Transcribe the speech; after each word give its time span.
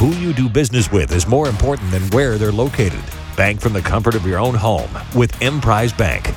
Who 0.00 0.14
you 0.14 0.32
do 0.32 0.48
business 0.48 0.90
with 0.90 1.12
is 1.12 1.26
more 1.26 1.46
important 1.46 1.90
than 1.90 2.00
where 2.12 2.38
they're 2.38 2.50
located. 2.50 3.04
Bank 3.36 3.60
from 3.60 3.74
the 3.74 3.82
comfort 3.82 4.14
of 4.14 4.26
your 4.26 4.38
own 4.38 4.54
home 4.54 4.88
with 5.14 5.42
Emprise 5.42 5.92
Bank. 5.92 6.32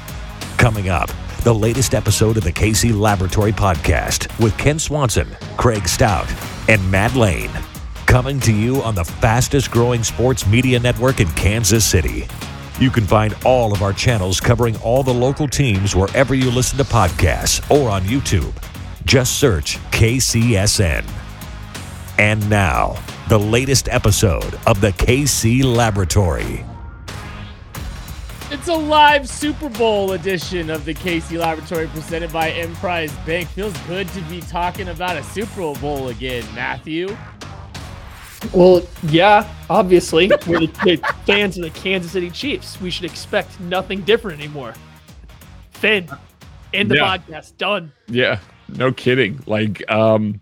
Coming 0.58 0.90
up, 0.90 1.10
the 1.46 1.56
latest 1.56 1.94
episode 1.94 2.36
of 2.36 2.44
the 2.44 2.52
KC 2.52 2.94
Laboratory 2.94 3.54
Podcast 3.54 4.28
with 4.44 4.58
Ken 4.58 4.78
Swanson, 4.78 5.30
Craig 5.56 5.88
Stout, 5.88 6.30
and 6.68 6.92
Matt 6.92 7.16
Lane. 7.16 7.52
Coming 8.06 8.38
to 8.42 8.54
you 8.54 8.82
on 8.82 8.96
the 8.96 9.06
fastest 9.06 9.72
growing 9.72 10.04
sports 10.04 10.46
media 10.46 10.78
network 10.78 11.22
in 11.22 11.30
Kansas 11.30 11.86
City. 11.86 12.28
You 12.82 12.90
can 12.90 13.06
find 13.06 13.34
all 13.46 13.72
of 13.72 13.82
our 13.82 13.94
channels 13.94 14.42
covering 14.42 14.76
all 14.82 15.04
the 15.04 15.14
local 15.14 15.48
teams 15.48 15.96
wherever 15.96 16.36
you 16.36 16.52
listen 16.52 16.78
to 16.80 16.84
podcasts 16.84 17.64
or 17.72 17.90
on 17.90 18.02
YouTube. 18.02 18.52
Just 19.06 19.40
search 19.40 19.78
KCSN. 19.92 21.10
And 22.18 22.50
now, 22.50 22.98
the 23.30 23.38
latest 23.38 23.88
episode 23.90 24.60
of 24.68 24.82
the 24.82 24.92
KC 24.92 25.64
Laboratory. 25.64 26.66
It's 28.52 28.68
a 28.68 28.74
live 28.76 29.28
Super 29.28 29.70
Bowl 29.70 30.12
edition 30.12 30.70
of 30.70 30.86
the 30.86 30.94
KC 30.94 31.40
Laboratory 31.40 31.88
presented 31.88 32.32
by 32.32 32.52
Emprise 32.52 33.12
Bank. 33.26 33.48
Feels 33.50 33.76
good 33.88 34.08
to 34.10 34.22
be 34.24 34.42
talking 34.42 34.90
about 34.90 35.18
a 35.18 35.24
Super 35.24 35.74
Bowl 35.80 36.10
again, 36.10 36.44
Matthew. 36.54 37.16
Well, 38.54 38.86
yeah, 39.04 39.50
obviously, 39.70 40.28
we're 40.46 40.60
the, 40.60 40.68
the 40.84 40.98
fans 41.26 41.58
of 41.58 41.64
the 41.64 41.70
Kansas 41.72 42.12
City 42.12 42.30
Chiefs. 42.30 42.80
We 42.82 42.92
should 42.92 43.06
expect 43.06 43.58
nothing 43.62 44.02
different 44.02 44.40
anymore. 44.40 44.74
Finn, 45.72 46.10
end 46.74 46.92
the 46.92 46.96
Yeah. 46.98 47.18
podcast. 47.18 47.58
Done. 47.58 47.92
Yeah, 48.08 48.40
no 48.68 48.92
kidding. 48.92 49.40
Like, 49.48 49.90
um, 49.90 50.42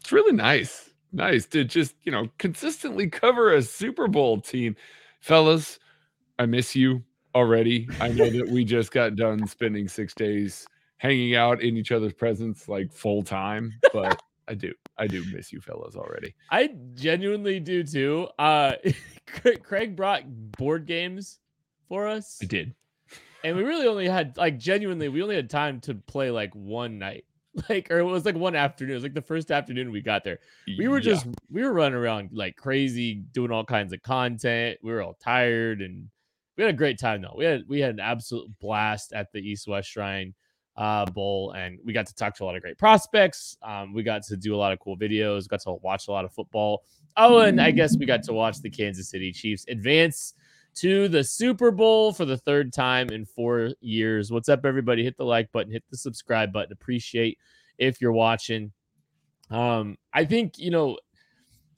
it's 0.00 0.12
really 0.12 0.32
nice, 0.36 0.90
nice 1.12 1.46
to 1.46 1.64
just 1.64 1.94
you 2.04 2.12
know 2.12 2.28
consistently 2.38 3.08
cover 3.08 3.52
a 3.54 3.62
Super 3.62 4.08
Bowl 4.08 4.40
team, 4.40 4.76
fellas. 5.20 5.78
I 6.38 6.46
miss 6.46 6.74
you 6.74 7.02
already. 7.34 7.88
I 8.00 8.08
know 8.08 8.28
that 8.30 8.48
we 8.48 8.64
just 8.64 8.90
got 8.90 9.16
done 9.16 9.46
spending 9.46 9.88
six 9.88 10.14
days 10.14 10.66
hanging 10.98 11.34
out 11.34 11.60
in 11.62 11.76
each 11.76 11.92
other's 11.92 12.12
presence 12.12 12.68
like 12.68 12.92
full 12.92 13.22
time, 13.22 13.72
but 13.92 14.22
I 14.48 14.54
do, 14.54 14.72
I 14.98 15.06
do 15.06 15.24
miss 15.32 15.52
you, 15.52 15.60
fellas 15.60 15.94
already. 15.96 16.34
I 16.50 16.74
genuinely 16.94 17.60
do 17.60 17.84
too. 17.84 18.28
Uh, 18.38 18.74
Craig- 19.62 19.96
brought 19.96 20.22
board 20.58 20.86
games 20.86 21.38
for 21.88 22.06
us, 22.08 22.38
I 22.42 22.46
did. 22.46 22.74
and 23.44 23.56
we 23.56 23.62
really 23.62 23.86
only 23.86 24.08
had 24.08 24.36
like 24.36 24.58
genuinely 24.58 25.08
we 25.08 25.22
only 25.22 25.36
had 25.36 25.48
time 25.50 25.80
to 25.82 25.94
play 25.94 26.30
like 26.30 26.54
one 26.54 26.98
night, 26.98 27.24
like 27.68 27.90
or 27.90 27.98
it 27.98 28.04
was 28.04 28.24
like 28.24 28.34
one 28.36 28.54
afternoon. 28.56 28.92
It 28.92 28.94
was 28.94 29.02
like 29.02 29.14
the 29.14 29.20
first 29.22 29.50
afternoon 29.50 29.90
we 29.90 30.00
got 30.00 30.24
there. 30.24 30.38
we 30.78 30.88
were 30.88 30.98
Yeah. 30.98 31.12
just 31.12 31.26
we 31.50 31.62
were 31.62 31.72
running 31.72 31.98
around 31.98 32.30
like 32.32 32.56
crazy 32.56 33.16
doing 33.32 33.50
all 33.50 33.64
kinds 33.64 33.92
of 33.92 34.02
content 34.02 34.78
we 34.82 34.90
were 34.92 35.02
all 35.02 35.14
tired 35.22 35.82
and 35.82 36.08
we 36.56 36.64
had 36.64 36.72
a 36.72 36.76
great 36.76 36.98
time 36.98 37.20
though 37.22 37.34
we 37.36 37.44
had 37.44 37.64
we 37.68 37.80
had 37.80 37.90
an 37.90 38.00
absolute 38.00 38.48
blast 38.60 39.12
at 39.12 39.30
the 39.32 39.38
east 39.40 39.68
west 39.68 39.88
shrine 39.90 40.32
uh 40.78 41.04
bowl 41.06 41.52
and 41.52 41.78
we 41.84 41.92
got 41.92 42.06
to 42.06 42.14
talk 42.14 42.34
to 42.34 42.44
a 42.44 42.46
lot 42.46 42.56
of 42.56 42.62
great 42.62 42.78
prospects 42.78 43.58
um 43.62 43.92
we 43.92 44.02
got 44.02 44.22
to 44.22 44.36
do 44.36 44.54
a 44.54 44.56
lot 44.56 44.72
of 44.72 44.78
cool 44.80 44.96
videos 44.96 45.46
got 45.46 45.60
to 45.60 45.72
watch 45.82 46.08
a 46.08 46.10
lot 46.10 46.24
of 46.24 46.32
football 46.32 46.82
oh 47.18 47.40
and 47.40 47.60
i 47.60 47.70
guess 47.70 47.96
we 47.98 48.06
got 48.06 48.22
to 48.22 48.32
watch 48.32 48.58
the 48.62 48.70
kansas 48.70 49.10
city 49.10 49.30
chiefs 49.32 49.66
advance 49.68 50.32
to 50.76 51.08
the 51.08 51.24
super 51.24 51.70
bowl 51.70 52.12
for 52.12 52.24
the 52.24 52.38
third 52.38 52.72
time 52.72 53.10
in 53.10 53.24
four 53.26 53.70
years 53.80 54.30
what's 54.32 54.48
up 54.48 54.64
everybody 54.66 55.04
hit 55.04 55.16
the 55.18 55.24
like 55.24 55.50
button 55.52 55.72
hit 55.72 55.84
the 55.90 55.96
subscribe 55.96 56.52
button 56.52 56.72
appreciate 56.72 57.38
if 57.78 58.00
you're 58.00 58.12
watching 58.12 58.70
um, 59.50 59.98
I 60.14 60.26
think 60.26 60.58
you 60.58 60.72
know, 60.72 60.98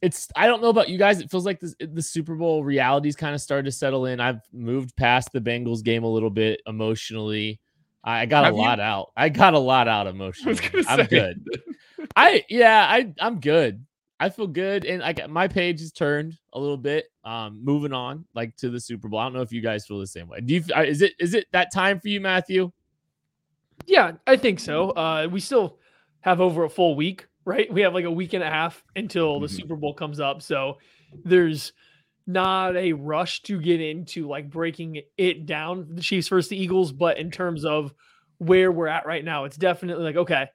it's 0.02 0.28
I 0.36 0.46
don't 0.48 0.62
know 0.62 0.70
about 0.70 0.88
you 0.90 0.98
guys. 0.98 1.20
It 1.20 1.30
feels 1.30 1.46
like 1.46 1.60
this, 1.60 1.74
the 1.80 2.02
Super 2.02 2.36
Bowl 2.36 2.64
realities 2.64 3.16
kind 3.16 3.34
of 3.34 3.40
started 3.40 3.66
to 3.66 3.72
settle 3.72 4.06
in. 4.06 4.20
I've 4.20 4.40
moved 4.52 4.96
past 4.96 5.32
the 5.32 5.40
Bengals 5.40 5.84
game 5.84 6.04
a 6.04 6.08
little 6.10 6.30
bit 6.30 6.62
emotionally. 6.66 7.60
I 8.04 8.26
got 8.26 8.44
Have 8.44 8.54
a 8.54 8.56
you? 8.56 8.56
lot 8.56 8.80
out. 8.80 9.12
I 9.16 9.30
got 9.30 9.54
a 9.54 9.58
lot 9.60 9.88
out 9.88 10.06
emotionally. 10.08 10.60
I'm 10.86 11.06
say, 11.06 11.08
good. 11.08 11.44
I 12.16 12.44
yeah, 12.50 12.86
I 12.88 13.14
I'm 13.20 13.40
good. 13.40 13.86
I 14.20 14.28
feel 14.30 14.46
good, 14.46 14.84
and 14.84 15.00
like 15.02 15.28
my 15.28 15.48
page 15.48 15.80
has 15.80 15.92
turned 15.92 16.38
a 16.52 16.58
little 16.60 16.76
bit. 16.76 17.06
Um, 17.24 17.60
moving 17.64 17.92
on 17.92 18.24
like 18.34 18.54
to 18.56 18.70
the 18.70 18.78
Super 18.80 19.08
Bowl. 19.08 19.18
I 19.18 19.24
don't 19.24 19.32
know 19.32 19.40
if 19.40 19.52
you 19.52 19.60
guys 19.60 19.86
feel 19.86 19.98
the 19.98 20.06
same 20.06 20.28
way. 20.28 20.40
Do 20.40 20.54
you? 20.54 20.62
Is 20.76 21.02
it 21.02 21.12
is 21.18 21.34
it 21.34 21.46
that 21.52 21.72
time 21.72 21.98
for 22.00 22.08
you, 22.08 22.20
Matthew? 22.20 22.70
Yeah, 23.86 24.12
I 24.26 24.36
think 24.36 24.60
so. 24.60 24.90
Uh, 24.90 25.28
we 25.30 25.40
still 25.40 25.78
have 26.20 26.40
over 26.40 26.64
a 26.64 26.70
full 26.70 26.94
week, 26.94 27.26
right? 27.44 27.70
We 27.72 27.80
have 27.82 27.92
like 27.92 28.04
a 28.04 28.10
week 28.10 28.32
and 28.32 28.42
a 28.42 28.48
half 28.48 28.82
until 28.96 29.40
the 29.40 29.46
Mhm. 29.46 29.56
Super 29.56 29.76
Bowl 29.76 29.92
comes 29.94 30.20
up. 30.20 30.40
So 30.42 30.78
there's 31.24 31.72
not 32.26 32.76
a 32.76 32.92
rush 32.94 33.42
to 33.42 33.60
get 33.60 33.80
into 33.80 34.26
like 34.26 34.48
breaking 34.48 35.02
it 35.18 35.44
down, 35.44 35.86
the 35.94 36.00
Chiefs 36.00 36.28
versus 36.28 36.48
the 36.48 36.56
Eagles. 36.56 36.92
But 36.92 37.18
in 37.18 37.30
terms 37.30 37.64
of 37.64 37.92
where 38.38 38.72
we're 38.72 38.86
at 38.86 39.04
right 39.06 39.24
now, 39.24 39.44
it's 39.44 39.56
definitely 39.58 40.04
like, 40.04 40.16
okay, 40.16 40.46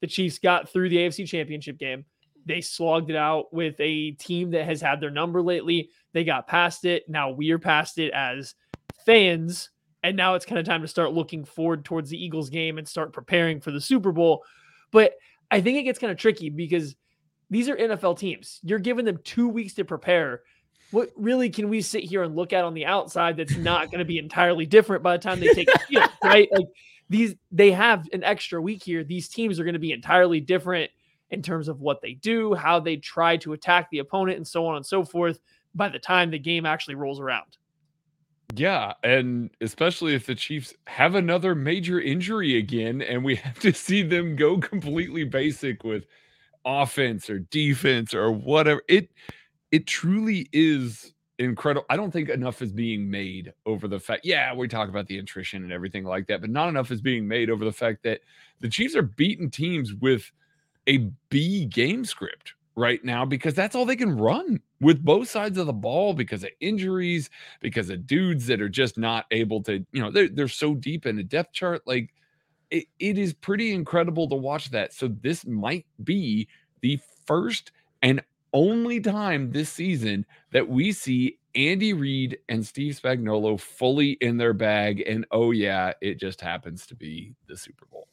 the 0.00 0.06
Chiefs 0.06 0.38
got 0.38 0.70
through 0.70 0.88
the 0.88 0.96
AFC 0.98 1.26
championship 1.26 1.76
game. 1.78 2.06
They 2.46 2.60
slogged 2.60 3.10
it 3.10 3.16
out 3.16 3.52
with 3.52 3.76
a 3.78 4.12
team 4.12 4.50
that 4.52 4.64
has 4.64 4.80
had 4.80 5.00
their 5.00 5.10
number 5.10 5.42
lately. 5.42 5.90
They 6.12 6.24
got 6.24 6.46
past 6.46 6.84
it. 6.84 7.08
Now 7.08 7.30
we're 7.30 7.58
past 7.58 7.98
it 7.98 8.12
as 8.12 8.54
fans. 9.04 9.70
And 10.02 10.16
now 10.16 10.34
it's 10.34 10.46
kind 10.46 10.58
of 10.58 10.64
time 10.64 10.82
to 10.82 10.88
start 10.88 11.12
looking 11.12 11.44
forward 11.44 11.84
towards 11.84 12.10
the 12.10 12.22
Eagles 12.22 12.48
game 12.48 12.78
and 12.78 12.88
start 12.88 13.12
preparing 13.12 13.60
for 13.60 13.70
the 13.70 13.80
Super 13.80 14.12
Bowl. 14.12 14.42
But 14.90 15.12
I 15.50 15.60
think 15.60 15.78
it 15.78 15.82
gets 15.82 15.98
kind 15.98 16.10
of 16.10 16.16
tricky 16.16 16.48
because 16.48 16.96
these 17.50 17.68
are 17.68 17.76
NFL 17.76 18.18
teams. 18.18 18.60
You're 18.62 18.78
giving 18.78 19.04
them 19.04 19.18
two 19.24 19.48
weeks 19.48 19.74
to 19.74 19.84
prepare. 19.84 20.42
What 20.90 21.10
really 21.16 21.50
can 21.50 21.68
we 21.68 21.82
sit 21.82 22.04
here 22.04 22.22
and 22.22 22.34
look 22.34 22.52
at 22.52 22.64
on 22.64 22.74
the 22.74 22.86
outside 22.86 23.36
that's 23.36 23.56
not 23.56 23.90
going 23.90 23.98
to 23.98 24.04
be 24.04 24.18
entirely 24.18 24.66
different 24.66 25.02
by 25.02 25.16
the 25.16 25.22
time 25.22 25.40
they 25.40 25.48
take 25.48 25.70
the 25.72 25.78
field, 25.80 26.10
right? 26.24 26.48
Like 26.50 26.68
these, 27.08 27.34
they 27.52 27.72
have 27.72 28.08
an 28.12 28.24
extra 28.24 28.60
week 28.60 28.82
here. 28.82 29.04
These 29.04 29.28
teams 29.28 29.60
are 29.60 29.64
going 29.64 29.74
to 29.74 29.80
be 29.80 29.92
entirely 29.92 30.40
different 30.40 30.90
in 31.30 31.42
terms 31.42 31.68
of 31.68 31.80
what 31.80 32.00
they 32.02 32.14
do, 32.14 32.54
how 32.54 32.80
they 32.80 32.96
try 32.96 33.36
to 33.38 33.52
attack 33.52 33.88
the 33.90 33.98
opponent, 33.98 34.36
and 34.36 34.46
so 34.46 34.66
on 34.66 34.76
and 34.76 34.86
so 34.86 35.04
forth 35.04 35.40
by 35.74 35.88
the 35.88 35.98
time 35.98 36.30
the 36.30 36.38
game 36.38 36.66
actually 36.66 36.94
rolls 36.94 37.20
around. 37.20 37.56
Yeah, 38.54 38.94
and 39.04 39.50
especially 39.60 40.14
if 40.14 40.26
the 40.26 40.34
Chiefs 40.34 40.74
have 40.86 41.14
another 41.14 41.54
major 41.54 42.00
injury 42.00 42.58
again 42.58 43.02
and 43.02 43.24
we 43.24 43.36
have 43.36 43.58
to 43.60 43.72
see 43.72 44.02
them 44.02 44.36
go 44.36 44.58
completely 44.58 45.24
basic 45.24 45.84
with 45.84 46.04
offense 46.64 47.30
or 47.30 47.38
defense 47.38 48.14
or 48.14 48.30
whatever. 48.30 48.82
It 48.88 49.10
it 49.70 49.86
truly 49.86 50.48
is 50.52 51.14
incredible. 51.38 51.86
I 51.88 51.96
don't 51.96 52.10
think 52.10 52.28
enough 52.28 52.60
is 52.60 52.72
being 52.72 53.08
made 53.08 53.52
over 53.66 53.86
the 53.86 54.00
fact. 54.00 54.24
Yeah, 54.24 54.52
we 54.54 54.68
talk 54.68 54.88
about 54.88 55.06
the 55.06 55.18
attrition 55.18 55.62
and 55.62 55.72
everything 55.72 56.04
like 56.04 56.26
that, 56.26 56.40
but 56.40 56.50
not 56.50 56.68
enough 56.68 56.90
is 56.90 57.00
being 57.00 57.26
made 57.26 57.50
over 57.50 57.64
the 57.64 57.72
fact 57.72 58.02
that 58.02 58.20
the 58.60 58.68
Chiefs 58.68 58.96
are 58.96 59.02
beating 59.02 59.50
teams 59.50 59.94
with 59.94 60.30
a 60.90 60.98
B 61.28 61.66
game 61.66 62.04
script 62.04 62.54
right 62.74 63.04
now 63.04 63.24
because 63.24 63.54
that's 63.54 63.76
all 63.76 63.84
they 63.84 63.96
can 63.96 64.16
run 64.16 64.60
with 64.80 65.04
both 65.04 65.28
sides 65.28 65.56
of 65.56 65.66
the 65.66 65.72
ball 65.72 66.14
because 66.14 66.42
of 66.42 66.50
injuries, 66.60 67.30
because 67.60 67.90
of 67.90 68.06
dudes 68.06 68.46
that 68.46 68.60
are 68.60 68.68
just 68.68 68.98
not 68.98 69.26
able 69.30 69.62
to, 69.62 69.84
you 69.92 70.02
know, 70.02 70.10
they're, 70.10 70.28
they're 70.28 70.48
so 70.48 70.74
deep 70.74 71.06
in 71.06 71.18
a 71.18 71.22
depth 71.22 71.52
chart. 71.52 71.82
Like 71.86 72.12
it, 72.70 72.86
it 72.98 73.18
is 73.18 73.32
pretty 73.32 73.72
incredible 73.72 74.28
to 74.28 74.34
watch 74.34 74.70
that. 74.70 74.92
So 74.92 75.08
this 75.08 75.46
might 75.46 75.86
be 76.02 76.48
the 76.80 76.98
first 77.24 77.70
and 78.02 78.22
only 78.52 79.00
time 79.00 79.52
this 79.52 79.70
season 79.70 80.26
that 80.50 80.68
we 80.68 80.90
see 80.90 81.38
Andy 81.54 81.92
Reid 81.92 82.38
and 82.48 82.66
Steve 82.66 82.98
Spagnuolo 83.00 83.60
fully 83.60 84.12
in 84.20 84.38
their 84.38 84.54
bag. 84.54 85.04
And 85.06 85.24
oh 85.30 85.52
yeah, 85.52 85.92
it 86.00 86.18
just 86.18 86.40
happens 86.40 86.86
to 86.86 86.96
be 86.96 87.34
the 87.46 87.56
Super 87.56 87.86
Bowl. 87.86 88.08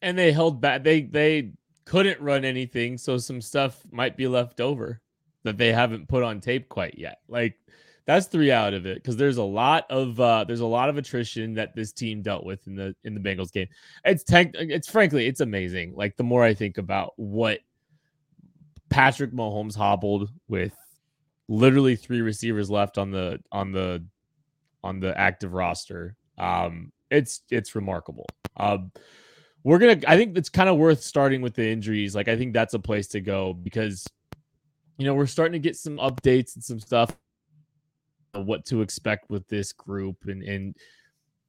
And 0.00 0.18
they 0.18 0.32
held 0.32 0.60
back. 0.60 0.84
They 0.84 1.02
they 1.02 1.52
couldn't 1.84 2.20
run 2.20 2.44
anything, 2.44 2.98
so 2.98 3.18
some 3.18 3.40
stuff 3.40 3.80
might 3.90 4.16
be 4.16 4.26
left 4.26 4.60
over 4.60 5.00
that 5.44 5.58
they 5.58 5.72
haven't 5.72 6.08
put 6.08 6.22
on 6.22 6.40
tape 6.40 6.68
quite 6.68 6.98
yet. 6.98 7.18
Like 7.28 7.58
that's 8.06 8.26
the 8.26 8.38
reality 8.38 8.76
of 8.76 8.86
it 8.86 8.96
because 8.96 9.16
there's 9.16 9.38
a 9.38 9.42
lot 9.42 9.86
of 9.90 10.18
uh 10.20 10.44
there's 10.44 10.60
a 10.60 10.66
lot 10.66 10.88
of 10.88 10.98
attrition 10.98 11.54
that 11.54 11.74
this 11.74 11.92
team 11.92 12.22
dealt 12.22 12.44
with 12.44 12.66
in 12.66 12.74
the 12.74 12.94
in 13.04 13.14
the 13.14 13.20
Bengals 13.20 13.52
game. 13.52 13.68
It's 14.04 14.24
tech 14.24 14.50
it's 14.54 14.88
frankly 14.88 15.26
it's 15.26 15.40
amazing. 15.40 15.94
Like 15.94 16.16
the 16.16 16.24
more 16.24 16.42
I 16.42 16.54
think 16.54 16.78
about 16.78 17.12
what 17.16 17.60
Patrick 18.88 19.32
Mahomes 19.32 19.76
hobbled 19.76 20.30
with 20.48 20.74
literally 21.48 21.96
three 21.96 22.20
receivers 22.20 22.70
left 22.70 22.98
on 22.98 23.10
the 23.10 23.40
on 23.52 23.72
the 23.72 24.04
on 24.82 25.00
the 25.00 25.16
active 25.18 25.54
roster. 25.54 26.16
Um 26.38 26.92
it's 27.10 27.42
it's 27.50 27.74
remarkable. 27.74 28.26
Um 28.56 28.92
we're 29.64 29.78
gonna 29.78 30.00
I 30.06 30.16
think 30.16 30.36
it's 30.36 30.50
kind 30.50 30.68
of 30.68 30.76
worth 30.76 31.02
starting 31.02 31.40
with 31.40 31.54
the 31.54 31.68
injuries. 31.68 32.14
Like 32.14 32.28
I 32.28 32.36
think 32.36 32.52
that's 32.52 32.74
a 32.74 32.78
place 32.78 33.08
to 33.08 33.20
go 33.20 33.54
because 33.54 34.06
you 34.98 35.06
know 35.06 35.14
we're 35.14 35.26
starting 35.26 35.54
to 35.54 35.58
get 35.58 35.76
some 35.76 35.96
updates 35.96 36.54
and 36.54 36.62
some 36.62 36.78
stuff 36.78 37.16
what 38.34 38.64
to 38.66 38.82
expect 38.82 39.30
with 39.30 39.48
this 39.48 39.72
group. 39.72 40.16
And 40.26 40.42
and 40.42 40.76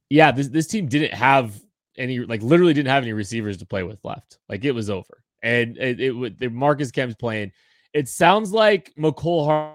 yeah 0.08 0.32
this 0.32 0.48
this 0.48 0.66
team 0.66 0.88
didn't 0.88 1.12
have 1.14 1.60
any 1.98 2.20
like 2.20 2.42
literally 2.42 2.74
didn't 2.74 2.90
have 2.90 3.02
any 3.02 3.12
receivers 3.12 3.58
to 3.58 3.66
play 3.66 3.82
with 3.82 4.02
left. 4.02 4.38
Like 4.48 4.64
it 4.64 4.72
was 4.72 4.90
over. 4.90 5.22
And 5.42 5.76
it, 5.76 6.00
it 6.00 6.10
would 6.10 6.52
Marcus 6.52 6.90
Kemp's 6.90 7.14
playing 7.14 7.52
it 7.92 8.08
sounds 8.08 8.52
like 8.52 8.92
Mecole 8.98 9.44
Hard 9.44 9.74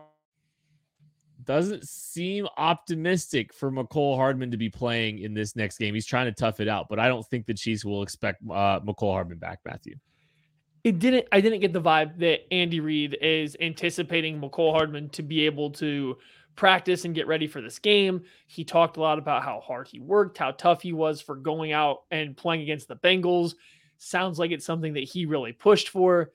doesn't 1.46 1.88
seem 1.88 2.48
optimistic 2.58 3.54
for 3.54 3.72
Mecole 3.72 4.16
Hardman 4.16 4.52
to 4.52 4.58
be 4.58 4.70
playing 4.70 5.20
in 5.20 5.34
this 5.34 5.56
next 5.56 5.78
game. 5.78 5.94
He's 5.94 6.06
trying 6.06 6.26
to 6.26 6.32
tough 6.32 6.60
it 6.60 6.68
out, 6.68 6.88
but 6.90 7.00
I 7.00 7.08
don't 7.08 7.26
think 7.28 7.46
the 7.46 7.54
Chiefs 7.54 7.86
will 7.86 8.04
expect 8.04 8.42
uh, 8.50 8.80
Mecole 8.82 9.14
Hardman 9.14 9.38
back, 9.38 9.60
Matthew. 9.66 9.96
It 10.84 11.00
didn't. 11.00 11.28
I 11.32 11.42
didn't 11.42 11.60
get 11.60 11.74
the 11.74 11.82
vibe 11.82 12.18
that 12.20 12.52
Andy 12.52 12.80
Reid 12.80 13.18
is 13.22 13.56
anticipating 13.60 14.42
Mecole 14.42 14.74
Hardman 14.74 15.10
to 15.10 15.22
be 15.22 15.46
able 15.46 15.70
to 15.72 16.18
practice 16.56 17.06
and 17.06 17.16
get 17.16 17.28
ready 17.28 17.48
for 17.48 17.62
this 17.62 17.80
game. 17.80 18.24
He 18.48 18.64
talked 18.64 18.98
a 18.98 19.02
lot 19.02 19.20
about 19.20 19.44
how 19.44 19.60
hard 19.60 19.88
he 19.88 20.00
worked, 20.00 20.38
how 20.38 20.52
tough 20.52 20.82
he 20.82 20.94
was 20.94 21.22
for 21.22 21.36
going 21.36 21.72
out 21.72 22.04
and 22.12 22.36
playing 22.36 22.62
against 22.62 22.88
the 22.88 22.96
Bengals. 22.96 23.54
Sounds 23.98 24.40
like 24.40 24.52
it's 24.52 24.66
something 24.66 24.94
that 24.94 25.04
he 25.04 25.26
really 25.26 25.54
pushed 25.54 25.90
for. 25.90 26.32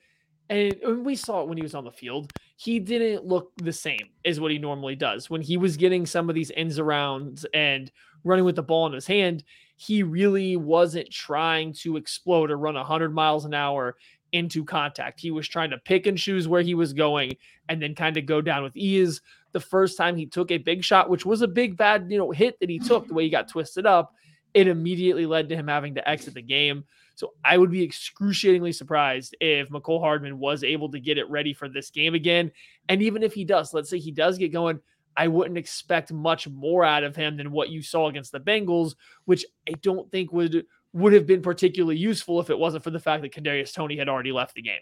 And 0.49 1.05
we 1.05 1.17
saw 1.17 1.43
it 1.43 1.49
when 1.49 1.59
he 1.59 1.63
was 1.63 1.75
on 1.75 1.85
the 1.85 1.91
field. 1.91 2.33
He 2.57 2.81
didn't 2.81 3.27
look 3.27 3.53
the 3.57 3.73
same 3.73 4.09
as 4.25 4.41
what 4.41 4.51
he 4.51 4.59
normally 4.59 4.97
does. 4.97 5.29
When 5.29 5.43
he 5.43 5.57
was 5.57 5.77
getting 5.77 6.07
some 6.07 6.29
of 6.29 6.35
these 6.35 6.51
ends 6.57 6.79
arounds 6.79 7.45
and 7.53 7.93
running 8.25 8.45
with 8.47 8.57
the 8.57 8.63
ball 8.63 8.87
in 8.87 8.95
his 8.95 9.07
hand, 9.07 9.45
he 9.77 10.03
really 10.03 10.57
wasn't 10.57 11.11
trying 11.11 11.75
to 11.75 11.99
explode 11.99 12.51
or 12.51 12.57
run 12.57 12.75
100 12.75 13.15
miles 13.15 13.45
an 13.45 13.53
hour 13.53 13.97
into 14.33 14.65
contact. 14.65 15.21
He 15.21 15.31
was 15.31 15.47
trying 15.47 15.71
to 15.71 15.79
pick 15.79 16.07
and 16.07 16.17
choose 16.17 16.49
where 16.49 16.63
he 16.63 16.75
was 16.75 16.93
going 16.93 17.37
and 17.69 17.81
then 17.81 17.95
kind 17.95 18.17
of 18.17 18.27
go 18.27 18.41
down 18.41 18.63
with 18.63 18.77
ease. 18.77 19.21
The 19.53 19.61
first 19.61 19.97
time 19.97 20.17
he 20.17 20.27
took 20.27 20.51
a 20.51 20.59
big 20.59 20.83
shot, 20.83 21.11
which 21.11 21.27
was 21.27 21.43
a 21.43 21.49
big 21.49 21.77
bad, 21.77 22.11
you 22.11 22.19
know, 22.19 22.31
hit 22.31 22.59
that 22.61 22.71
he 22.71 22.79
took 22.79 23.07
the 23.07 23.15
way 23.15 23.25
he 23.25 23.31
got 23.31 23.49
twisted 23.49 23.87
up, 23.87 24.15
it 24.55 24.67
immediately 24.67 25.27
led 25.27 25.49
to 25.51 25.57
him 25.57 25.69
having 25.69 25.95
to 25.95 26.09
exit 26.09 26.35
the 26.35 26.43
game. 26.43 26.85
So 27.17 27.33
I 27.45 27.57
would 27.57 27.71
be 27.71 27.83
excruciatingly 27.83 28.73
surprised 28.73 29.35
if 29.41 29.71
Mecole 29.71 30.01
Hardman 30.01 30.39
was 30.39 30.63
able 30.63 30.91
to 30.91 31.01
get 31.01 31.19
it 31.19 31.29
ready 31.31 31.55
for 31.55 31.69
this 31.69 31.91
game 31.91 32.15
again. 32.15 32.53
And 32.89 33.03
even 33.03 33.23
if 33.23 33.33
he 33.33 33.45
does, 33.45 33.73
let's 33.73 33.91
say 33.91 33.99
he 33.99 34.13
does 34.13 34.39
get 34.39 34.53
going, 34.53 34.81
I 35.17 35.29
wouldn't 35.29 35.57
expect 35.57 36.13
much 36.13 36.47
more 36.47 36.85
out 36.85 37.05
of 37.05 37.17
him 37.17 37.39
than 37.39 37.51
what 37.51 37.71
you 37.71 37.83
saw 37.83 38.09
against 38.09 38.33
the 38.33 38.41
Bengals, 38.41 38.95
which 39.25 39.47
I 39.67 39.73
don't 39.81 40.11
think 40.13 40.31
would 40.33 40.67
would 40.93 41.13
have 41.13 41.27
been 41.27 41.43
particularly 41.43 41.97
useful 41.97 42.41
if 42.41 42.49
it 42.49 42.59
wasn't 42.59 42.85
for 42.85 42.91
the 42.91 43.01
fact 43.01 43.23
that 43.23 43.33
Kadarius 43.33 43.75
Toney 43.75 43.97
had 43.97 44.09
already 44.09 44.33
left 44.33 44.55
the 44.55 44.63
game. 44.63 44.81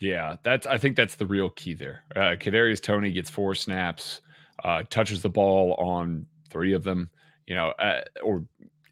Yeah, 0.00 0.36
that's 0.42 0.66
I 0.66 0.76
think 0.76 0.96
that's 0.96 1.14
the 1.14 1.26
real 1.26 1.50
key 1.50 1.72
there. 1.74 2.04
Uh, 2.14 2.36
Kadarius 2.36 2.82
Toney 2.82 3.10
gets 3.10 3.30
four 3.30 3.54
snaps, 3.54 4.20
uh, 4.62 4.82
touches 4.90 5.22
the 5.22 5.30
ball 5.30 5.74
on 5.74 6.26
three 6.50 6.74
of 6.74 6.84
them. 6.84 7.10
You 7.46 7.54
know, 7.54 7.68
uh, 7.78 8.02
or 8.22 8.44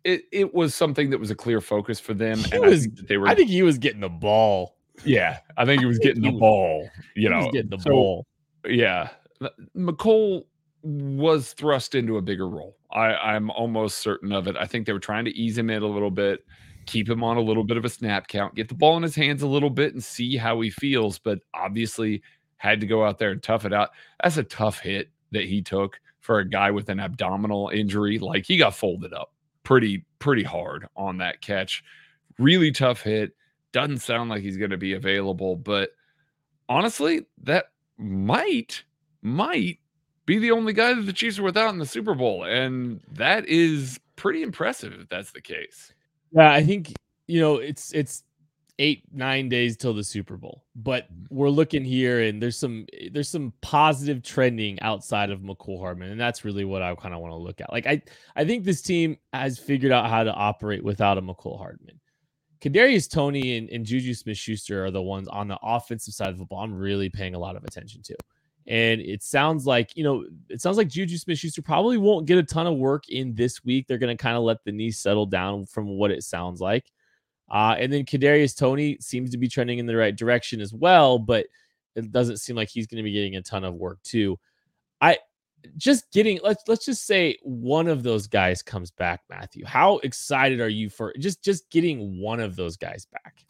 it, 0.05 0.25
it 0.33 0.55
was 0.55 0.75
something 0.75 1.11
that 1.11 1.19
was 1.19 1.31
a 1.31 1.35
clear 1.35 1.61
focus 1.61 2.01
for 2.01 2.15
them. 2.15 2.39
He 2.39 2.53
and 2.53 2.65
was, 2.65 2.87
I 2.87 2.91
they 3.09 3.17
were. 3.17 3.29
I 3.29 3.35
think 3.35 3.51
he 3.51 3.63
was 3.63 3.79
getting 3.79 4.01
the 4.01 4.09
ball. 4.09 4.77
Yeah, 5.05 5.39
I 5.57 5.65
think 5.65 5.81
he 5.81 5.87
was 5.87 5.99
getting 5.99 6.23
the 6.23 6.31
was, 6.31 6.41
ball. 6.41 6.91
You 7.17 7.31
know, 7.31 7.51
getting 7.51 7.71
the 7.71 7.79
so, 7.79 7.91
ball. 7.91 8.27
Yeah, 8.67 9.11
Mecole 9.77 10.45
was 10.83 11.53
thrust 11.53 11.95
into 11.95 12.17
a 12.17 12.23
bigger 12.23 12.49
role. 12.49 12.77
I, 12.91 13.15
I'm 13.15 13.51
almost 13.51 13.99
certain 13.99 14.33
of 14.33 14.47
it. 14.47 14.57
I 14.57 14.67
think 14.67 14.87
they 14.87 14.93
were 14.93 14.99
trying 14.99 15.25
to 15.25 15.31
ease 15.31 15.57
him 15.57 15.71
in 15.71 15.83
a 15.83 15.87
little 15.87 16.11
bit, 16.11 16.45
keep 16.87 17.09
him 17.09 17.25
on 17.25 17.37
a 17.37 17.41
little 17.41 17.65
bit 17.65 17.77
of 17.77 17.85
a 17.85 17.89
snap 17.89 18.29
count, 18.29 18.55
get 18.55 18.69
the 18.69 18.75
ball 18.75 18.97
in 18.97 19.03
his 19.03 19.15
hands 19.15 19.43
a 19.43 19.47
little 19.47 19.71
bit, 19.71 19.95
and 19.95 20.03
see 20.03 20.37
how 20.37 20.61
he 20.61 20.71
feels. 20.71 21.19
But 21.19 21.39
obviously, 21.55 22.23
had 22.57 22.81
to 22.81 22.87
go 22.87 23.05
out 23.05 23.19
there 23.19 23.31
and 23.31 23.43
tough 23.43 23.65
it 23.65 23.73
out. 23.73 23.91
That's 24.23 24.37
a 24.37 24.45
tough 24.45 24.81
hit 24.81 25.11
that 25.31 25.45
he 25.45 25.63
took 25.63 25.99
for 26.21 26.39
a 26.39 26.49
guy 26.49 26.71
with 26.71 26.89
an 26.89 27.01
abdominal 27.01 27.71
injury. 27.73 28.19
Like 28.19 28.47
he 28.47 28.57
got 28.57 28.75
folded 28.75 29.13
up 29.13 29.32
pretty 29.65 30.05
pretty 30.19 30.43
hard 30.43 30.87
on 30.97 31.19
that 31.19 31.41
catch. 31.41 31.83
Really 32.39 32.73
tough 32.73 33.03
hit. 33.03 33.33
Doesn't 33.73 33.99
sound 33.99 34.31
like 34.31 34.43
he's 34.43 34.57
going 34.57 34.71
to 34.71 34.77
be 34.77 34.93
available, 34.93 35.57
but 35.57 35.91
honestly, 36.69 37.27
that 37.43 37.67
might 37.99 38.85
might 39.23 39.79
be 40.27 40.39
the 40.39 40.51
only 40.51 40.73
guy 40.73 40.95
that 40.95 41.03
the 41.03 41.13
Chiefs 41.13 41.39
are 41.39 41.43
without 41.43 41.71
in 41.71 41.79
the 41.79 41.87
Super 41.87 42.15
Bowl, 42.15 42.45
and 42.45 43.01
that 43.13 43.47
is 43.47 43.99
pretty 44.17 44.43
impressive 44.43 44.93
if 44.93 45.09
that's 45.09 45.33
the 45.33 45.41
case. 45.41 45.93
Yeah, 46.33 46.53
I 46.53 46.63
think 46.63 46.93
you 47.27 47.41
know 47.41 47.57
it's 47.57 47.93
it's 47.93 48.25
eight 48.79 49.05
nine 49.13 49.49
days 49.49 49.77
till 49.77 49.95
the 49.95 50.05
Super 50.05 50.37
Bowl. 50.37 50.65
But 50.75 51.05
mm-hmm. 51.05 51.35
we're 51.35 51.51
looking 51.51 51.85
here, 51.85 52.23
and 52.23 52.43
there's 52.43 52.57
some 52.57 52.87
there's 53.11 53.29
some 53.29 53.53
positive 53.61 54.23
trending 54.23 54.81
outside 54.81 55.31
of 55.31 55.41
Mecole 55.41 55.81
Hardman, 55.81 56.11
and 56.11 56.21
that's 56.21 56.45
really 56.45 56.65
what 56.65 56.83
I 56.83 56.95
kind 56.95 57.15
of 57.15 57.21
want 57.21 57.33
to 57.33 57.37
look 57.37 57.61
at. 57.61 57.73
Like 57.73 57.87
I 57.87 58.03
I 58.37 58.45
think 58.45 58.65
this 58.65 58.83
team 58.83 59.17
has 59.33 59.59
figured 59.59 59.93
out 59.93 60.09
how 60.09 60.25
to 60.25 60.33
operate 60.33 60.85
without 60.85 61.19
a 61.19 61.23
Mecole 61.23 61.59
Hardman. 61.59 62.01
Kadarius 62.63 63.11
Toney 63.11 63.57
and, 63.57 63.69
and 63.71 63.85
Juju 63.85 64.15
Smith 64.15 64.39
Schuster 64.39 64.85
are 64.85 64.93
the 64.93 65.03
ones 65.03 65.27
on 65.27 65.49
the 65.49 65.59
offensive 65.63 66.15
side 66.15 66.29
of 66.29 66.39
the 66.39 66.45
ball 66.45 66.61
I'm 66.61 66.73
really 66.73 67.09
paying 67.09 67.35
a 67.35 67.39
lot 67.39 67.57
of 67.57 67.65
attention 67.65 68.03
to. 68.03 68.15
And 68.69 69.01
it 69.01 69.25
sounds 69.25 69.67
like, 69.67 69.97
you 69.97 70.05
know, 70.05 70.25
it 70.49 70.61
sounds 70.61 70.77
like 70.77 70.87
Juju 70.87 71.19
Smith 71.19 71.39
Schuster 71.39 71.61
probably 71.61 71.99
won't 71.99 72.27
get 72.27 72.39
a 72.39 72.45
ton 72.45 72.69
of 72.69 72.77
work 72.77 73.09
in 73.09 73.35
this 73.35 73.65
week. 73.65 73.89
They're 73.89 73.99
going 73.99 74.17
to 74.17 74.23
kind 74.23 74.37
of 74.37 74.45
let 74.45 74.63
the 74.65 74.71
knee 74.71 74.93
settle 74.93 75.27
down 75.27 75.67
from 75.67 75.89
what 75.89 76.13
it 76.13 76.23
sounds 76.23 76.61
like. 76.61 76.85
Uh, 77.53 77.77
and 77.79 77.93
then 77.93 78.05
Kadarius 78.05 78.57
Toney 78.57 78.97
seems 78.99 79.31
to 79.31 79.39
be 79.39 79.47
trending 79.47 79.79
in 79.79 79.85
the 79.85 79.95
right 79.95 80.17
direction 80.17 80.61
as 80.61 80.73
well, 80.73 81.19
but 81.19 81.47
it 81.95 82.11
doesn't 82.11 82.39
seem 82.39 82.57
like 82.57 82.71
he's 82.71 82.87
going 82.87 82.97
to 82.97 83.03
be 83.03 83.13
getting 83.13 83.37
a 83.37 83.43
ton 83.43 83.63
of 83.63 83.75
work 83.75 84.03
too. 84.03 84.39
I 85.03 85.19
just 85.77 86.11
getting 86.13 86.41
let's 86.43 86.65
let's 86.67 86.87
just 86.87 87.07
say 87.07 87.37
one 87.43 87.89
of 87.89 88.03
those 88.03 88.27
guys 88.27 88.63
comes 88.63 88.91
back, 88.91 89.21
Matthew. 89.29 89.67
How 89.67 89.99
excited 89.99 90.61
are 90.61 90.69
you 90.69 90.89
for 90.89 91.13
just 91.19 91.45
just 91.45 91.69
getting 91.71 92.19
one 92.19 92.41
of 92.41 92.57
those 92.57 92.77
guys 92.79 93.07
back? 93.07 93.45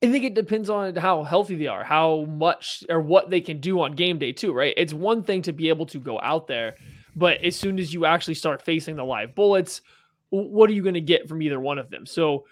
I 0.00 0.12
think 0.12 0.24
it 0.24 0.34
depends 0.34 0.70
on 0.70 0.94
how 0.94 1.24
healthy 1.24 1.56
they 1.56 1.66
are, 1.66 1.82
how 1.82 2.24
much 2.28 2.84
or 2.88 3.00
what 3.00 3.30
they 3.30 3.40
can 3.40 3.58
do 3.58 3.80
on 3.80 3.96
game 3.96 4.18
day 4.18 4.30
too, 4.30 4.52
right? 4.52 4.74
It's 4.76 4.94
one 4.94 5.24
thing 5.24 5.42
to 5.42 5.52
be 5.52 5.68
able 5.70 5.86
to 5.86 5.98
go 5.98 6.20
out 6.20 6.46
there, 6.46 6.76
but 7.16 7.42
as 7.42 7.56
soon 7.56 7.80
as 7.80 7.92
you 7.92 8.04
actually 8.04 8.34
start 8.34 8.62
facing 8.62 8.94
the 8.94 9.04
live 9.04 9.34
bullets, 9.34 9.80
what 10.30 10.70
are 10.70 10.72
you 10.72 10.82
going 10.82 10.94
to 10.94 11.00
get 11.00 11.28
from 11.28 11.42
either 11.42 11.58
one 11.58 11.78
of 11.78 11.90
them? 11.90 12.06
So 12.06 12.44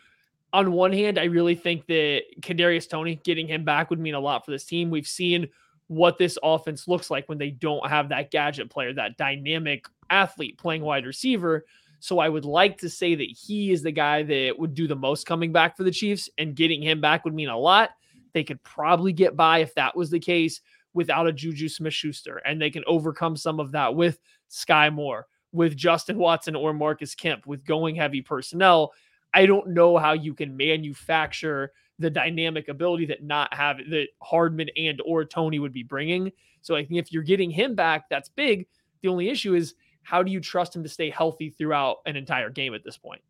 on 0.57 0.73
one 0.73 0.91
hand, 0.91 1.19
I 1.19 1.25
really 1.25 1.55
think 1.55 1.85
that 1.89 2.23
Kadarius 2.41 2.89
Toney 2.89 3.21
getting 3.23 3.47
him 3.47 3.63
back 3.63 3.91
would 3.91 4.01
mean 4.01 4.15
a 4.15 4.21
lot 4.21 4.43
for 4.43 4.53
this 4.53 4.65
team. 4.65 4.89
We've 4.89 5.07
seen 5.07 5.49
what 5.89 6.17
this 6.17 6.39
offense 6.43 6.89
looks 6.89 7.11
like 7.11 7.29
when 7.29 7.37
they 7.37 7.51
don't 7.51 7.87
have 7.87 8.09
that 8.09 8.31
gadget 8.31 8.71
player, 8.71 8.95
that 8.95 9.19
dynamic 9.19 9.85
athlete 10.09 10.57
playing 10.57 10.81
wide 10.81 11.05
receiver. 11.05 11.67
So 12.01 12.21
I 12.21 12.31
would 12.31 12.47
like 12.47 12.79
to 12.79 12.89
say 12.89 13.15
that 13.15 13.29
he 13.29 13.71
is 13.71 13.83
the 13.83 13.93
guy 13.93 14.23
that 14.23 14.59
would 14.59 14.73
do 14.73 14.87
the 14.89 14.97
most 14.97 15.27
coming 15.27 15.53
back 15.53 15.77
for 15.77 15.85
the 15.85 15.91
Chiefs, 15.91 16.31
and 16.39 16.57
getting 16.57 16.81
him 16.81 17.03
back 17.03 17.27
would 17.27 17.35
mean 17.35 17.51
a 17.51 17.59
lot. 17.59 17.91
They 18.33 18.43
could 18.43 18.63
probably 18.63 19.13
get 19.13 19.37
by 19.37 19.59
if 19.59 19.75
that 19.75 19.95
was 19.95 20.09
the 20.09 20.19
case 20.19 20.63
without 20.95 21.27
a 21.27 21.33
Juju 21.33 21.69
Smith 21.69 21.93
Schuster, 21.93 22.39
and 22.47 22.63
they 22.63 22.71
can 22.71 22.83
overcome 22.87 23.37
some 23.37 23.61
of 23.61 23.73
that 23.73 23.95
with 23.95 24.19
Sky 24.49 24.89
Moore, 24.89 25.27
with 25.53 25.77
Justin 25.77 26.17
Watson 26.17 26.57
or 26.57 26.73
Marcus 26.73 27.15
Kemp, 27.15 27.47
with 27.47 27.63
going 27.67 27.95
heavy 27.95 28.23
personnel 28.23 28.95
I 29.37 29.45
don't 29.45 29.69
know 29.69 29.99
how 29.99 30.15
you 30.15 30.33
can 30.33 30.57
manufacture 30.57 31.73
the 31.99 32.09
dynamic 32.09 32.69
ability 32.69 33.05
that 33.07 33.23
not 33.23 33.53
have 33.53 33.77
that 33.91 34.07
Hardman 34.23 34.71
and 34.79 34.99
or 35.05 35.27
Toney 35.27 35.59
would 35.59 35.75
be 35.75 35.83
bringing. 35.83 36.33
So 36.63 36.75
I 36.75 36.87
think 36.87 36.99
if 36.99 37.13
you're 37.13 37.23
getting 37.23 37.51
him 37.51 37.75
back, 37.75 38.09
that's 38.09 38.31
big. 38.31 38.67
The 39.03 39.09
only 39.09 39.29
issue 39.29 39.55
is 39.55 39.75
how 40.03 40.23
do 40.23 40.33
you 40.33 40.41
trust 40.41 40.75
him 40.75 40.83
to 40.85 40.89
stay 40.89 41.11
healthy 41.11 41.51
throughout 41.51 41.99
an 42.07 42.17
entire 42.17 42.49
game 42.49 42.75
at 42.75 42.83
this 42.83 42.97
point? 42.97 43.21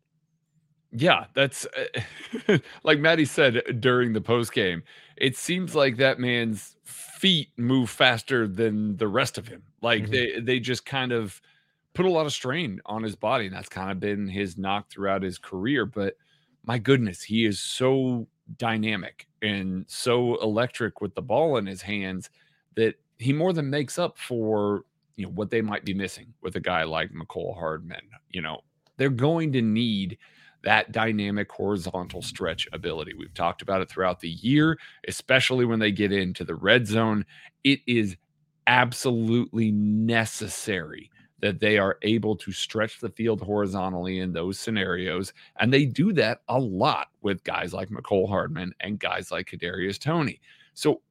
Yeah, 0.93 1.25
that's 1.33 1.67
uh, 2.47 2.57
like 2.83 2.99
Maddie 2.99 3.25
said 3.25 3.81
during 3.81 4.13
the 4.13 4.21
post 4.21 4.53
game. 4.53 4.83
It 5.17 5.35
seems 5.35 5.75
like 5.75 5.97
that 5.97 6.19
man's 6.19 6.77
feet 6.85 7.49
move 7.57 7.89
faster 7.89 8.47
than 8.47 8.95
the 8.95 9.09
rest 9.09 9.37
of 9.37 9.49
him. 9.49 9.63
Like 9.81 10.03
mm-hmm. 10.03 10.11
they 10.11 10.39
they 10.39 10.59
just 10.61 10.85
kind 10.85 11.11
of 11.11 11.41
put 11.97 12.05
a 12.05 12.11
lot 12.11 12.27
of 12.27 12.31
strain 12.31 12.79
on 12.85 13.01
his 13.01 13.15
body, 13.15 13.47
and 13.47 13.55
that's 13.55 13.67
kind 13.67 13.89
of 13.89 13.99
been 13.99 14.27
his 14.27 14.55
knock 14.55 14.87
throughout 14.87 15.23
his 15.23 15.39
career. 15.39 15.83
But 15.83 16.13
my 16.63 16.77
goodness, 16.77 17.23
he 17.23 17.43
is 17.43 17.59
so 17.59 18.27
dynamic 18.57 19.27
and 19.41 19.83
so 19.87 20.35
electric 20.35 21.01
with 21.01 21.15
the 21.15 21.23
ball 21.23 21.57
in 21.57 21.65
his 21.65 21.81
hands 21.81 22.29
that 22.75 22.93
he 23.17 23.33
more 23.33 23.51
than 23.51 23.71
makes 23.71 23.97
up 23.97 24.19
for 24.19 24.83
you 25.15 25.25
know 25.25 25.31
what 25.31 25.49
they 25.49 25.59
might 25.59 25.85
be 25.85 25.93
missing 25.95 26.31
with 26.43 26.55
a 26.55 26.59
guy 26.59 26.83
like 26.83 27.09
Mecole 27.11 27.57
Hardman. 27.57 28.07
You 28.29 28.43
know, 28.43 28.61
they're 28.97 29.09
going 29.09 29.51
to 29.53 29.63
need 29.63 30.19
that 30.63 30.91
dynamic 30.91 31.51
horizontal 31.51 32.21
stretch 32.21 32.67
ability. 32.73 33.15
We've 33.17 33.33
talked 33.33 33.63
about 33.63 33.81
it 33.81 33.89
throughout 33.89 34.19
the 34.19 34.29
year, 34.29 34.77
especially 35.07 35.65
when 35.65 35.79
they 35.79 35.91
get 35.91 36.11
into 36.11 36.43
the 36.43 36.55
red 36.55 36.85
zone. 36.85 37.25
It 37.63 37.79
is 37.87 38.17
absolutely 38.67 39.71
necessary 39.71 41.09
that 41.39 41.59
they 41.59 41.77
are 41.77 41.97
able 42.01 42.35
to 42.35 42.51
stretch 42.51 42.99
the 42.99 43.09
field 43.09 43.41
horizontally 43.41 44.19
in 44.19 44.33
those 44.33 44.59
scenarios. 44.59 45.33
And 45.59 45.71
they 45.71 45.85
do 45.85 46.11
that 46.13 46.41
a 46.47 46.59
lot 46.59 47.07
with 47.21 47.43
guys 47.43 47.73
like 47.73 47.89
Mecole 47.89 48.27
Hardman 48.27 48.73
and 48.79 48.99
guys 48.99 49.31
like 49.31 49.49
Kadarius 49.49 49.99
Toney. 49.99 50.41
So 50.73 51.01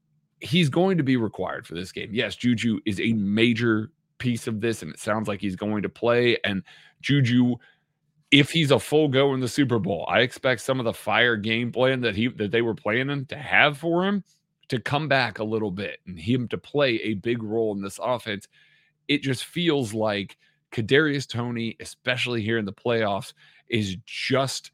he's 0.41 0.69
going 0.69 0.97
to 0.99 1.05
be 1.05 1.17
required 1.17 1.67
for 1.67 1.75
this 1.75 1.93
game. 1.93 2.11
Yes, 2.13 2.37
Juju 2.37 2.81
is 2.85 3.01
a 3.01 3.13
major 3.13 3.91
piece 4.19 4.47
of 4.47 4.61
this, 4.61 4.83
and 4.83 4.93
it 4.93 5.01
sounds 5.01 5.29
like 5.29 5.41
he's 5.41 5.57
going 5.57 5.83
to 5.83 5.89
play. 5.89 6.39
And 6.45 6.63
Juju, 7.01 7.57
if 8.31 8.51
he's 8.51 8.71
a 8.71 8.79
full 8.79 9.09
go 9.09 9.35
in 9.35 9.41
the 9.41 9.49
Super 9.49 9.79
Bowl, 9.79 10.07
I 10.09 10.21
expect 10.21 10.61
some 10.61 10.81
of 10.81 10.85
the 10.85 10.93
fire 10.93 11.37
game 11.37 11.71
plan 11.71 12.01
that 12.01 12.17
he 12.17 12.29
that 12.29 12.51
they 12.51 12.63
were 12.63 12.75
planning 12.75 13.27
to 13.27 13.37
have 13.37 13.79
for 13.79 14.05
him 14.05 14.25
to 14.69 14.81
come 14.81 15.07
back 15.07 15.39
a 15.39 15.45
little 15.45 15.71
bit 15.71 16.01
and 16.07 16.19
him 16.19 16.49
to 16.49 16.59
play 16.59 16.97
a 16.97 17.15
big 17.15 17.43
role 17.43 17.73
in 17.73 17.81
this 17.81 18.01
offense. 18.03 18.49
It 19.09 19.23
just 19.23 19.45
feels 19.45 19.95
like 19.95 20.37
Kadarius 20.73 21.29
Toney, 21.29 21.77
especially 21.81 22.43
here 22.43 22.59
in 22.59 22.65
the 22.65 22.73
playoffs, 22.73 23.33
is 23.69 23.97
just 24.05 24.73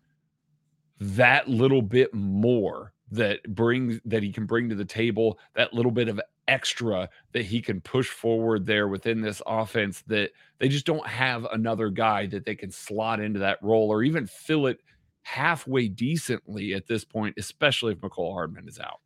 that 1.00 1.48
little 1.48 1.82
bit 1.82 2.12
more 2.14 2.92
that 3.10 3.42
brings 3.54 4.00
that 4.04 4.22
he 4.22 4.32
can 4.32 4.46
bring 4.46 4.68
to 4.68 4.74
the 4.74 4.84
table 4.84 5.38
that 5.54 5.74
little 5.74 5.90
bit 5.90 6.08
of 6.08 6.20
extra 6.48 7.08
that 7.32 7.44
he 7.44 7.60
can 7.60 7.80
push 7.80 8.08
forward 8.08 8.66
there 8.66 8.88
within 8.88 9.20
this 9.20 9.42
offense 9.46 10.02
that 10.06 10.30
they 10.58 10.68
just 10.68 10.86
don't 10.86 11.06
have 11.06 11.44
another 11.52 11.88
guy 11.88 12.26
that 12.26 12.44
they 12.44 12.54
can 12.54 12.70
slot 12.70 13.20
into 13.20 13.38
that 13.38 13.58
role 13.62 13.90
or 13.90 14.02
even 14.02 14.26
fill 14.26 14.66
it 14.66 14.80
halfway 15.22 15.86
decently 15.88 16.74
at 16.74 16.86
this 16.86 17.04
point 17.04 17.34
especially 17.38 17.92
if 17.92 18.00
Mecole 18.00 18.32
Hardman 18.32 18.66
is 18.66 18.80
out. 18.80 19.00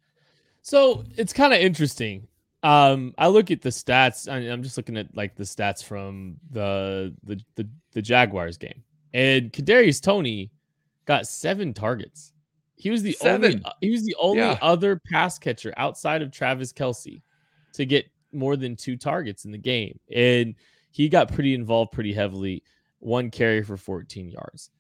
So, 0.63 1.05
it's 1.17 1.33
kind 1.33 1.53
of 1.53 1.61
interesting. 1.61 2.27
Um 2.63 3.15
I 3.19 3.29
look 3.29 3.51
at 3.51 3.63
the 3.63 3.71
stats 3.71 4.31
I 4.31 4.39
I'm 4.51 4.63
just 4.63 4.77
looking 4.77 4.97
at 4.97 5.15
like 5.15 5.37
the 5.37 5.45
stats 5.45 5.83
from 5.83 6.37
the 6.51 7.15
the 7.25 7.41
the, 7.55 7.69
the 7.93 8.03
Jaguars 8.03 8.59
game. 8.59 8.83
And 9.15 9.53
Kadarius 9.53 10.03
Toney 10.03 10.51
got 11.07 11.27
7 11.27 11.73
targets 11.73 12.33
he 12.77 12.91
was 12.91 13.03
the 13.03 13.13
Seven. 13.13 13.45
only 13.45 13.65
he 13.81 13.91
was 13.91 14.05
the 14.05 14.15
only 14.19 14.39
yeah. 14.39 14.59
other 14.61 14.97
pass 14.97 15.39
catcher 15.39 15.73
outside 15.77 16.23
of 16.23 16.31
Travis 16.31 16.73
Kelce 16.73 17.23
to 17.73 17.87
get 17.87 18.07
more 18.33 18.57
than 18.57 18.77
two 18.77 18.97
targets 18.97 19.45
in 19.45 19.51
the 19.51 19.59
game. 19.59 19.99
And 20.15 20.55
he 20.91 21.09
got 21.09 21.33
pretty 21.33 21.55
involved 21.55 21.93
pretty 21.93 22.13
heavily. 22.13 22.63
One 22.99 23.31
carry 23.31 23.63
for 23.63 23.77
14 23.77 24.29
yards. 24.29 24.71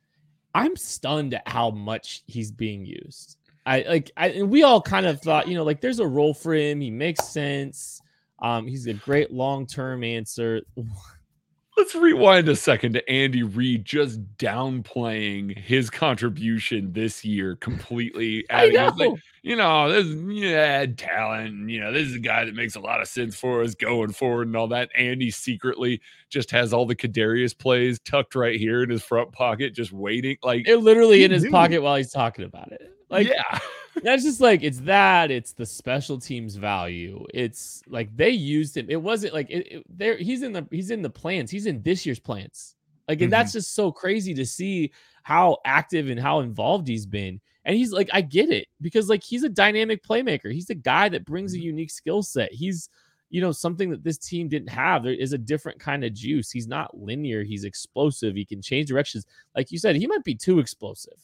I'm 0.55 0.77
stunned 0.77 1.35
at 1.35 1.49
how 1.49 1.71
much 1.71 2.23
he's 2.27 2.51
being 2.51 2.85
used. 2.85 3.37
I 3.67 3.85
like 3.89 4.13
I 4.17 4.29
and 4.29 4.49
we 4.49 4.63
all 4.63 4.81
kind 4.81 5.07
of 5.07 5.21
thought, 5.21 5.49
you 5.49 5.57
know, 5.57 5.65
like 5.65 5.81
there's 5.81 5.99
a 5.99 6.07
role 6.07 6.33
for 6.33 6.55
him. 6.55 6.81
He 6.81 6.91
makes 6.91 7.29
sense. 7.29 8.01
Um, 8.39 8.67
he's 8.67 8.87
a 8.87 8.95
great 8.95 9.33
long-term 9.33 10.05
answer. 10.05 10.63
Let's 11.77 11.95
rewind 11.95 12.49
a 12.49 12.57
second 12.57 12.95
to 12.95 13.11
Andy 13.11 13.43
Reid 13.43 13.85
just 13.85 14.19
downplaying 14.39 15.59
his 15.59 15.91
contribution 15.91 16.91
this 16.95 17.23
year 17.23 17.57
completely. 17.57 18.47
I 18.51 18.69
know. 18.69 18.95
Like, 18.97 19.13
you 19.43 19.57
know, 19.57 19.93
this 19.93 20.07
yeah, 20.27 20.87
talent. 20.97 21.69
You 21.69 21.81
know, 21.81 21.93
this 21.93 22.09
is 22.09 22.15
a 22.15 22.21
guy 22.21 22.47
that 22.47 22.55
makes 22.55 22.77
a 22.77 22.81
lot 22.81 23.03
of 23.03 23.09
sense 23.09 23.37
for 23.37 23.63
us 23.63 23.75
going 23.75 24.13
forward 24.13 24.47
and 24.47 24.57
all 24.57 24.69
that. 24.69 24.89
Andy 24.97 25.31
secretly 25.31 26.01
just 26.31 26.51
has 26.51 26.73
all 26.73 26.87
the 26.87 26.97
Kadarius 26.97 27.57
plays 27.57 27.99
tucked 27.99 28.35
right 28.35 28.59
here 28.59 28.83
in 28.83 28.89
his 28.89 29.03
front 29.03 29.33
pocket, 29.33 29.75
just 29.75 29.93
waiting. 29.93 30.39
Like 30.43 30.65
they're 30.65 30.79
literally 30.79 31.25
in 31.25 31.31
his 31.31 31.45
knew. 31.45 31.51
pocket 31.51 31.83
while 31.83 31.97
he's 31.97 32.11
talking 32.11 32.47
about 32.47 32.73
it. 32.73 32.96
Like, 33.09 33.29
yeah. 33.29 33.59
that's 34.03 34.23
just 34.23 34.41
like 34.41 34.63
it's 34.63 34.81
that 34.81 35.31
it's 35.31 35.53
the 35.53 35.67
special 35.67 36.19
teams 36.19 36.57
value. 36.57 37.25
It's 37.33 37.83
like 37.89 38.15
they 38.17 38.31
used 38.31 38.77
him. 38.77 38.87
It 38.89 39.01
wasn't 39.01 39.35
like 39.35 39.49
it, 39.51 39.73
it, 39.73 39.87
there 39.89 40.17
he's 40.17 40.43
in 40.43 40.53
the 40.53 40.67
he's 40.71 40.91
in 40.91 41.03
the 41.03 41.11
plans. 41.11 41.51
He's 41.51 41.67
in 41.67 41.83
this 41.83 42.05
year's 42.05 42.21
plans. 42.21 42.75
Like 43.09 43.21
and 43.21 43.27
mm-hmm. 43.27 43.31
that's 43.31 43.53
just 43.53 43.75
so 43.75 43.93
crazy 43.93 44.35
to 44.35 44.45
see 44.45 44.93
how 45.23 45.59
active 45.65 46.09
and 46.09 46.21
how 46.21 46.41
involved 46.41 46.89
he's 46.89 47.07
been. 47.07 47.41
And 47.65 47.75
he's 47.77 47.91
like 47.91 48.09
i 48.13 48.21
get 48.21 48.51
it 48.51 48.69
because 48.81 49.09
like 49.09 49.25
he's 49.25 49.45
a 49.45 49.49
dynamic 49.49 50.05
playmaker. 50.05 50.53
He's 50.53 50.71
a 50.71 50.75
guy 50.75 51.09
that 51.09 51.25
brings 51.25 51.53
a 51.53 51.57
mm-hmm. 51.57 51.67
unique 51.67 51.91
skill 51.91 52.23
set. 52.23 52.53
He's 52.53 52.89
you 53.31 53.41
know 53.41 53.53
something 53.53 53.91
that 53.91 54.05
this 54.05 54.19
team 54.19 54.49
didn't 54.49 54.69
have. 54.69 55.03
There 55.03 55.15
is 55.15 55.33
a 55.33 55.39
different 55.39 55.81
kind 55.81 56.05
of 56.05 56.13
juice. 56.13 56.51
He's 56.51 56.69
not 56.69 56.97
linear. 56.97 57.45
He's 57.45 57.65
explosive. 57.65 58.37
He 58.37 58.45
can 58.45 58.63
change 58.63 58.89
directions. 58.89 59.27
Like 59.55 59.73
you 59.73 59.79
said 59.79 59.97
he 59.97 60.07
might 60.07 60.25
be 60.25 60.35
too 60.35 60.59
explosive 60.59 61.19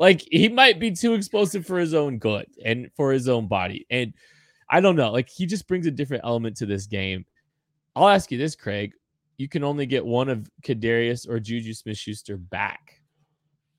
like 0.00 0.26
he 0.32 0.48
might 0.48 0.80
be 0.80 0.90
too 0.90 1.12
explosive 1.12 1.66
for 1.66 1.78
his 1.78 1.92
own 1.92 2.18
good 2.18 2.46
and 2.64 2.90
for 2.96 3.12
his 3.12 3.28
own 3.28 3.46
body. 3.46 3.86
And 3.90 4.14
I 4.68 4.80
don't 4.80 4.96
know. 4.96 5.12
Like 5.12 5.28
he 5.28 5.44
just 5.44 5.68
brings 5.68 5.86
a 5.86 5.90
different 5.90 6.24
element 6.24 6.56
to 6.56 6.66
this 6.66 6.86
game. 6.86 7.26
I'll 7.94 8.08
ask 8.08 8.32
you 8.32 8.38
this, 8.38 8.56
Craig. 8.56 8.92
You 9.36 9.46
can 9.46 9.62
only 9.62 9.84
get 9.84 10.04
one 10.04 10.30
of 10.30 10.50
Kadarius 10.62 11.28
or 11.28 11.38
Juju 11.38 11.74
Smith 11.74 11.98
Schuster 11.98 12.38
back. 12.38 13.02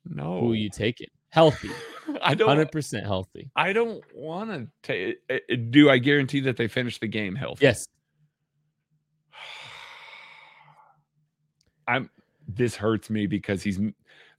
No. 0.05 0.39
Who 0.39 0.51
are 0.51 0.55
you 0.55 0.69
taking? 0.69 1.07
Healthy. 1.29 1.71
I 2.21 2.35
don't 2.35 2.49
100% 2.49 3.03
healthy. 3.03 3.49
I 3.55 3.73
don't 3.73 4.03
want 4.13 4.51
to 4.51 4.67
take 4.83 5.17
eh, 5.29 5.39
eh, 5.49 5.55
do 5.71 5.89
I 5.89 5.97
guarantee 5.97 6.41
that 6.41 6.55
they 6.55 6.67
finish 6.67 6.99
the 6.99 7.07
game 7.07 7.35
healthy? 7.35 7.65
Yes. 7.65 7.87
I'm 11.87 12.11
this 12.47 12.75
hurts 12.75 13.09
me 13.09 13.27
because 13.27 13.63
he's 13.63 13.79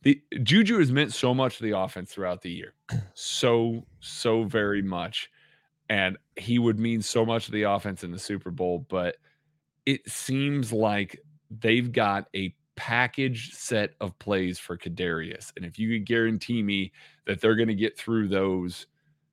the 0.02 0.21
Juju 0.42 0.78
has 0.78 0.90
meant 0.90 1.12
so 1.12 1.32
much 1.32 1.59
to 1.59 1.62
the 1.62 1.76
offense 1.78 2.12
throughout 2.12 2.42
the 2.42 2.50
year. 2.50 2.75
So, 3.14 3.87
so 4.00 4.44
very 4.44 4.82
much. 4.82 5.30
And 5.88 6.16
he 6.37 6.59
would 6.59 6.78
mean 6.78 7.02
so 7.02 7.25
much 7.25 7.47
to 7.47 7.52
the 7.52 7.64
offense 7.64 8.02
in 8.02 8.11
the 8.11 8.18
Super 8.18 8.50
Bowl, 8.50 8.87
but 8.88 9.16
it 9.87 10.09
seems 10.09 10.73
like 10.73 11.21
they've 11.50 11.92
got 11.92 12.28
a 12.35 12.54
package 12.76 13.52
set 13.52 13.90
of 14.00 14.18
plays 14.18 14.59
for 14.59 14.76
Kadarius. 14.76 15.52
And 15.56 15.64
if 15.64 15.78
you 15.78 15.90
could 15.90 16.06
guarantee 16.06 16.62
me 16.62 16.92
that 17.26 17.40
they're 17.40 17.56
going 17.56 17.68
to 17.68 17.75
get 17.75 17.99
through 17.99 18.28
those 18.28 18.87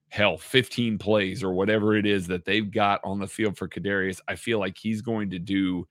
hell 0.10 0.38
15 0.38 0.98
plays 0.98 1.44
or 1.44 1.54
whatever 1.54 1.96
it 1.96 2.06
is 2.06 2.28
that 2.28 2.46
they've 2.46 2.70
got 2.70 3.00
on 3.04 3.20
the 3.20 3.28
field 3.28 3.58
for 3.58 3.68
Kadarius, 3.68 4.20
I 4.28 4.36
feel 4.36 4.60
like 4.60 4.78
he's 4.78 5.02
going 5.02 5.30
to 5.30 5.40
do 5.40 5.88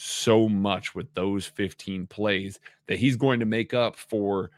so 0.00 0.48
much 0.48 0.94
with 0.94 1.12
those 1.14 1.46
15 1.46 2.06
plays 2.06 2.58
that 2.86 2.98
he's 2.98 3.16
going 3.16 3.38
to 3.40 3.46
make 3.46 3.74
up 3.74 3.96
for 3.96 4.50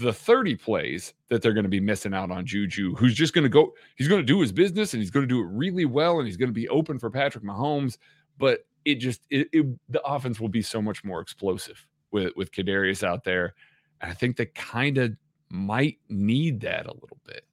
the 0.00 0.12
30 0.12 0.56
plays 0.56 1.14
that 1.28 1.40
they're 1.40 1.52
going 1.52 1.64
to 1.64 1.70
be 1.70 1.80
missing 1.80 2.12
out 2.12 2.30
on 2.30 2.44
Juju, 2.44 2.94
who's 2.96 3.14
just 3.14 3.32
going 3.32 3.44
to 3.44 3.48
go, 3.48 3.74
he's 3.96 4.08
going 4.08 4.20
to 4.20 4.26
do 4.26 4.40
his 4.40 4.50
business 4.50 4.92
and 4.92 5.00
he's 5.00 5.10
going 5.10 5.28
to 5.28 5.32
do 5.32 5.40
it 5.40 5.46
really 5.52 5.84
well 5.84 6.18
and 6.18 6.26
he's 6.26 6.36
going 6.36 6.48
to 6.48 6.54
be 6.54 6.68
open 6.68 6.98
for 6.98 7.10
Patrick 7.10 7.44
Mahomes. 7.44 7.98
But 8.38 8.66
it 8.84 8.96
just, 8.96 9.20
it, 9.30 9.48
it, 9.52 9.66
the 9.88 10.02
offense 10.02 10.40
will 10.40 10.48
be 10.48 10.62
so 10.62 10.82
much 10.82 11.04
more 11.04 11.20
explosive 11.20 11.86
with, 12.10 12.32
with 12.36 12.50
Kadarius 12.50 13.04
out 13.04 13.22
there. 13.22 13.54
And 14.00 14.10
I 14.10 14.14
think 14.14 14.36
they 14.36 14.46
kind 14.46 14.98
of 14.98 15.14
might 15.48 15.98
need 16.08 16.60
that 16.62 16.86
a 16.86 16.94
little 16.94 17.18
bit. 17.24 17.44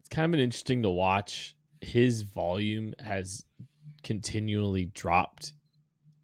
It's 0.00 0.08
kind 0.08 0.24
of 0.24 0.30
been 0.30 0.40
interesting 0.40 0.82
to 0.82 0.90
watch. 0.90 1.56
His 1.82 2.22
volume 2.22 2.94
has 3.04 3.44
continually 4.02 4.86
dropped 4.86 5.52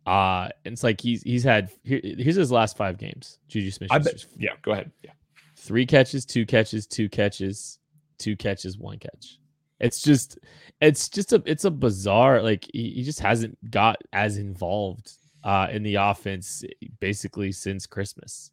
uh, 0.08 0.48
it's 0.64 0.82
like 0.82 1.02
he's 1.02 1.22
he's 1.22 1.44
had 1.44 1.70
here, 1.84 2.00
here's 2.02 2.36
his 2.36 2.50
last 2.50 2.78
five 2.78 2.96
games. 2.96 3.38
Juju 3.48 3.70
Smith. 3.70 3.90
Yeah, 4.38 4.52
go 4.62 4.72
ahead. 4.72 4.90
Yeah, 5.04 5.10
three 5.56 5.84
catches, 5.84 6.24
two 6.24 6.46
catches, 6.46 6.86
two 6.86 7.10
catches, 7.10 7.78
two 8.16 8.34
catches, 8.34 8.78
one 8.78 8.98
catch. 8.98 9.38
It's 9.80 10.00
just, 10.00 10.38
it's 10.80 11.10
just 11.10 11.34
a, 11.34 11.42
it's 11.44 11.66
a 11.66 11.70
bizarre. 11.70 12.40
Like 12.42 12.66
he, 12.72 12.90
he 12.92 13.02
just 13.02 13.20
hasn't 13.20 13.58
got 13.70 14.00
as 14.14 14.38
involved 14.38 15.12
uh, 15.44 15.68
in 15.70 15.82
the 15.82 15.96
offense 15.96 16.64
basically 17.00 17.52
since 17.52 17.86
Christmas, 17.86 18.50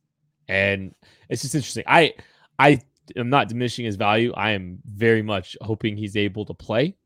and 0.49 0.93
it's 1.29 1.41
just 1.41 1.55
interesting. 1.55 1.85
I, 1.87 2.15
I 2.59 2.81
I'm 3.15 3.29
not 3.29 3.47
diminishing 3.47 3.85
his 3.85 3.95
value. 3.95 4.33
I 4.35 4.51
am 4.51 4.79
very 4.85 5.21
much 5.21 5.55
hoping 5.61 5.95
he's 5.95 6.17
able 6.17 6.43
to 6.47 6.53
play. 6.53 6.97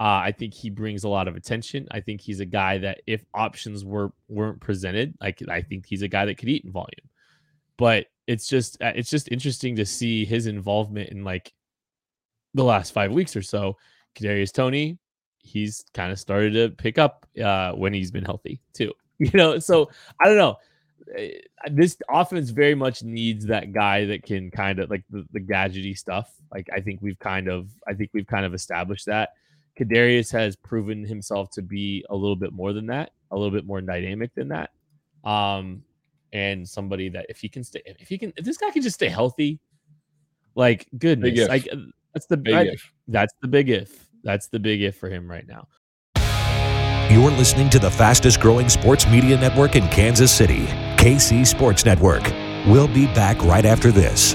Uh, 0.00 0.22
I 0.24 0.32
think 0.32 0.54
he 0.54 0.70
brings 0.70 1.02
a 1.02 1.08
lot 1.08 1.26
of 1.26 1.34
attention. 1.34 1.88
I 1.90 2.00
think 2.00 2.20
he's 2.20 2.38
a 2.38 2.46
guy 2.46 2.78
that 2.78 3.02
if 3.06 3.24
options 3.34 3.84
were 3.84 4.12
weren't 4.28 4.60
presented, 4.60 5.14
like 5.20 5.42
I 5.48 5.60
think 5.60 5.86
he's 5.86 6.02
a 6.02 6.08
guy 6.08 6.24
that 6.24 6.38
could 6.38 6.48
eat 6.48 6.64
in 6.64 6.70
volume. 6.70 7.08
But 7.76 8.06
it's 8.28 8.46
just 8.46 8.80
uh, 8.80 8.92
it's 8.94 9.10
just 9.10 9.28
interesting 9.32 9.74
to 9.76 9.84
see 9.84 10.24
his 10.24 10.46
involvement 10.46 11.10
in 11.10 11.24
like 11.24 11.52
the 12.54 12.62
last 12.62 12.92
five 12.92 13.10
weeks 13.10 13.34
or 13.34 13.42
so. 13.42 13.76
Kadarius 14.14 14.52
Toney, 14.52 14.98
he's 15.38 15.84
kind 15.94 16.12
of 16.12 16.18
started 16.18 16.52
to 16.54 16.70
pick 16.70 16.98
up 16.98 17.26
uh, 17.42 17.72
when 17.72 17.92
he's 17.92 18.10
been 18.10 18.24
healthy 18.24 18.60
too. 18.72 18.92
You 19.20 19.32
know, 19.34 19.58
so 19.58 19.90
I 20.20 20.26
don't 20.26 20.36
know. 20.36 20.58
Eh, 21.16 21.40
this 21.72 21.96
offense 22.08 22.50
very 22.50 22.76
much 22.76 23.02
needs 23.02 23.44
that 23.46 23.72
guy 23.72 24.04
that 24.04 24.22
can 24.22 24.48
kind 24.52 24.78
of 24.78 24.90
like 24.90 25.02
the, 25.10 25.26
the 25.32 25.40
gadgety 25.40 25.98
stuff. 25.98 26.30
Like 26.54 26.68
I 26.72 26.80
think 26.80 27.02
we've 27.02 27.18
kind 27.18 27.48
of 27.48 27.68
I 27.88 27.94
think 27.94 28.10
we've 28.14 28.28
kind 28.28 28.46
of 28.46 28.54
established 28.54 29.06
that. 29.06 29.30
Kadarius 29.78 30.32
has 30.32 30.56
proven 30.56 31.04
himself 31.04 31.50
to 31.50 31.62
be 31.62 32.04
a 32.10 32.16
little 32.16 32.36
bit 32.36 32.52
more 32.52 32.72
than 32.72 32.86
that, 32.86 33.12
a 33.30 33.36
little 33.36 33.52
bit 33.52 33.66
more 33.66 33.80
dynamic 33.80 34.34
than 34.34 34.48
that. 34.48 34.70
Um, 35.24 35.82
and 36.32 36.68
somebody 36.68 37.08
that 37.10 37.26
if 37.28 37.40
he 37.40 37.48
can 37.48 37.64
stay, 37.64 37.82
if 37.84 38.08
he 38.08 38.18
can, 38.18 38.32
if 38.36 38.44
this 38.44 38.56
guy 38.56 38.70
can 38.70 38.82
just 38.82 38.96
stay 38.96 39.08
healthy, 39.08 39.60
like 40.54 40.86
goodness, 40.98 41.48
like 41.48 41.68
uh, 41.72 41.76
that's 42.12 42.26
the 42.26 42.36
big 42.36 42.54
I, 42.54 42.76
that's 43.06 43.34
the 43.40 43.48
big 43.48 43.70
if. 43.70 44.06
That's 44.24 44.48
the 44.48 44.58
big 44.58 44.82
if 44.82 44.96
for 44.96 45.08
him 45.08 45.30
right 45.30 45.46
now. 45.46 45.68
You're 47.10 47.30
listening 47.30 47.70
to 47.70 47.78
the 47.78 47.90
fastest 47.90 48.40
growing 48.40 48.68
sports 48.68 49.06
media 49.08 49.38
network 49.38 49.76
in 49.76 49.88
Kansas 49.88 50.30
City, 50.30 50.66
KC 50.96 51.46
Sports 51.46 51.86
Network. 51.86 52.24
We'll 52.66 52.88
be 52.88 53.06
back 53.06 53.42
right 53.44 53.64
after 53.64 53.90
this. 53.90 54.34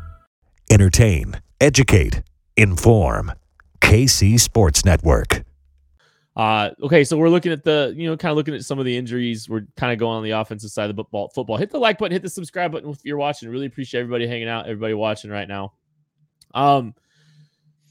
entertain, 0.71 1.39
educate, 1.59 2.23
inform. 2.55 3.33
KC 3.81 4.39
Sports 4.39 4.85
Network. 4.85 5.43
Uh, 6.37 6.69
okay, 6.81 7.03
so 7.03 7.17
we're 7.17 7.29
looking 7.29 7.51
at 7.51 7.63
the, 7.63 7.93
you 7.97 8.07
know, 8.07 8.15
kind 8.15 8.31
of 8.31 8.37
looking 8.37 8.53
at 8.53 8.63
some 8.63 8.79
of 8.79 8.85
the 8.85 8.95
injuries. 8.95 9.49
We're 9.49 9.67
kind 9.75 9.91
of 9.91 9.99
going 9.99 10.15
on 10.15 10.23
the 10.23 10.31
offensive 10.31 10.71
side 10.71 10.89
of 10.89 10.95
the 10.95 11.03
football. 11.03 11.29
Football. 11.35 11.57
Hit 11.57 11.71
the 11.71 11.77
like 11.77 11.97
button, 11.97 12.13
hit 12.13 12.21
the 12.21 12.29
subscribe 12.29 12.71
button 12.71 12.89
if 12.89 13.03
you're 13.03 13.17
watching. 13.17 13.49
Really 13.49 13.65
appreciate 13.65 13.99
everybody 13.99 14.27
hanging 14.27 14.47
out, 14.47 14.65
everybody 14.65 14.93
watching 14.93 15.29
right 15.29 15.47
now. 15.47 15.73
Um, 16.53 16.95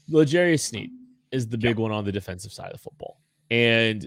L'Jarius 0.09 0.61
Sneed 0.61 0.89
is 1.31 1.47
the 1.47 1.57
big 1.57 1.77
one 1.77 1.91
on 1.91 2.03
the 2.03 2.11
defensive 2.11 2.51
side 2.51 2.71
of 2.71 2.81
football, 2.81 3.21
and 3.51 4.05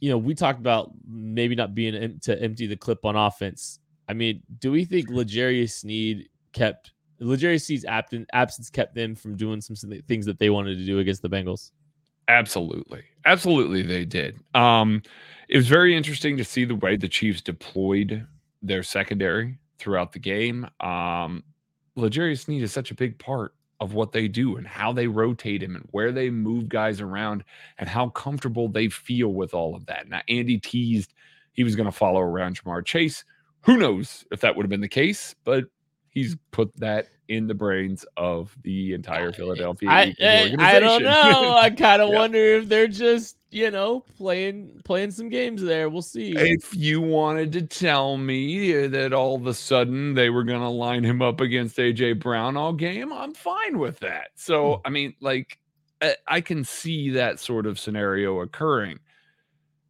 you 0.00 0.10
know, 0.10 0.18
we 0.18 0.34
talked 0.34 0.60
about 0.60 0.92
maybe 1.06 1.54
not 1.54 1.74
being 1.74 2.18
to 2.20 2.42
empty 2.42 2.66
the 2.66 2.76
clip 2.76 3.04
on 3.04 3.16
offense. 3.16 3.80
I 4.08 4.14
mean, 4.14 4.42
do 4.58 4.72
we 4.72 4.84
think 4.84 5.10
L'Jarius 5.10 5.72
Sneed 5.72 6.28
kept 6.52 6.92
L'Jarius 7.20 7.64
Sneed's 7.64 7.84
absence 8.32 8.70
kept 8.70 8.94
them 8.94 9.14
from 9.14 9.36
doing 9.36 9.60
some 9.60 9.76
things 10.06 10.26
that 10.26 10.38
they 10.38 10.50
wanted 10.50 10.76
to 10.78 10.84
do 10.84 10.98
against 10.98 11.22
the 11.22 11.28
Bengals. 11.28 11.72
Absolutely. 12.28 13.02
Absolutely, 13.24 13.82
they 13.82 14.04
did. 14.04 14.38
Um, 14.54 15.02
it 15.48 15.56
was 15.56 15.68
very 15.68 15.96
interesting 15.96 16.36
to 16.36 16.44
see 16.44 16.64
the 16.64 16.74
way 16.74 16.96
the 16.96 17.08
Chiefs 17.08 17.40
deployed 17.40 18.26
their 18.62 18.82
secondary 18.82 19.58
throughout 19.78 20.12
the 20.12 20.18
game. 20.18 20.68
Um, 20.80 21.42
L'Jarius 21.96 22.44
Sneed 22.44 22.62
is 22.62 22.72
such 22.72 22.90
a 22.90 22.94
big 22.94 23.18
part 23.18 23.54
of 23.80 23.94
what 23.94 24.12
they 24.12 24.28
do 24.28 24.56
and 24.56 24.66
how 24.66 24.92
they 24.92 25.06
rotate 25.06 25.62
him 25.62 25.76
and 25.76 25.86
where 25.92 26.12
they 26.12 26.30
move 26.30 26.68
guys 26.68 27.00
around 27.00 27.44
and 27.78 27.88
how 27.88 28.08
comfortable 28.10 28.68
they 28.68 28.88
feel 28.88 29.28
with 29.28 29.54
all 29.54 29.74
of 29.74 29.86
that. 29.86 30.08
Now, 30.08 30.20
Andy 30.28 30.58
teased 30.58 31.14
he 31.52 31.64
was 31.64 31.74
going 31.74 31.86
to 31.86 31.92
follow 31.92 32.20
around 32.20 32.60
Ja'Marr 32.60 32.84
Chase. 32.84 33.24
Who 33.62 33.76
knows 33.76 34.24
if 34.30 34.40
that 34.40 34.54
would 34.54 34.64
have 34.64 34.70
been 34.70 34.80
the 34.80 34.88
case, 34.88 35.34
but 35.44 35.64
he's 36.18 36.36
put 36.50 36.74
that 36.76 37.08
in 37.28 37.46
the 37.46 37.54
brains 37.54 38.04
of 38.16 38.56
the 38.62 38.94
entire 38.94 39.32
Philadelphia 39.32 39.88
I, 39.88 40.14
I, 40.20 40.54
I 40.58 40.80
don't 40.80 41.02
know. 41.02 41.54
I 41.56 41.70
kind 41.76 42.00
of 42.02 42.08
yeah. 42.08 42.18
wonder 42.18 42.38
if 42.38 42.68
they're 42.68 42.88
just 42.88 43.36
you 43.50 43.70
know 43.70 44.00
playing 44.16 44.80
playing 44.84 45.10
some 45.10 45.28
games 45.28 45.62
there. 45.62 45.88
We'll 45.88 46.02
see. 46.02 46.32
If 46.36 46.74
you 46.74 47.00
wanted 47.00 47.52
to 47.52 47.62
tell 47.62 48.16
me 48.16 48.86
that 48.88 49.12
all 49.12 49.36
of 49.36 49.46
a 49.46 49.54
sudden 49.54 50.14
they 50.14 50.30
were 50.30 50.44
going 50.44 50.60
to 50.60 50.68
line 50.68 51.04
him 51.04 51.22
up 51.22 51.40
against 51.40 51.76
AJ 51.76 52.20
Brown 52.20 52.56
all 52.56 52.72
game, 52.72 53.12
I'm 53.12 53.34
fine 53.34 53.78
with 53.78 54.00
that. 54.00 54.30
So 54.34 54.76
hmm. 54.76 54.80
I 54.86 54.90
mean, 54.90 55.14
like 55.20 55.58
I, 56.00 56.16
I 56.26 56.40
can 56.40 56.64
see 56.64 57.10
that 57.10 57.38
sort 57.38 57.66
of 57.66 57.78
scenario 57.78 58.40
occurring. 58.40 58.98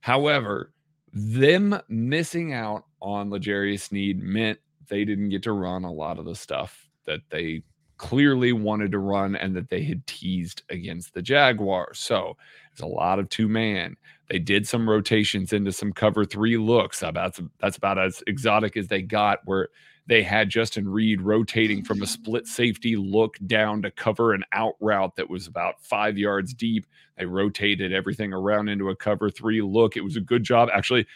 However, 0.01 0.73
them 1.13 1.81
missing 1.89 2.53
out 2.53 2.85
on 3.01 3.31
L'Jarius 3.31 3.83
Sneed 3.83 4.23
meant 4.23 4.59
they 4.89 5.05
didn't 5.05 5.31
get 5.31 5.43
to 5.45 5.53
run 5.53 5.85
a 5.85 5.93
lot 5.93 6.19
of 6.19 6.25
the 6.25 6.35
stuff 6.35 6.89
that 7.07 7.21
they 7.31 7.63
clearly 7.99 8.53
wanted 8.53 8.93
to 8.93 8.99
run 8.99 9.35
and 9.37 9.55
that 9.57 9.69
they 9.69 9.83
had 9.83 10.07
teased 10.07 10.63
against 10.71 11.13
the 11.15 11.23
Jaguars. 11.23 11.99
So 11.99 12.37
it's 12.73 12.81
a 12.81 12.87
lot 12.87 13.19
of 13.19 13.29
two 13.29 13.49
man. 13.49 13.97
They 14.29 14.39
did 14.39 14.69
some 14.69 14.89
rotations 14.89 15.53
into 15.53 15.73
some 15.73 15.93
cover 15.93 16.25
three 16.25 16.57
looks. 16.57 17.03
About 17.03 17.39
that's 17.61 17.77
about 17.77 17.99
as 17.99 18.23
exotic 18.27 18.77
as 18.77 18.87
they 18.87 19.03
got, 19.03 19.41
where 19.47 19.69
they 20.07 20.23
had 20.23 20.49
Justin 20.49 20.89
Reid 20.89 21.21
rotating 21.21 21.83
from 21.83 22.03
a 22.03 22.07
split 22.07 22.47
safety 22.47 22.97
look 22.97 23.37
down 23.47 23.83
to 23.83 23.91
cover 23.91 24.33
an 24.33 24.45
out 24.53 24.75
route 24.81 25.17
that 25.17 25.29
was 25.29 25.47
about 25.47 25.83
five 25.83 26.17
yards 26.17 26.55
deep. 26.55 26.87
They 27.17 27.27
rotated 27.27 27.93
everything 27.93 28.33
around 28.33 28.69
into 28.69 28.91
a 28.91 28.97
cover 28.97 29.29
three 29.29 29.61
look. 29.61 29.97
It 29.97 30.05
was 30.05 30.17
a 30.17 30.21
good 30.21 30.45
job. 30.45 30.69
Actually, 30.73 31.07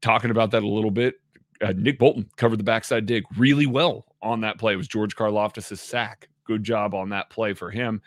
talking 0.00 0.30
about 0.30 0.52
that 0.52 0.62
a 0.62 0.68
little 0.68 0.90
bit 0.90 1.16
uh, 1.62 1.72
Nick 1.76 1.98
Bolton 1.98 2.28
covered 2.36 2.58
the 2.58 2.64
backside 2.64 3.06
dig 3.06 3.24
really 3.36 3.66
well 3.66 4.06
on 4.22 4.40
that 4.40 4.58
play. 4.58 4.72
It 4.72 4.76
was 4.76 4.88
George 4.88 5.14
Karlaftis' 5.16 5.78
sack. 5.78 6.28
Good 6.44 6.64
job 6.64 6.94
on 6.94 7.08
that 7.10 7.30
play 7.30 7.52
for 7.52 7.70
him. 7.70 8.00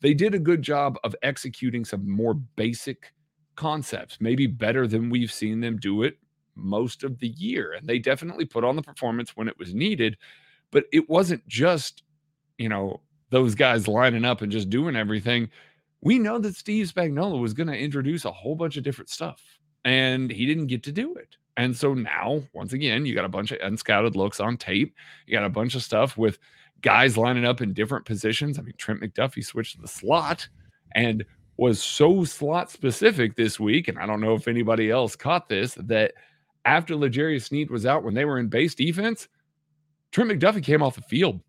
They 0.00 0.14
did 0.14 0.34
a 0.34 0.38
good 0.38 0.62
job 0.62 0.98
of 1.04 1.14
executing 1.22 1.84
some 1.84 2.08
more 2.08 2.34
basic 2.34 3.12
concepts, 3.56 4.18
maybe 4.20 4.46
better 4.46 4.86
than 4.86 5.10
we've 5.10 5.32
seen 5.32 5.60
them 5.60 5.78
do 5.78 6.02
it 6.02 6.18
most 6.56 7.04
of 7.04 7.18
the 7.18 7.28
year. 7.28 7.72
And 7.72 7.86
they 7.86 7.98
definitely 7.98 8.44
put 8.44 8.64
on 8.64 8.76
the 8.76 8.82
performance 8.82 9.36
when 9.36 9.48
it 9.48 9.58
was 9.58 9.74
needed. 9.74 10.16
But 10.70 10.84
it 10.92 11.08
wasn't 11.08 11.46
just, 11.46 12.02
you 12.58 12.68
know, 12.68 13.00
those 13.30 13.54
guys 13.54 13.88
lining 13.88 14.24
up 14.24 14.42
and 14.42 14.52
just 14.52 14.70
doing 14.70 14.96
everything. 14.96 15.50
we 16.04 16.18
know 16.18 16.38
that 16.38 16.54
Steve 16.54 16.92
Spagnuolo 16.92 17.40
was 17.40 17.54
going 17.54 17.66
to 17.66 17.76
introduce 17.76 18.26
a 18.26 18.30
whole 18.30 18.54
bunch 18.54 18.76
of 18.76 18.84
different 18.84 19.08
stuff, 19.08 19.42
and 19.84 20.30
he 20.30 20.44
didn't 20.46 20.66
get 20.66 20.82
to 20.84 20.92
do 20.92 21.14
it. 21.14 21.36
And 21.56 21.76
so 21.76 21.94
now, 21.94 22.42
once 22.52 22.72
again, 22.72 23.06
you 23.06 23.14
got 23.14 23.24
a 23.24 23.28
bunch 23.28 23.52
of 23.52 23.60
unscouted 23.60 24.16
looks 24.16 24.40
on 24.40 24.56
tape. 24.56 24.94
You 25.26 25.36
got 25.36 25.44
a 25.44 25.50
bunch 25.50 25.74
of 25.74 25.82
stuff 25.82 26.16
with 26.16 26.38
guys 26.80 27.16
lining 27.16 27.44
up 27.44 27.60
in 27.60 27.72
different 27.72 28.04
positions. 28.04 28.58
I 28.58 28.62
mean, 28.62 28.74
Trent 28.76 29.00
McDuffie 29.00 29.44
switched 29.44 29.76
to 29.76 29.80
the 29.80 29.88
slot 29.88 30.48
and 30.94 31.24
was 31.56 31.82
so 31.82 32.24
slot 32.24 32.70
specific 32.70 33.36
this 33.36 33.60
week. 33.60 33.88
And 33.88 33.98
I 33.98 34.06
don't 34.06 34.20
know 34.20 34.34
if 34.34 34.48
anybody 34.48 34.90
else 34.90 35.14
caught 35.14 35.48
this 35.48 35.74
that 35.74 36.14
after 36.64 36.96
L'Jarius 36.96 37.44
Sneed 37.44 37.70
was 37.70 37.86
out 37.86 38.02
when 38.02 38.14
they 38.14 38.24
were 38.24 38.38
in 38.38 38.48
base 38.48 38.74
defense, 38.74 39.28
Trent 40.10 40.30
McDuffie 40.30 40.62
came 40.62 40.82
off 40.82 40.96
the 40.96 41.02
field 41.02 41.40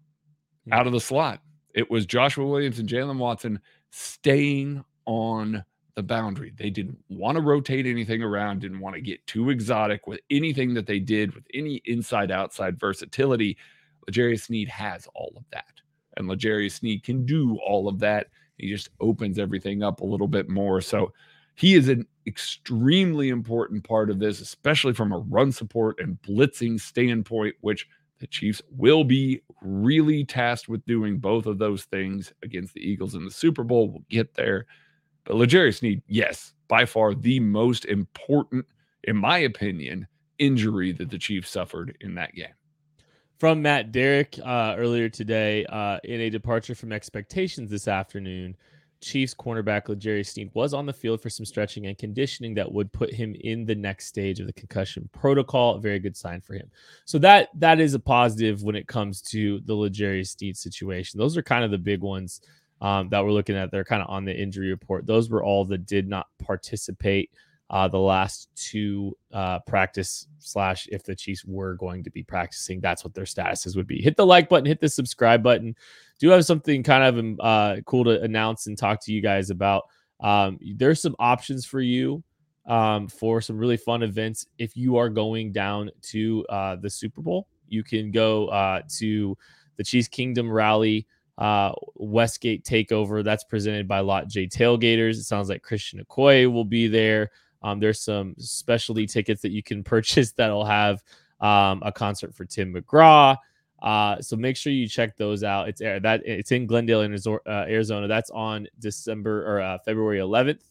hmm. 0.65 0.73
out 0.73 0.87
of 0.87 0.93
the 0.93 0.99
slot. 0.99 1.41
It 1.73 1.89
was 1.89 2.05
Joshua 2.05 2.45
Williams 2.45 2.79
and 2.79 2.87
Jaylen 2.87 3.17
Watson 3.17 3.59
staying 3.91 4.83
on 5.05 5.63
the 5.95 6.03
boundary. 6.03 6.53
They 6.55 6.69
didn't 6.69 6.97
want 7.09 7.37
to 7.37 7.41
rotate 7.41 7.85
anything 7.85 8.21
around, 8.21 8.61
didn't 8.61 8.81
want 8.81 8.95
to 8.95 9.01
get 9.01 9.25
too 9.27 9.49
exotic 9.49 10.07
with 10.07 10.19
anything 10.29 10.73
that 10.73 10.85
they 10.85 10.99
did 10.99 11.33
with 11.33 11.45
any 11.53 11.81
inside 11.85 12.31
outside 12.31 12.79
versatility. 12.79 13.57
L'Jarius 14.07 14.43
Sneed 14.43 14.67
has 14.69 15.07
all 15.15 15.33
of 15.35 15.43
that. 15.51 15.81
And 16.17 16.27
L'Jarius 16.27 16.73
Sneed 16.73 17.03
can 17.03 17.25
do 17.25 17.57
all 17.65 17.87
of 17.87 17.99
that. 17.99 18.27
He 18.57 18.69
just 18.69 18.89
opens 18.99 19.39
everything 19.39 19.83
up 19.83 20.01
a 20.01 20.05
little 20.05 20.27
bit 20.27 20.49
more. 20.49 20.81
So 20.81 21.13
he 21.55 21.75
is 21.75 21.87
an 21.87 22.05
extremely 22.27 23.29
important 23.29 23.83
part 23.83 24.09
of 24.09 24.19
this, 24.19 24.41
especially 24.41 24.93
from 24.93 25.13
a 25.13 25.19
run 25.19 25.51
support 25.51 25.99
and 25.99 26.21
blitzing 26.21 26.79
standpoint, 26.79 27.55
which 27.61 27.87
the 28.19 28.27
Chiefs 28.27 28.61
will 28.71 29.03
be 29.03 29.41
really 29.61 30.23
tasked 30.23 30.69
with 30.69 30.85
doing 30.85 31.17
both 31.17 31.45
of 31.45 31.57
those 31.57 31.83
things 31.83 32.33
against 32.43 32.73
the 32.73 32.81
Eagles 32.81 33.15
in 33.15 33.25
the 33.25 33.31
Super 33.31 33.63
Bowl. 33.63 33.89
We'll 33.89 34.03
get 34.09 34.33
there. 34.33 34.65
But 35.25 35.37
L'Jarius 35.37 35.79
Sneed, 35.79 36.01
yes, 36.07 36.53
by 36.67 36.85
far 36.85 37.13
the 37.13 37.39
most 37.39 37.85
important, 37.85 38.65
in 39.03 39.17
my 39.17 39.39
opinion, 39.39 40.07
injury 40.39 40.91
that 40.93 41.09
the 41.09 41.17
Chiefs 41.17 41.49
suffered 41.49 41.97
in 42.01 42.15
that 42.15 42.33
game. 42.33 42.53
From 43.39 43.61
Matt 43.61 43.91
Derrick 43.91 44.39
uh, 44.43 44.75
earlier 44.77 45.09
today, 45.09 45.65
uh, 45.65 45.99
in 46.03 46.21
a 46.21 46.29
departure 46.29 46.75
from 46.75 46.91
expectations 46.91 47.69
this 47.69 47.87
afternoon, 47.87 48.55
Chiefs 49.01 49.35
cornerback 49.35 49.89
L'Jarius 49.89 50.29
Sneed 50.29 50.49
was 50.53 50.73
on 50.73 50.85
the 50.85 50.93
field 50.93 51.21
for 51.21 51.29
some 51.29 51.45
stretching 51.45 51.85
and 51.85 51.97
conditioning 51.97 52.53
that 52.55 52.71
would 52.71 52.91
put 52.91 53.13
him 53.13 53.35
in 53.41 53.65
the 53.65 53.75
next 53.75 54.05
stage 54.07 54.39
of 54.39 54.47
the 54.47 54.53
concussion 54.53 55.09
protocol. 55.11 55.75
A 55.75 55.79
very 55.79 55.99
good 55.99 56.15
sign 56.15 56.41
for 56.41 56.53
him. 56.53 56.71
So 57.03 57.19
that 57.19 57.49
that 57.59 57.79
is 57.79 57.93
a 57.93 57.99
positive 57.99 58.63
when 58.63 58.75
it 58.75 58.87
comes 58.87 59.21
to 59.23 59.59
the 59.65 59.75
L'Jarius 59.75 60.37
Sneed 60.37 60.57
situation. 60.57 61.19
Those 61.19 61.37
are 61.37 61.43
kind 61.43 61.63
of 61.63 61.71
the 61.71 61.77
big 61.77 62.01
ones 62.01 62.41
um, 62.81 63.09
that 63.09 63.23
we're 63.23 63.31
looking 63.31 63.55
at. 63.55 63.71
They're 63.71 63.85
kind 63.85 64.01
of 64.01 64.09
on 64.09 64.25
the 64.25 64.35
injury 64.35 64.69
report. 64.69 65.05
Those 65.05 65.29
were 65.29 65.43
all 65.43 65.65
that 65.65 65.85
did 65.85 66.07
not 66.07 66.27
participate 66.39 67.31
uh, 67.69 67.87
the 67.87 67.99
last 67.99 68.49
two 68.55 69.17
uh, 69.33 69.59
practice 69.59 70.27
slash 70.39 70.87
if 70.91 71.03
the 71.03 71.15
Chiefs 71.15 71.43
were 71.45 71.73
going 71.75 72.03
to 72.03 72.11
be 72.11 72.21
practicing, 72.21 72.79
that's 72.79 73.03
what 73.03 73.13
their 73.13 73.25
statuses 73.25 73.75
would 73.75 73.87
be. 73.87 74.01
Hit 74.01 74.17
the 74.17 74.25
like 74.25 74.49
button, 74.49 74.65
hit 74.65 74.79
the 74.79 74.89
subscribe 74.89 75.41
button. 75.41 75.75
Do 76.19 76.29
have 76.29 76.45
something 76.45 76.83
kind 76.83 77.03
of 77.03 77.17
um, 77.17 77.37
uh, 77.39 77.77
cool 77.85 78.03
to 78.03 78.21
announce 78.21 78.67
and 78.67 78.77
talk 78.77 79.03
to 79.05 79.11
you 79.11 79.21
guys 79.21 79.49
about. 79.49 79.83
Um, 80.19 80.59
there's 80.75 81.01
some 81.01 81.15
options 81.17 81.65
for 81.65 81.81
you 81.81 82.23
um, 82.67 83.07
for 83.07 83.41
some 83.41 83.57
really 83.57 83.77
fun 83.77 84.03
events. 84.03 84.45
If 84.59 84.77
you 84.77 84.97
are 84.97 85.09
going 85.09 85.51
down 85.51 85.89
to 86.03 86.45
uh, 86.49 86.75
the 86.75 86.89
Super 86.89 87.21
Bowl, 87.21 87.47
you 87.67 87.83
can 87.83 88.11
go 88.11 88.47
uh, 88.47 88.81
to 88.99 89.35
the 89.77 89.83
Chiefs 89.83 90.07
Kingdom 90.07 90.49
Rally 90.51 91.07
uh, 91.37 91.73
Westgate 91.95 92.63
Takeover. 92.63 93.23
That's 93.23 93.43
presented 93.43 93.87
by 93.87 93.99
Lot 93.99 94.27
J 94.27 94.47
Tailgaters. 94.47 95.11
It 95.11 95.23
sounds 95.23 95.49
like 95.49 95.61
Christian 95.61 96.03
Okoye 96.03 96.51
will 96.51 96.65
be 96.65 96.87
there. 96.87 97.31
Um, 97.61 97.79
there's 97.79 97.99
some 97.99 98.35
specialty 98.37 99.05
tickets 99.05 99.41
that 99.41 99.51
you 99.51 99.63
can 99.63 99.83
purchase 99.83 100.31
that'll 100.31 100.65
have 100.65 101.03
um, 101.41 101.81
a 101.83 101.91
concert 101.91 102.33
for 102.33 102.45
Tim 102.45 102.73
McGraw. 102.73 103.37
Uh, 103.81 104.19
so 104.21 104.35
make 104.35 104.55
sure 104.55 104.71
you 104.71 104.87
check 104.87 105.17
those 105.17 105.43
out. 105.43 105.67
It's 105.67 105.79
that 105.79 106.21
it's 106.25 106.51
in 106.51 106.65
Glendale, 106.65 107.01
uh, 107.01 107.49
Arizona. 107.49 108.07
That's 108.07 108.29
on 108.31 108.67
December 108.79 109.45
or 109.45 109.61
uh, 109.61 109.77
February 109.79 110.19
11th, 110.19 110.61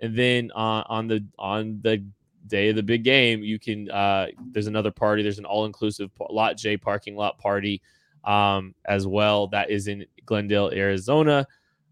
and 0.00 0.16
then 0.16 0.50
on 0.54 0.84
on 0.88 1.06
the 1.08 1.24
on 1.38 1.80
the 1.82 2.04
day 2.46 2.68
of 2.68 2.76
the 2.76 2.82
big 2.82 3.02
game, 3.02 3.42
you 3.42 3.58
can 3.58 3.90
uh, 3.90 4.26
there's 4.52 4.66
another 4.66 4.90
party. 4.90 5.22
There's 5.22 5.38
an 5.38 5.46
all 5.46 5.64
inclusive 5.64 6.10
Lot 6.28 6.58
J 6.58 6.76
parking 6.76 7.16
lot 7.16 7.38
party 7.38 7.82
um, 8.24 8.74
as 8.84 9.06
well. 9.06 9.46
That 9.48 9.70
is 9.70 9.88
in 9.88 10.06
Glendale, 10.26 10.70
Arizona. 10.72 11.46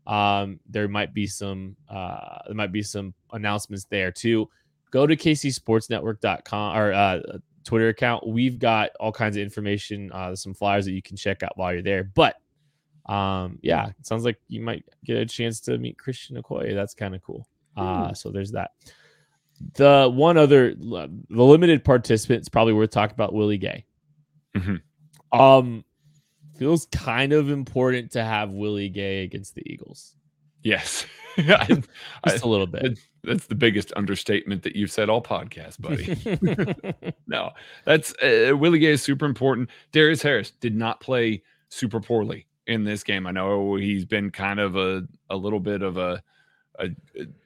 Um, 0.07 0.59
there 0.69 0.89
might 0.89 1.13
be 1.13 1.27
some 1.27 1.77
uh, 1.89 2.39
there 2.47 2.55
might 2.55 2.73
be 2.73 2.83
some 2.83 3.15
announcements 3.33 3.85
there 3.85 4.11
too. 4.11 4.49
Go 4.91 5.07
to 5.07 5.17
kcsportsnetwork.com 5.17 6.77
or 6.77 6.93
uh, 6.93 7.21
Twitter 7.65 7.89
account. 7.89 8.27
We've 8.27 8.59
got 8.59 8.91
all 8.99 9.13
kinds 9.13 9.37
of 9.37 9.43
information, 9.43 10.11
uh, 10.13 10.35
some 10.35 10.55
flyers 10.55 10.87
that 10.87 10.93
you 10.93 11.03
can 11.03 11.17
check 11.17 11.43
out 11.43 11.53
while 11.57 11.75
you're 11.75 11.83
there. 11.83 12.05
But 12.05 12.37
um, 13.05 13.59
yeah, 13.63 13.89
it 13.89 14.07
sounds 14.07 14.25
like 14.25 14.39
you 14.49 14.63
might 14.63 14.85
get 15.05 15.19
a 15.19 15.27
chance 15.27 15.61
to 15.61 15.77
meet 15.77 15.99
Christian 15.99 16.41
Okoye. 16.41 16.75
That's 16.75 16.95
kind 16.95 17.15
of 17.15 17.23
cool. 17.23 17.47
Uh, 17.77 18.13
so 18.13 18.31
there's 18.31 18.53
that. 18.53 18.73
The 19.75 20.11
one 20.13 20.37
other, 20.37 20.75
the 20.75 21.09
limited 21.29 21.85
participants, 21.85 22.49
probably 22.49 22.73
worth 22.73 22.91
talking 22.91 23.15
about. 23.15 23.35
Willie 23.35 23.59
Gay. 23.59 23.85
Mm-hmm. 24.57 25.39
Um, 25.39 25.85
feels 26.59 26.87
kind 26.87 27.33
of 27.33 27.51
important 27.51 28.13
to 28.13 28.25
have 28.25 28.51
Willie 28.51 28.89
Gay 28.89 29.23
against 29.23 29.55
the 29.55 29.63
Eagles. 29.67 30.15
Yes, 30.63 31.07
I, 31.39 31.83
just 32.27 32.45
a 32.45 32.49
little 32.49 32.67
bit. 32.67 32.99
That's 33.23 33.47
the 33.47 33.55
biggest 33.55 33.93
understatement 33.97 34.63
that 34.65 34.77
you've 34.77 34.91
said 34.91 35.09
all 35.09 35.23
podcast, 35.23 35.81
buddy. 35.81 37.15
no, 37.27 37.51
that's 37.85 38.13
uh, 38.23 38.57
Willie 38.57 38.79
Gay 38.79 38.93
is 38.93 39.03
super 39.03 39.25
important. 39.25 39.71
Darius 39.93 40.23
Harris 40.23 40.53
did 40.61 40.75
not 40.75 41.01
play 41.01 41.43
super 41.69 42.01
poorly 42.01 42.47
in 42.67 42.85
this 42.85 43.05
game. 43.05 43.27
I 43.27 43.31
know 43.31 43.77
he's 43.77 44.05
been 44.05 44.31
kind 44.31 44.59
of 44.59 44.77
a 44.77 45.07
a 45.31 45.37
little 45.37 45.61
bit 45.61 45.83
of 45.83 45.97
a 45.97 46.23
a, 46.79 46.91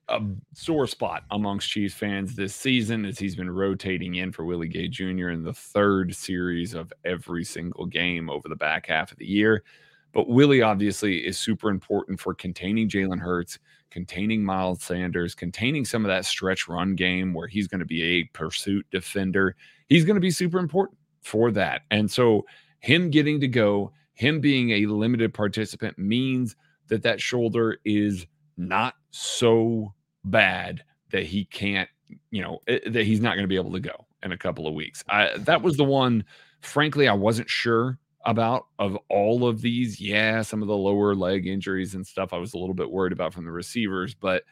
a 0.09 0.21
sore 0.55 0.87
spot 0.87 1.25
amongst 1.31 1.71
Chiefs 1.71 1.95
fans 1.95 2.35
this 2.35 2.55
season 2.55 3.05
as 3.05 3.19
he's 3.19 3.37
been 3.37 3.51
rotating 3.51 4.17
in 4.17 4.33
for 4.33 4.45
Willie 4.45 4.69
Gay 4.69 4.89
Jr. 4.89 5.31
in 5.31 5.43
the 5.43 5.55
third 5.55 6.15
series 6.15 6.75
of 6.75 6.93
every 7.05 7.45
single 7.45 7.87
game 7.87 8.29
over 8.29 8.49
the 8.49 8.57
back 8.57 8.87
half 8.87 9.13
of 9.13 9.19
the 9.19 9.27
year. 9.27 9.65
But 10.13 10.29
Willie 10.29 10.63
obviously 10.63 11.27
is 11.27 11.39
super 11.39 11.71
important 11.71 12.21
for 12.21 12.35
containing 12.35 12.89
Jalen 12.89 13.19
Hurts, 13.19 13.59
containing 13.91 14.45
Miles 14.45 14.83
Sanders, 14.83 15.35
containing 15.35 15.85
some 15.85 16.05
of 16.05 16.09
that 16.09 16.27
stretch 16.27 16.69
run 16.69 16.95
game 16.95 17.33
where 17.33 17.49
he's 17.49 17.69
going 17.69 17.81
to 17.81 17.87
be 17.87 18.03
a 18.03 18.25
pursuit 18.35 18.87
defender. 18.91 19.57
He's 19.89 20.05
going 20.05 20.17
to 20.17 20.21
be 20.21 20.31
super 20.31 20.59
important 20.59 20.99
for 21.23 21.51
that. 21.53 21.83
And 21.91 22.11
so 22.11 22.45
him 22.81 23.11
getting 23.11 23.41
to 23.41 23.49
go, 23.49 23.93
him 24.13 24.41
being 24.41 24.71
a 24.71 24.87
limited 24.87 25.33
participant 25.33 25.99
means 25.99 26.57
that 26.89 27.03
that 27.03 27.21
shoulder 27.21 27.79
is 27.85 28.27
not 28.59 28.95
so 29.13 29.95
bad 30.25 30.83
that 31.11 31.25
he 31.25 31.45
can't, 31.45 31.89
you 32.31 32.43
know, 32.43 32.59
eh, 32.67 32.81
that 32.91 33.07
he's 33.07 33.21
not 33.21 33.35
going 33.35 33.45
to 33.45 33.49
be 33.49 33.57
able 33.57 33.73
to 33.73 33.81
go 33.81 34.07
in 34.23 34.33
a 34.33 34.39
couple 34.39 34.67
of 34.67 34.75
weeks. 34.75 35.05
I, 35.09 35.37
that 35.39 35.63
was 35.63 35.77
the 35.77 35.85
one, 35.85 36.25
frankly, 36.61 37.07
I 37.07 37.13
wasn't 37.13 37.49
sure 37.49 37.99
about 38.25 38.67
of 38.79 38.97
all 39.09 39.47
of 39.47 39.61
these. 39.61 40.01
Yeah, 40.01 40.43
some 40.43 40.63
of 40.63 40.69
the 40.69 40.77
lower 40.77 41.15
leg 41.15 41.47
injuries 41.47 41.95
and 41.95 42.07
stuff 42.07 42.33
I 42.33 42.39
was 42.39 42.55
a 42.55 42.59
little 42.59 42.75
bit 42.75 42.91
worried 42.91 43.13
about 43.13 43.35
from 43.35 43.45
the 43.45 43.53
receivers, 43.53 44.15
but 44.15 44.45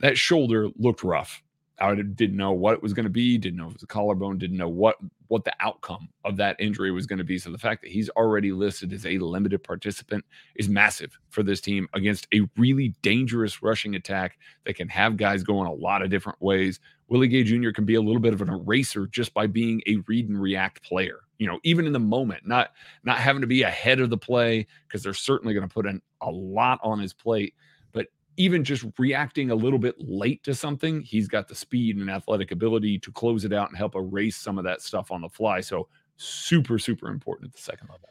that 0.00 0.18
shoulder 0.18 0.68
looked 0.76 1.04
rough. 1.04 1.42
I 1.78 1.94
didn't 1.94 2.36
know 2.36 2.52
what 2.52 2.74
it 2.74 2.82
was 2.82 2.92
going 2.92 3.04
to 3.04 3.10
be, 3.10 3.38
didn't 3.38 3.58
know 3.58 3.66
if 3.66 3.70
it 3.70 3.76
was 3.76 3.82
a 3.82 3.86
collarbone, 3.86 4.38
didn't 4.38 4.56
know 4.56 4.68
what 4.68 4.96
what 5.30 5.44
the 5.44 5.54
outcome 5.60 6.08
of 6.24 6.36
that 6.36 6.56
injury 6.58 6.90
was 6.90 7.06
going 7.06 7.18
to 7.20 7.24
be. 7.24 7.38
So 7.38 7.52
the 7.52 7.58
fact 7.58 7.82
that 7.82 7.90
he's 7.92 8.10
already 8.10 8.50
listed 8.50 8.92
as 8.92 9.06
a 9.06 9.18
limited 9.18 9.62
participant 9.62 10.24
is 10.56 10.68
massive 10.68 11.16
for 11.28 11.44
this 11.44 11.60
team 11.60 11.88
against 11.94 12.26
a 12.34 12.48
really 12.56 12.96
dangerous 13.00 13.62
rushing 13.62 13.94
attack 13.94 14.38
that 14.66 14.74
can 14.74 14.88
have 14.88 15.16
guys 15.16 15.44
going 15.44 15.68
a 15.68 15.72
lot 15.72 16.02
of 16.02 16.10
different 16.10 16.42
ways. 16.42 16.80
Willie 17.06 17.28
Gay 17.28 17.44
Jr. 17.44 17.70
can 17.70 17.84
be 17.84 17.94
a 17.94 18.00
little 18.00 18.20
bit 18.20 18.32
of 18.32 18.42
an 18.42 18.48
eraser 18.48 19.06
just 19.06 19.32
by 19.32 19.46
being 19.46 19.80
a 19.86 19.98
read 20.08 20.28
and 20.28 20.42
react 20.42 20.82
player. 20.82 21.20
You 21.38 21.46
know, 21.46 21.60
even 21.62 21.86
in 21.86 21.92
the 21.92 22.00
moment, 22.00 22.44
not 22.44 22.72
not 23.04 23.18
having 23.18 23.40
to 23.42 23.46
be 23.46 23.62
ahead 23.62 24.00
of 24.00 24.10
the 24.10 24.18
play 24.18 24.66
because 24.88 25.04
they're 25.04 25.14
certainly 25.14 25.54
going 25.54 25.66
to 25.66 25.72
put 25.72 25.86
in 25.86 26.02
a 26.20 26.30
lot 26.30 26.80
on 26.82 26.98
his 26.98 27.12
plate 27.12 27.54
even 28.40 28.64
just 28.64 28.86
reacting 28.96 29.50
a 29.50 29.54
little 29.54 29.78
bit 29.78 29.94
late 29.98 30.42
to 30.44 30.54
something, 30.54 31.02
he's 31.02 31.28
got 31.28 31.46
the 31.46 31.54
speed 31.54 31.98
and 31.98 32.08
athletic 32.08 32.52
ability 32.52 32.98
to 32.98 33.12
close 33.12 33.44
it 33.44 33.52
out 33.52 33.68
and 33.68 33.76
help 33.76 33.94
erase 33.94 34.38
some 34.38 34.56
of 34.56 34.64
that 34.64 34.80
stuff 34.80 35.10
on 35.10 35.20
the 35.20 35.28
fly. 35.28 35.60
So 35.60 35.88
super, 36.16 36.78
super 36.78 37.08
important 37.08 37.50
at 37.50 37.54
the 37.54 37.60
second 37.60 37.88
level. 37.90 38.08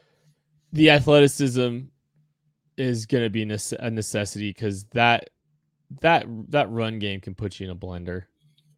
The 0.72 0.90
athleticism 0.90 1.80
is 2.76 3.06
going 3.06 3.24
to 3.24 3.28
be 3.28 3.42
a 3.42 3.90
necessity 3.90 4.50
because 4.50 4.84
that 4.92 5.30
that 6.00 6.26
that 6.50 6.70
run 6.70 7.00
game 7.00 7.20
can 7.20 7.34
put 7.34 7.58
you 7.58 7.66
in 7.66 7.72
a 7.72 7.76
blender. 7.76 8.22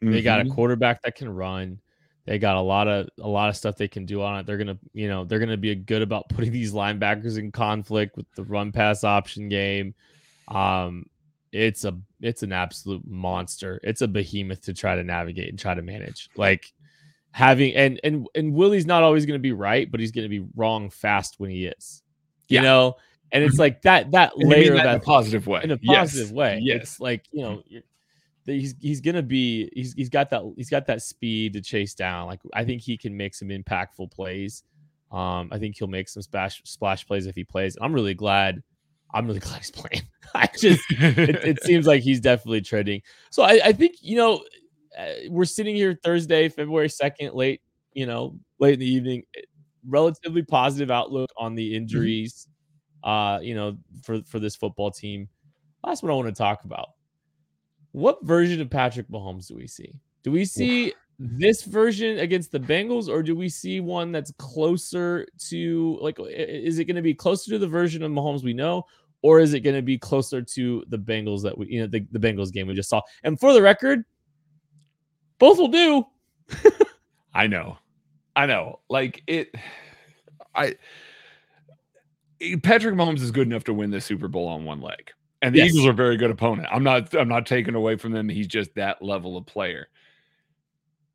Mm-hmm. 0.03 0.13
They 0.13 0.23
got 0.23 0.41
a 0.41 0.45
mm-hmm. 0.45 0.55
quarterback 0.55 1.03
that 1.03 1.17
can 1.17 1.29
run. 1.29 1.83
They 2.25 2.39
got 2.39 2.57
a 2.57 2.63
lot 2.63 2.89
of 2.89 3.09
a 3.21 3.29
lot 3.29 3.51
of 3.51 3.57
stuff 3.59 3.77
they 3.77 3.89
can 3.89 4.07
do 4.07 4.23
on 4.23 4.39
it. 4.39 4.47
They're 4.47 4.57
gonna, 4.57 4.79
you 4.95 5.09
know, 5.09 5.27
they're 5.27 5.39
gonna 5.39 5.59
be 5.59 5.75
good 5.75 6.01
about 6.01 6.31
putting 6.31 6.51
these 6.51 6.73
linebackers 6.73 7.37
in 7.37 7.53
conflict 7.53 8.17
with 8.17 8.25
the 8.37 8.45
run 8.45 8.73
pass 8.73 9.05
option 9.05 9.51
game. 9.51 9.95
Um, 10.49 11.05
it's 11.53 11.85
a 11.85 11.97
it's 12.21 12.43
an 12.43 12.53
absolute 12.53 13.07
monster. 13.07 13.79
It's 13.83 14.01
a 14.03 14.09
behemoth 14.09 14.63
to 14.63 14.75
try 14.75 14.97
to 14.97 15.05
navigate 15.05 15.49
and 15.51 15.59
try 15.59 15.75
to 15.75 15.83
manage. 15.83 16.29
Like 16.37 16.73
having 17.33 17.75
and 17.75 18.01
and 18.05 18.27
and 18.35 18.55
Willie's 18.55 18.87
not 18.87 19.03
always 19.03 19.27
going 19.27 19.39
to 19.39 19.43
be 19.43 19.53
right, 19.53 19.91
but 19.91 20.01
he's 20.01 20.13
going 20.13 20.25
to 20.25 20.29
be 20.41 20.47
wrong 20.57 20.91
fast 20.91 21.37
when 21.39 21.51
he 21.51 21.67
is. 21.67 22.03
You 22.49 22.57
Yeah. 22.57 22.63
know, 22.63 22.97
and 23.33 23.45
it's 23.45 23.59
like 23.59 23.83
that 23.83 24.11
that 24.13 24.37
layer 24.39 24.73
of 24.73 24.83
that 24.83 24.95
in 24.97 25.01
a 25.01 25.01
positive 25.01 25.47
way. 25.47 25.61
in 25.65 25.71
a 25.71 25.79
Yes. 25.81 26.11
positive 26.11 26.33
way. 26.33 26.59
Yes. 26.63 26.83
It's 26.83 27.01
like 27.01 27.27
you 27.33 27.43
know, 27.43 27.63
he's 28.45 28.75
he's 28.81 29.01
gonna 29.01 29.23
be 29.23 29.71
he's 29.75 29.93
he's 29.95 30.09
got 30.09 30.31
that 30.31 30.43
he's 30.57 30.71
got 30.71 30.87
that 30.87 31.03
speed 31.03 31.53
to 31.55 31.61
chase 31.61 31.95
down. 31.95 32.27
Like 32.27 32.41
I 32.55 32.65
think 32.65 32.83
he 32.83 32.97
can 32.97 33.17
make 33.17 33.35
some 33.35 33.49
impactful 33.49 34.11
plays. 34.11 34.63
Um, 35.11 35.49
I 35.53 35.59
think 35.59 35.77
he'll 35.79 35.89
make 35.89 36.09
some 36.09 36.23
splash 36.23 36.63
splash 36.65 37.07
plays 37.07 37.27
if 37.27 37.35
he 37.35 37.45
plays. 37.45 37.77
I'm 37.81 37.93
really 37.93 38.15
glad. 38.15 38.63
I'm 39.15 39.27
really 39.27 39.41
glad 39.41 39.59
he's 39.59 39.71
playing. 39.71 40.03
I 40.35 40.49
just 40.57 40.83
it, 40.91 41.37
it 41.45 41.63
seems 41.63 41.87
like 41.87 42.03
he's 42.03 42.21
definitely 42.21 42.63
trending. 42.63 43.03
So 43.31 43.43
I, 43.43 43.61
I 43.67 43.73
think 43.73 43.97
you 44.01 44.17
know 44.17 44.43
uh, 44.99 45.13
we're 45.29 45.45
sitting 45.45 45.75
here 45.75 45.99
Thursday, 46.03 46.49
February 46.49 46.89
second, 46.89 47.35
late 47.35 47.61
you 47.93 48.07
know 48.07 48.39
late 48.59 48.75
in 48.75 48.81
the 48.81 48.87
evening. 48.91 49.23
eh, 49.37 49.43
Relatively 49.85 50.43
positive 50.43 50.91
outlook 50.93 51.31
on 51.37 51.55
the 51.57 51.75
injuries. 51.75 52.47
Uh, 53.03 53.41
you 53.43 53.55
know 53.55 53.77
for 54.03 54.23
for 54.23 54.39
this 54.39 54.55
football 54.57 54.91
team. 54.91 55.29
That's 55.85 56.03
what 56.03 56.13
I 56.13 56.15
want 56.15 56.29
to 56.29 56.35
talk 56.35 56.65
about. 56.65 56.91
What 57.91 58.25
version 58.25 58.61
of 58.61 58.71
Patrick 58.71 59.09
Mahomes 59.09 59.49
do 59.49 59.57
we 59.57 59.67
see? 59.67 59.93
Do 60.23 60.31
we 60.31 60.45
see 60.45 60.95
this 61.19 61.63
version 61.65 62.21
against 62.21 62.53
the 62.53 62.61
Bengals, 62.61 63.09
or 63.09 63.23
do 63.23 63.35
we 63.37 63.49
see 63.49 63.81
one 63.81 64.13
that's 64.13 64.33
closer 64.39 65.27
to 65.49 65.99
like? 66.01 66.17
Is 66.21 66.79
it 66.79 66.85
going 66.85 66.97
to 66.97 67.03
be 67.03 67.13
closer 67.15 67.51
to 67.51 67.59
the 67.59 67.67
version 67.67 68.03
of 68.03 68.11
Mahomes 68.13 68.45
we 68.45 68.55
know, 68.55 68.85
or 69.23 69.41
is 69.41 69.55
it 69.55 69.61
going 69.61 69.77
to 69.77 69.83
be 69.83 69.97
closer 69.97 70.43
to 70.43 70.85
the 70.89 70.99
Bengals 70.99 71.43
that 71.43 71.57
we, 71.57 71.67
you 71.69 71.81
know, 71.81 71.87
the, 71.87 72.07
the 72.11 72.19
Bengals 72.19 72.53
game 72.53 72.67
we 72.67 72.75
just 72.75 72.91
saw? 72.91 73.01
And 73.23 73.39
for 73.39 73.53
the 73.53 73.63
record, 73.63 74.05
both 75.39 75.59
will 75.59 75.69
do. 75.69 76.05
I 77.35 77.47
know. 77.47 77.79
I 78.37 78.47
know. 78.47 78.81
Like 78.89 79.23
it 79.27 79.55
I 80.55 80.75
Patrick 82.63 82.95
Mahomes 82.95 83.21
is 83.21 83.31
good 83.31 83.47
enough 83.47 83.65
to 83.65 83.75
win 83.75 83.91
the 83.91 84.01
Super 84.01 84.29
Bowl 84.29 84.49
on 84.49 84.65
one 84.65 84.81
leg. 84.81 85.13
And 85.41 85.55
the 85.55 85.59
Yes. 85.59 85.71
Eagles 85.71 85.87
are 85.87 85.91
a 85.91 85.95
very 85.95 86.17
good 86.17 86.31
opponent. 86.31 86.69
I'm 86.71 86.83
not 86.83 87.15
I'm 87.15 87.29
not 87.29 87.47
taking 87.47 87.75
away 87.75 87.97
from 87.97 88.13
them. 88.13 88.29
He's 88.29 88.47
just 88.47 88.75
that 88.75 89.03
level 89.03 89.37
of 89.37 89.47
player. 89.47 89.89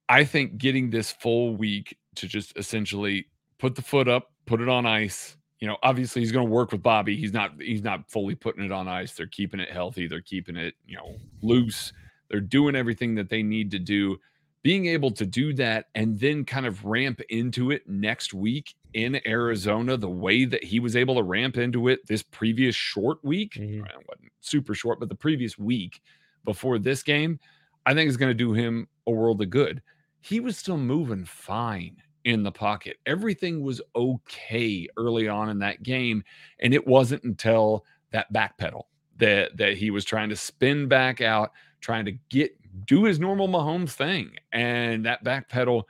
I 0.09 0.23
think 0.23 0.57
getting 0.57 0.89
this 0.89 1.11
full 1.11 1.55
week 1.55 1.97
to 2.15 2.27
just 2.27 2.57
essentially 2.57 3.27
put 3.57 3.75
the 3.75 3.81
foot 3.81 4.07
up, 4.07 4.31
put 4.45 4.61
it 4.61 4.69
on 4.69 4.85
ice. 4.85 5.35
You 5.59 5.67
know, 5.67 5.77
obviously 5.81 6.21
he's 6.21 6.31
going 6.31 6.45
to 6.45 6.51
work 6.51 6.71
with 6.71 6.83
Bobby. 6.83 7.15
He's 7.17 7.33
not 7.33 7.59
he's 7.59 7.83
not 7.83 8.09
fully 8.09 8.35
putting 8.35 8.63
it 8.63 8.71
on 8.71 8.87
ice. 8.87 9.13
They're 9.13 9.25
keeping 9.27 9.59
it 9.59 9.71
healthy. 9.71 10.07
They're 10.07 10.21
keeping 10.21 10.55
it, 10.55 10.75
you 10.85 10.97
know, 10.97 11.15
loose. 11.41 11.93
They're 12.29 12.41
doing 12.41 12.75
everything 12.75 13.15
that 13.15 13.29
they 13.29 13.41
need 13.41 13.71
to 13.71 13.79
do. 13.79 14.19
Being 14.61 14.87
able 14.87 15.11
to 15.11 15.25
do 15.25 15.53
that 15.53 15.85
and 15.95 16.19
then 16.19 16.43
kind 16.43 16.65
of 16.65 16.83
ramp 16.83 17.21
into 17.29 17.71
it 17.71 17.87
next 17.87 18.33
week 18.33 18.75
in 18.93 19.19
Arizona, 19.25 19.95
the 19.97 20.09
way 20.09 20.45
that 20.45 20.63
he 20.63 20.79
was 20.79 20.95
able 20.95 21.15
to 21.15 21.23
ramp 21.23 21.57
into 21.57 21.87
it 21.87 22.05
this 22.05 22.21
previous 22.21 22.75
short 22.75 23.23
week, 23.23 23.53
Mhm. 23.53 23.85
it 23.85 24.07
wasn't 24.07 24.31
super 24.41 24.75
short, 24.75 24.99
but 24.99 25.09
the 25.09 25.15
previous 25.15 25.57
week 25.57 26.01
before 26.43 26.79
this 26.79 27.01
game, 27.01 27.39
I 27.85 27.93
think 27.93 28.09
is 28.09 28.17
going 28.17 28.31
to 28.31 28.33
do 28.33 28.51
him 28.53 28.87
a 29.07 29.11
world 29.11 29.41
of 29.41 29.49
good. 29.49 29.81
He 30.19 30.39
was 30.39 30.57
still 30.57 30.77
moving 30.77 31.23
fine 31.23 32.01
in 32.27 32.43
the 32.43 32.51
pocket. 32.51 32.97
Everything 33.05 33.61
was 33.61 33.81
okay 33.95 34.85
early 34.97 35.29
on 35.29 35.47
in 35.47 35.59
that 35.59 35.81
game. 35.81 36.21
And 36.59 36.73
it 36.73 36.85
wasn't 36.85 37.23
until 37.23 37.85
that 38.11 38.31
back 38.33 38.57
pedal 38.57 38.89
that 39.15 39.55
that 39.57 39.77
he 39.77 39.91
was 39.91 40.03
trying 40.03 40.27
to 40.29 40.35
spin 40.35 40.89
back 40.89 41.21
out, 41.21 41.53
trying 41.79 42.03
to 42.03 42.11
get 42.29 42.51
do 42.85 43.05
his 43.05 43.17
normal 43.17 43.47
Mahomes 43.47 43.91
thing. 43.91 44.31
And 44.51 45.05
that 45.05 45.23
back 45.23 45.47
pedal 45.47 45.87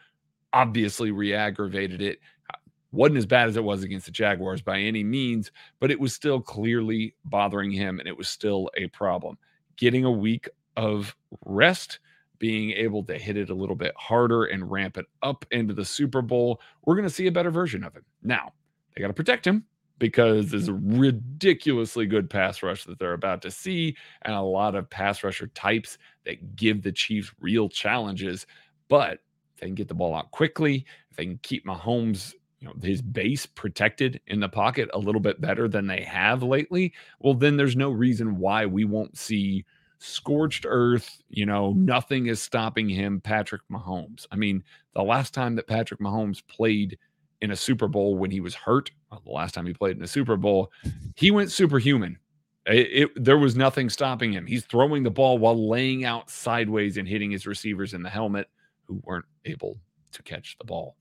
obviously 0.53 1.09
re-aggravated 1.09 2.03
it. 2.03 2.19
Uh, 2.53 2.57
wasn't 2.91 3.17
as 3.17 3.25
bad 3.25 3.49
as 3.49 3.57
it 3.57 3.63
was 3.63 3.81
against 3.81 4.05
the 4.05 4.11
Jaguars 4.11 4.61
by 4.61 4.79
any 4.79 5.03
means, 5.03 5.51
but 5.79 5.89
it 5.89 5.99
was 5.99 6.13
still 6.13 6.39
clearly 6.39 7.15
bothering 7.25 7.71
him 7.71 7.99
and 7.99 8.07
it 8.07 8.15
was 8.15 8.29
still 8.29 8.69
a 8.77 8.87
problem. 8.89 9.39
Getting 9.75 10.05
a 10.05 10.11
week 10.11 10.47
of 10.77 11.15
rest, 11.45 11.97
being 12.39 12.71
able 12.71 13.03
to 13.03 13.17
hit 13.17 13.37
it 13.37 13.49
a 13.49 13.53
little 13.55 13.75
bit 13.75 13.93
harder 13.97 14.45
and 14.45 14.69
ramp 14.69 14.97
it 14.97 15.05
up 15.23 15.45
into 15.51 15.73
the 15.73 15.85
Super 15.85 16.21
Bowl, 16.21 16.61
we're 16.85 16.95
going 16.95 17.07
to 17.07 17.13
see 17.13 17.27
a 17.27 17.31
better 17.31 17.51
version 17.51 17.83
of 17.83 17.95
him. 17.95 18.05
Now, 18.23 18.53
they 18.95 19.01
got 19.01 19.07
to 19.07 19.13
protect 19.13 19.45
him 19.45 19.65
because 19.99 20.51
there's 20.51 20.67
a 20.67 20.73
ridiculously 20.73 22.05
good 22.05 22.29
pass 22.29 22.61
rush 22.61 22.83
that 22.85 22.99
they're 22.99 23.13
about 23.13 23.41
to 23.41 23.51
see 23.51 23.95
and 24.23 24.35
a 24.35 24.41
lot 24.41 24.75
of 24.75 24.89
pass 24.89 25.23
rusher 25.23 25.47
types 25.47 25.97
that 26.25 26.55
give 26.55 26.83
the 26.83 26.91
Chiefs 26.91 27.31
real 27.39 27.67
challenges. 27.67 28.45
But 28.89 29.13
if 29.55 29.61
they 29.61 29.67
can 29.67 29.75
get 29.75 29.87
the 29.87 29.95
ball 29.95 30.15
out 30.15 30.31
quickly, 30.31 30.85
if 31.09 31.17
they 31.17 31.25
can 31.25 31.39
keep 31.41 31.65
Mahomes, 31.65 32.33
you 32.59 32.67
know, 32.67 32.73
his 32.81 33.01
base 33.01 33.45
protected 33.45 34.19
in 34.27 34.39
the 34.39 34.49
pocket 34.49 34.89
a 34.93 34.99
little 34.99 35.21
bit 35.21 35.41
better 35.41 35.67
than 35.67 35.87
they 35.87 36.01
have 36.01 36.43
lately, 36.43 36.93
well, 37.19 37.33
then 37.33 37.57
there's 37.57 37.75
no 37.75 37.89
reason 37.89 38.37
why 38.37 38.65
we 38.65 38.85
won't 38.85 39.17
see 39.17 39.65
scorched 39.99 40.65
earth. 40.67 41.21
You 41.29 41.45
know, 41.45 41.73
mm. 41.73 41.77
nothing 41.77 42.27
is 42.27 42.41
stopping 42.41 42.89
him, 42.89 43.21
Patrick 43.21 43.61
Mahomes. 43.71 44.25
I 44.31 44.35
mean, 44.35 44.63
the 44.93 45.03
last 45.03 45.33
time 45.33 45.55
that 45.55 45.67
Patrick 45.67 45.99
Mahomes 45.99 46.41
played 46.47 46.97
in 47.41 47.51
a 47.51 47.55
Super 47.55 47.87
Bowl 47.87 48.17
when 48.17 48.31
he 48.31 48.39
was 48.39 48.55
hurt, 48.55 48.91
well, 49.11 49.21
the 49.25 49.31
last 49.31 49.53
time 49.53 49.65
he 49.65 49.73
played 49.73 49.97
in 49.97 50.03
a 50.03 50.07
Super 50.07 50.37
Bowl, 50.37 50.71
he 51.15 51.31
went 51.31 51.51
superhuman. 51.51 52.17
It, 52.65 52.87
it- 52.91 53.23
there 53.23 53.37
was 53.37 53.55
nothing 53.55 53.89
stopping 53.89 54.33
him. 54.33 54.45
He's 54.45 54.65
throwing 54.65 55.03
the 55.03 55.11
ball 55.11 55.37
while 55.37 55.69
laying 55.69 56.03
out 56.03 56.29
sideways 56.29 56.97
and 56.97 57.07
hitting 57.07 57.31
his 57.31 57.47
receivers 57.47 57.93
in 57.93 58.03
the 58.03 58.09
helmet 58.09 58.47
who 58.85 59.01
weren't 59.03 59.25
able 59.45 59.77
to 60.13 60.23
catch 60.23 60.57
the 60.57 60.65
ball. 60.65 60.95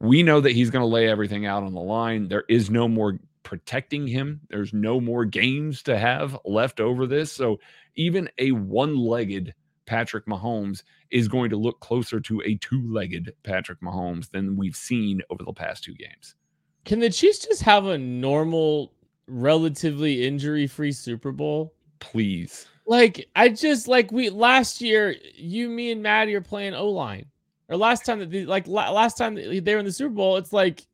We 0.00 0.22
know 0.24 0.40
that 0.40 0.52
he's 0.52 0.70
going 0.70 0.82
to 0.82 0.86
lay 0.86 1.08
everything 1.08 1.46
out 1.46 1.62
on 1.62 1.74
the 1.74 1.80
line. 1.80 2.26
There 2.26 2.44
is 2.48 2.70
no 2.70 2.88
more 2.88 3.18
protecting 3.42 4.06
him. 4.06 4.40
There's 4.48 4.72
no 4.72 5.00
more 5.00 5.24
games 5.24 5.82
to 5.84 5.98
have 5.98 6.38
left 6.44 6.80
over 6.80 7.06
this. 7.06 7.32
So 7.32 7.58
even 7.94 8.28
a 8.38 8.52
one-legged 8.52 9.54
Patrick 9.84 10.26
Mahomes 10.26 10.82
is 11.10 11.28
going 11.28 11.50
to 11.50 11.56
look 11.56 11.80
closer 11.80 12.20
to 12.20 12.40
a 12.44 12.54
two-legged 12.56 13.34
Patrick 13.42 13.80
Mahomes 13.80 14.30
than 14.30 14.56
we've 14.56 14.76
seen 14.76 15.20
over 15.28 15.44
the 15.44 15.52
past 15.52 15.84
two 15.84 15.94
games. 15.94 16.36
Can 16.84 17.00
the 17.00 17.10
Chiefs 17.10 17.46
just 17.46 17.62
have 17.62 17.86
a 17.86 17.98
normal, 17.98 18.92
relatively 19.26 20.24
injury-free 20.24 20.92
Super 20.92 21.32
Bowl? 21.32 21.74
Please. 22.00 22.66
Like 22.86 23.28
I 23.36 23.48
just 23.48 23.86
like 23.86 24.10
we 24.10 24.30
last 24.30 24.80
year, 24.80 25.14
you, 25.34 25.68
me, 25.68 25.92
and 25.92 26.02
Maddie 26.02 26.34
are 26.34 26.40
playing 26.40 26.74
O 26.74 26.88
line. 26.88 27.26
Or 27.68 27.76
last 27.76 28.04
time 28.04 28.18
that 28.18 28.30
the, 28.30 28.44
like 28.46 28.66
la- 28.66 28.90
last 28.90 29.16
time 29.16 29.34
they 29.34 29.74
were 29.74 29.78
in 29.78 29.84
the 29.84 29.92
Super 29.92 30.14
Bowl, 30.14 30.36
it's 30.36 30.52
like 30.52 30.84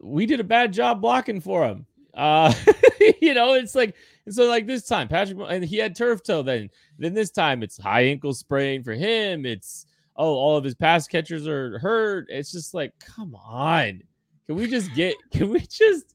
we 0.00 0.26
did 0.26 0.40
a 0.40 0.44
bad 0.44 0.72
job 0.72 1.00
blocking 1.00 1.40
for 1.40 1.64
him. 1.64 1.86
Uh, 2.14 2.52
you 3.20 3.34
know, 3.34 3.54
it's 3.54 3.74
like 3.74 3.94
so 4.28 4.46
like 4.46 4.66
this 4.66 4.86
time, 4.86 5.08
Patrick 5.08 5.38
and 5.48 5.64
he 5.64 5.76
had 5.76 5.96
turf 5.96 6.22
toe. 6.22 6.42
Then 6.42 6.70
then 6.98 7.14
this 7.14 7.30
time 7.30 7.62
it's 7.62 7.78
high 7.78 8.02
ankle 8.02 8.34
sprain 8.34 8.82
for 8.82 8.92
him. 8.92 9.44
It's 9.44 9.86
oh 10.16 10.34
all 10.34 10.56
of 10.56 10.64
his 10.64 10.74
pass 10.74 11.06
catchers 11.06 11.46
are 11.46 11.78
hurt. 11.78 12.26
It's 12.28 12.52
just 12.52 12.74
like 12.74 12.92
come 12.98 13.34
on, 13.34 14.02
can 14.46 14.56
we 14.56 14.68
just 14.68 14.94
get? 14.94 15.16
Can 15.32 15.50
we 15.50 15.60
just? 15.60 16.14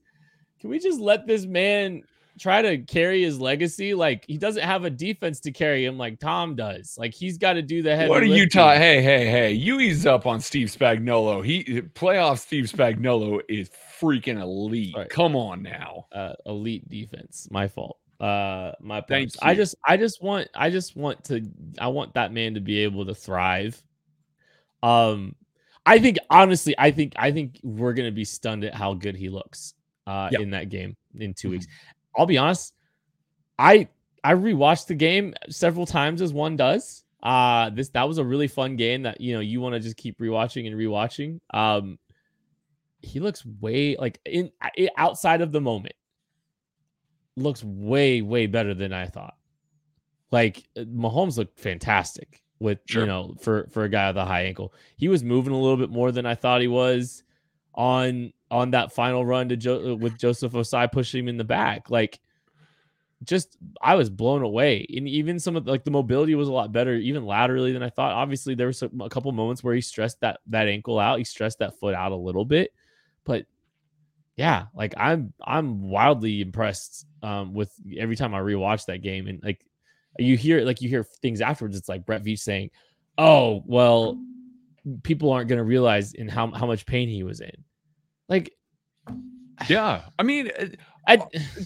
Can 0.59 0.69
we 0.69 0.79
just 0.79 0.99
let 0.99 1.25
this 1.25 1.45
man 1.45 2.03
try 2.39 2.62
to 2.62 2.78
carry 2.80 3.21
his 3.23 3.39
legacy. 3.39 3.93
Like 3.93 4.25
he 4.28 4.38
doesn't 4.38 4.63
have 4.63 4.86
a 4.86 4.89
defense 4.89 5.39
to 5.41 5.52
carry 5.52 5.86
him 5.86 5.97
like 5.97 6.19
Tom 6.19 6.56
does. 6.56 6.95
Like 6.97 7.13
he's 7.13 7.38
got 7.38 7.54
to 7.54 7.62
do 7.62 7.82
the 7.82 7.95
heavy. 7.95 8.10
What 8.10 8.23
are 8.23 8.25
you 8.25 8.47
talking? 8.49 8.82
Hey, 8.82 9.02
hey, 9.02 9.25
hey! 9.30 9.52
You 9.52 9.80
ease 9.80 10.06
up 10.06 10.25
on 10.25 10.39
Steve 10.39 10.69
Spagnuolo. 10.69 11.45
He 11.45 11.63
playoff 11.63 12.39
Steve 12.39 12.65
Spagnuolo 12.65 13.41
is 13.49 13.69
freaking 13.99 14.41
elite. 14.41 14.95
Right. 14.95 15.10
Come 15.10 15.36
on 15.36 15.62
now. 15.62 16.06
uh, 16.12 16.34
elite 16.45 16.88
defense. 16.89 17.47
My 17.52 17.67
fault. 17.67 17.97
Uh, 18.19 18.73
my 18.82 18.99
points. 19.02 19.38
I 19.41 19.56
just, 19.56 19.75
I 19.86 19.95
just 19.95 20.21
want, 20.21 20.49
I 20.54 20.69
just 20.69 20.95
want 20.97 21.23
to, 21.25 21.41
I 21.80 21.88
want 21.88 22.13
that 22.15 22.34
man 22.34 22.54
to 22.56 22.60
be 22.60 22.80
able 22.80 23.06
to 23.06 23.15
thrive. 23.15 23.82
Um, 24.84 25.36
I 25.86 25.99
think 25.99 26.17
honestly, 26.30 26.75
I 26.78 26.91
think, 26.91 27.13
I 27.15 27.32
think 27.32 27.60
we're 27.63 27.93
gonna 27.93 28.12
be 28.12 28.25
stunned 28.25 28.63
at 28.63 28.73
how 28.75 28.93
good 28.93 29.15
he 29.15 29.30
looks. 29.30 29.73
Uh, 30.08 30.28
Yep. 30.32 30.41
in 30.41 30.49
that 30.52 30.69
game 30.69 30.97
in 31.19 31.34
2 31.36 31.47
Mhm. 31.47 31.52
weeks. 31.52 31.67
I'll 32.15 32.25
be 32.25 32.37
honest. 32.37 32.73
I 33.57 33.87
I 34.23 34.33
rewatched 34.33 34.87
the 34.87 34.95
game 34.95 35.33
several 35.49 35.85
times 35.85 36.21
as 36.21 36.33
one 36.33 36.55
does. 36.55 37.03
Uh, 37.21 37.69
this 37.69 37.89
that 37.89 38.07
was 38.07 38.17
a 38.17 38.23
really 38.23 38.47
fun 38.47 38.75
game 38.77 39.03
that 39.03 39.19
you 39.19 39.33
know 39.33 39.39
you 39.41 39.59
want 39.61 39.73
to 39.73 39.79
just 39.79 39.97
keep 39.97 40.17
rewatching 40.19 40.67
and 40.67 40.75
rewatching. 40.75 41.39
Um, 41.53 41.99
he 43.01 43.19
looks 43.19 43.45
way 43.45 43.95
like 43.97 44.19
in 44.25 44.51
outside 44.97 45.41
of 45.41 45.51
the 45.51 45.61
moment 45.61 45.95
looks 47.35 47.63
way 47.63 48.21
way 48.21 48.47
better 48.47 48.73
than 48.73 48.93
I 48.93 49.05
thought. 49.05 49.35
Like 50.31 50.63
uh, 50.77 50.81
Mahomes 50.81 51.37
looked 51.37 51.59
fantastic 51.59 52.41
with 52.59 52.79
Sure. 52.85 53.01
you 53.03 53.07
know 53.07 53.35
for 53.41 53.67
for 53.71 53.83
a 53.83 53.89
guy 53.89 54.07
with 54.09 54.17
a 54.17 54.25
high 54.25 54.43
ankle. 54.43 54.73
He 54.97 55.07
was 55.07 55.23
moving 55.23 55.53
a 55.53 55.59
little 55.59 55.77
bit 55.77 55.89
more 55.89 56.11
than 56.11 56.25
I 56.25 56.35
thought 56.35 56.61
he 56.61 56.67
was 56.67 57.23
on 57.73 58.33
on 58.51 58.71
that 58.71 58.91
final 58.93 59.25
run 59.25 59.49
to 59.49 59.57
jo- 59.57 59.95
with 59.95 60.17
Joseph 60.17 60.53
Ossai 60.53 60.91
pushing 60.91 61.19
him 61.19 61.27
in 61.27 61.38
the 61.38 61.43
back. 61.43 61.89
Like 61.89 62.19
just 63.23 63.57
I 63.81 63.95
was 63.95 64.09
blown 64.09 64.43
away. 64.43 64.85
And 64.95 65.07
even 65.07 65.39
some 65.39 65.55
of 65.55 65.67
like 65.67 65.83
the 65.83 65.91
mobility 65.91 66.35
was 66.35 66.47
a 66.47 66.53
lot 66.53 66.71
better, 66.71 66.95
even 66.95 67.25
laterally 67.25 67.71
than 67.71 67.83
I 67.83 67.89
thought. 67.89 68.13
Obviously, 68.13 68.55
there 68.55 68.67
was 68.67 68.81
a 68.81 69.09
couple 69.09 69.31
moments 69.31 69.63
where 69.63 69.75
he 69.75 69.81
stressed 69.81 70.21
that 70.21 70.39
that 70.47 70.67
ankle 70.67 70.99
out, 70.99 71.17
he 71.17 71.23
stressed 71.23 71.59
that 71.59 71.79
foot 71.79 71.95
out 71.95 72.12
a 72.12 72.15
little 72.15 72.45
bit, 72.45 72.73
but 73.25 73.45
yeah, 74.35 74.67
like 74.73 74.93
I'm 74.95 75.33
I'm 75.45 75.89
wildly 75.89 76.39
impressed 76.39 77.05
um, 77.21 77.53
with 77.53 77.73
every 77.97 78.15
time 78.15 78.33
I 78.33 78.39
rewatch 78.39 78.85
that 78.85 78.99
game 78.99 79.27
and 79.27 79.43
like 79.43 79.65
you 80.17 80.38
hear 80.38 80.62
like 80.62 80.81
you 80.81 80.88
hear 80.88 81.03
things 81.03 81.41
afterwards. 81.41 81.77
It's 81.77 81.89
like 81.89 82.05
Brett 82.05 82.23
Veach 82.23 82.39
saying, 82.39 82.71
"Oh, 83.17 83.63
well, 83.65 84.17
people 85.03 85.31
aren't 85.31 85.49
going 85.49 85.57
to 85.57 85.65
realize 85.65 86.13
in 86.13 86.29
how 86.29 86.51
how 86.51 86.65
much 86.65 86.85
pain 86.85 87.09
he 87.09 87.23
was 87.23 87.41
in." 87.41 87.65
Like, 88.29 88.51
Yeah, 89.67 90.03
I 90.17 90.23
mean, 90.23 90.51
uh, 90.57 90.67
I 91.07 91.17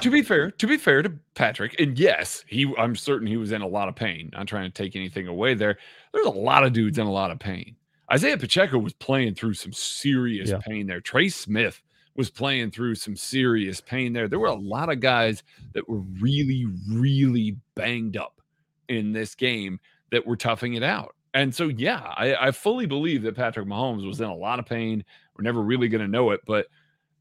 to 0.02 0.10
be 0.10 0.24
fair, 0.24 0.50
to 0.52 0.68
be 0.68 0.78
fair 0.78 1.04
to 1.04 1.14
Patrick, 1.36 1.80
and 1.80 1.98
yes, 2.00 2.44
he 2.48 2.74
I'm 2.78 2.96
certain 2.96 3.28
he 3.28 3.38
was 3.38 3.52
in 3.52 3.62
a 3.62 3.68
lot 3.68 3.88
of 3.88 3.96
pain. 3.96 4.30
Not 4.34 4.48
trying 4.48 4.72
to 4.72 4.74
take 4.74 4.96
anything 4.96 5.28
away 5.28 5.54
there. 5.54 5.78
There's 6.14 6.26
a 6.26 6.32
lot 6.32 6.64
of 6.64 6.74
dudes 6.74 6.98
in 6.98 7.06
a 7.06 7.12
lot 7.12 7.30
of 7.30 7.38
pain. 7.40 7.76
Isaiah 8.12 8.38
Pacheco 8.38 8.78
was 8.80 8.94
playing 8.94 9.36
through 9.36 9.54
some 9.56 9.74
serious 9.74 10.50
Yeah. 10.50 10.60
pain 10.66 10.88
there. 10.88 11.02
Trey 11.02 11.30
Smith 11.30 11.82
was 12.16 12.30
playing 12.30 12.72
through 12.72 12.96
some 12.96 13.16
serious 13.16 13.80
pain 13.82 14.14
there. 14.14 14.28
There 14.28 14.40
were 14.40 14.48
a 14.48 14.54
lot 14.56 14.90
of 14.92 15.00
guys 15.00 15.44
that 15.74 15.88
were 15.88 16.02
really, 16.20 16.66
really 16.90 17.58
banged 17.76 18.18
up 18.18 18.40
in 18.88 19.14
this 19.14 19.36
game 19.36 19.80
that 20.12 20.26
were 20.26 20.36
toughing 20.36 20.74
it 20.76 20.84
out. 20.84 21.16
And 21.34 21.54
so, 21.56 21.70
yeah, 21.70 22.14
I, 22.16 22.36
I 22.36 22.52
fully 22.52 22.86
believe 22.86 23.24
that 23.24 23.36
Patrick 23.36 23.68
Mahomes 23.68 24.06
was 24.06 24.22
in 24.22 24.30
a 24.30 24.36
lot 24.36 24.60
of 24.60 24.66
pain. 24.68 25.04
We're 25.38 25.44
never 25.44 25.62
really 25.62 25.88
going 25.90 26.02
to 26.02 26.08
know 26.08 26.32
it, 26.32 26.42
but 26.46 26.68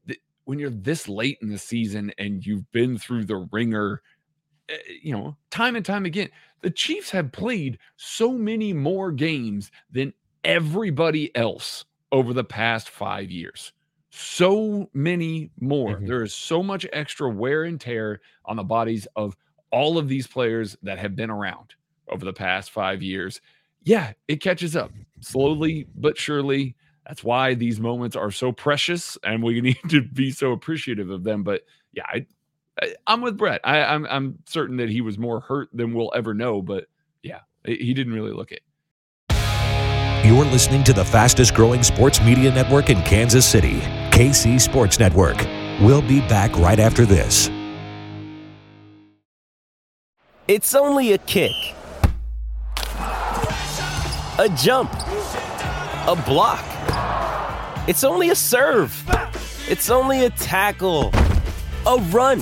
th- 0.07 0.19
when 0.45 0.59
you're 0.59 0.69
this 0.69 1.07
late 1.09 1.39
in 1.41 1.49
the 1.49 1.57
season 1.59 2.11
and 2.17 2.45
you've 2.45 2.71
been 2.71 2.97
through 2.97 3.25
the 3.25 3.47
ringer, 3.51 4.01
eh, 4.69 4.77
you 5.01 5.13
know, 5.13 5.37
time 5.51 5.75
and 5.75 5.85
time 5.85 6.05
again, 6.05 6.29
the 6.61 6.71
Chiefs 6.71 7.09
have 7.11 7.31
played 7.31 7.79
so 7.97 8.33
many 8.33 8.73
more 8.73 9.11
games 9.11 9.71
than 9.89 10.13
everybody 10.43 11.35
else 11.35 11.85
over 12.11 12.33
the 12.33 12.43
past 12.43 12.89
five 12.89 13.31
years. 13.31 13.73
So 14.11 14.89
many 14.93 15.51
more. 15.59 16.01
Mhm. 16.01 16.07
There 16.07 16.23
is 16.23 16.35
so 16.35 16.61
much 16.61 16.85
extra 16.93 17.29
wear 17.29 17.63
and 17.63 17.81
tear 17.81 18.21
on 18.45 18.57
the 18.57 18.63
bodies 18.63 19.07
of 19.15 19.35
all 19.71 19.97
of 19.97 20.07
these 20.07 20.27
players 20.27 20.77
that 20.83 20.99
have 20.99 21.15
been 21.15 21.31
around 21.31 21.75
over 22.09 22.23
the 22.25 22.33
past 22.33 22.69
five 22.71 23.01
years. 23.01 23.41
Yeah, 23.83 24.13
it 24.27 24.37
catches 24.37 24.75
up 24.75 24.93
slowly 25.21 25.87
but 25.95 26.17
surely. 26.17 26.75
That's 27.07 27.23
why 27.23 27.53
these 27.53 27.79
moments 27.79 28.15
are 28.15 28.31
so 28.31 28.51
precious, 28.51 29.17
and 29.23 29.43
we 29.43 29.61
need 29.61 29.79
to 29.89 30.01
be 30.01 30.31
so 30.31 30.51
appreciative 30.51 31.09
of 31.09 31.23
them. 31.23 31.43
But 31.43 31.63
yeah, 31.91 32.03
I, 32.07 32.25
I, 32.81 32.95
I'm 33.07 33.21
with 33.21 33.37
Brett. 33.37 33.61
I, 33.63 33.83
I'm 33.83 34.05
I'm 34.07 34.39
certain 34.45 34.77
that 34.77 34.89
he 34.89 35.01
was 35.01 35.17
more 35.17 35.39
hurt 35.39 35.69
than 35.73 35.93
we'll 35.93 36.11
ever 36.15 36.33
know. 36.33 36.61
But 36.61 36.85
yeah, 37.21 37.39
he 37.65 37.75
he 37.77 37.93
didn't 37.93 38.13
really 38.13 38.31
look 38.31 38.51
it. 38.51 38.61
You're 40.25 40.45
listening 40.45 40.85
to 40.85 40.93
the 40.93 41.03
fastest 41.03 41.53
growing 41.53 41.83
sports 41.83 42.21
media 42.21 42.49
network 42.49 42.89
in 42.89 43.01
Kansas 43.03 43.45
City, 43.45 43.81
KC 44.09 44.61
Sports 44.61 44.97
Network. 44.97 45.37
We'll 45.81 46.01
be 46.01 46.21
back 46.21 46.55
right 46.57 46.79
after 46.79 47.05
this. 47.05 47.49
It's 50.47 50.75
only 50.75 51.11
a 51.11 51.17
kick, 51.17 51.51
a 54.37 54.49
jump, 54.57 54.93
a 54.93 56.21
block. 56.25 56.72
It's 57.85 58.05
only 58.05 58.29
a 58.29 58.35
serve. 58.35 58.95
It's 59.67 59.89
only 59.89 60.23
a 60.23 60.29
tackle, 60.29 61.11
a 61.85 61.97
run. 62.11 62.39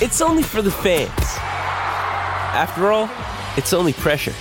It's 0.00 0.22
only 0.22 0.42
for 0.42 0.62
the 0.62 0.70
fans. 0.70 1.10
After 2.56 2.90
all, 2.90 3.10
it's 3.58 3.74
only 3.74 3.92
pressure. 3.92 4.32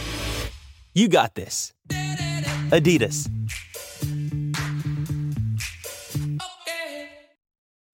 You 0.93 1.09
got 1.09 1.35
this. 1.35 1.73
Adidas. 2.71 3.29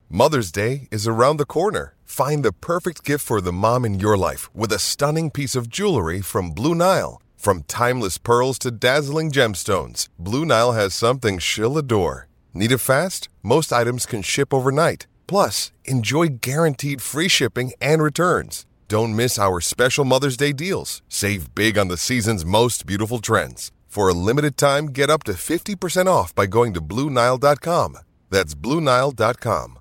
Mother's 0.07 0.51
Day 0.51 0.87
is 0.91 1.07
around 1.07 1.37
the 1.37 1.45
corner. 1.45 1.95
Find 2.03 2.45
the 2.45 2.53
perfect 2.53 3.03
gift 3.03 3.25
for 3.25 3.41
the 3.41 3.51
mom 3.51 3.85
in 3.85 3.99
your 3.99 4.17
life 4.17 4.53
with 4.55 4.71
a 4.71 4.77
stunning 4.77 5.31
piece 5.31 5.55
of 5.55 5.67
jewelry 5.67 6.21
from 6.21 6.51
Blue 6.51 6.75
Nile. 6.75 7.23
From 7.37 7.63
timeless 7.63 8.19
pearls 8.19 8.59
to 8.59 8.69
dazzling 8.69 9.31
gemstones, 9.31 10.09
Blue 10.19 10.45
Nile 10.45 10.73
has 10.73 10.93
something 10.93 11.39
she'll 11.39 11.77
adore. 11.79 12.27
Need 12.57 12.71
it 12.71 12.77
fast? 12.77 13.27
Most 13.43 13.73
items 13.73 14.05
can 14.05 14.21
ship 14.21 14.53
overnight. 14.53 15.07
Plus, 15.27 15.73
enjoy 15.83 16.39
guaranteed 16.41 17.01
free 17.01 17.27
shipping 17.27 17.73
and 17.81 18.01
returns. 18.01 18.65
Don't 18.87 19.13
miss 19.13 19.37
our 19.37 19.59
special 19.59 20.05
Mother's 20.05 20.37
Day 20.37 20.53
deals. 20.53 21.01
Save 21.09 21.53
big 21.53 21.77
on 21.77 21.89
the 21.89 21.97
season's 21.97 22.45
most 22.45 22.85
beautiful 22.85 23.19
trends. 23.19 23.73
For 23.87 24.07
a 24.07 24.13
limited 24.13 24.55
time, 24.55 24.85
get 24.87 25.09
up 25.09 25.23
to 25.23 25.33
50% 25.33 26.07
off 26.07 26.33
by 26.33 26.45
going 26.45 26.73
to 26.75 26.81
BlueNile.com. 26.81 27.97
That's 28.29 28.55
BlueNile.com. 28.55 29.79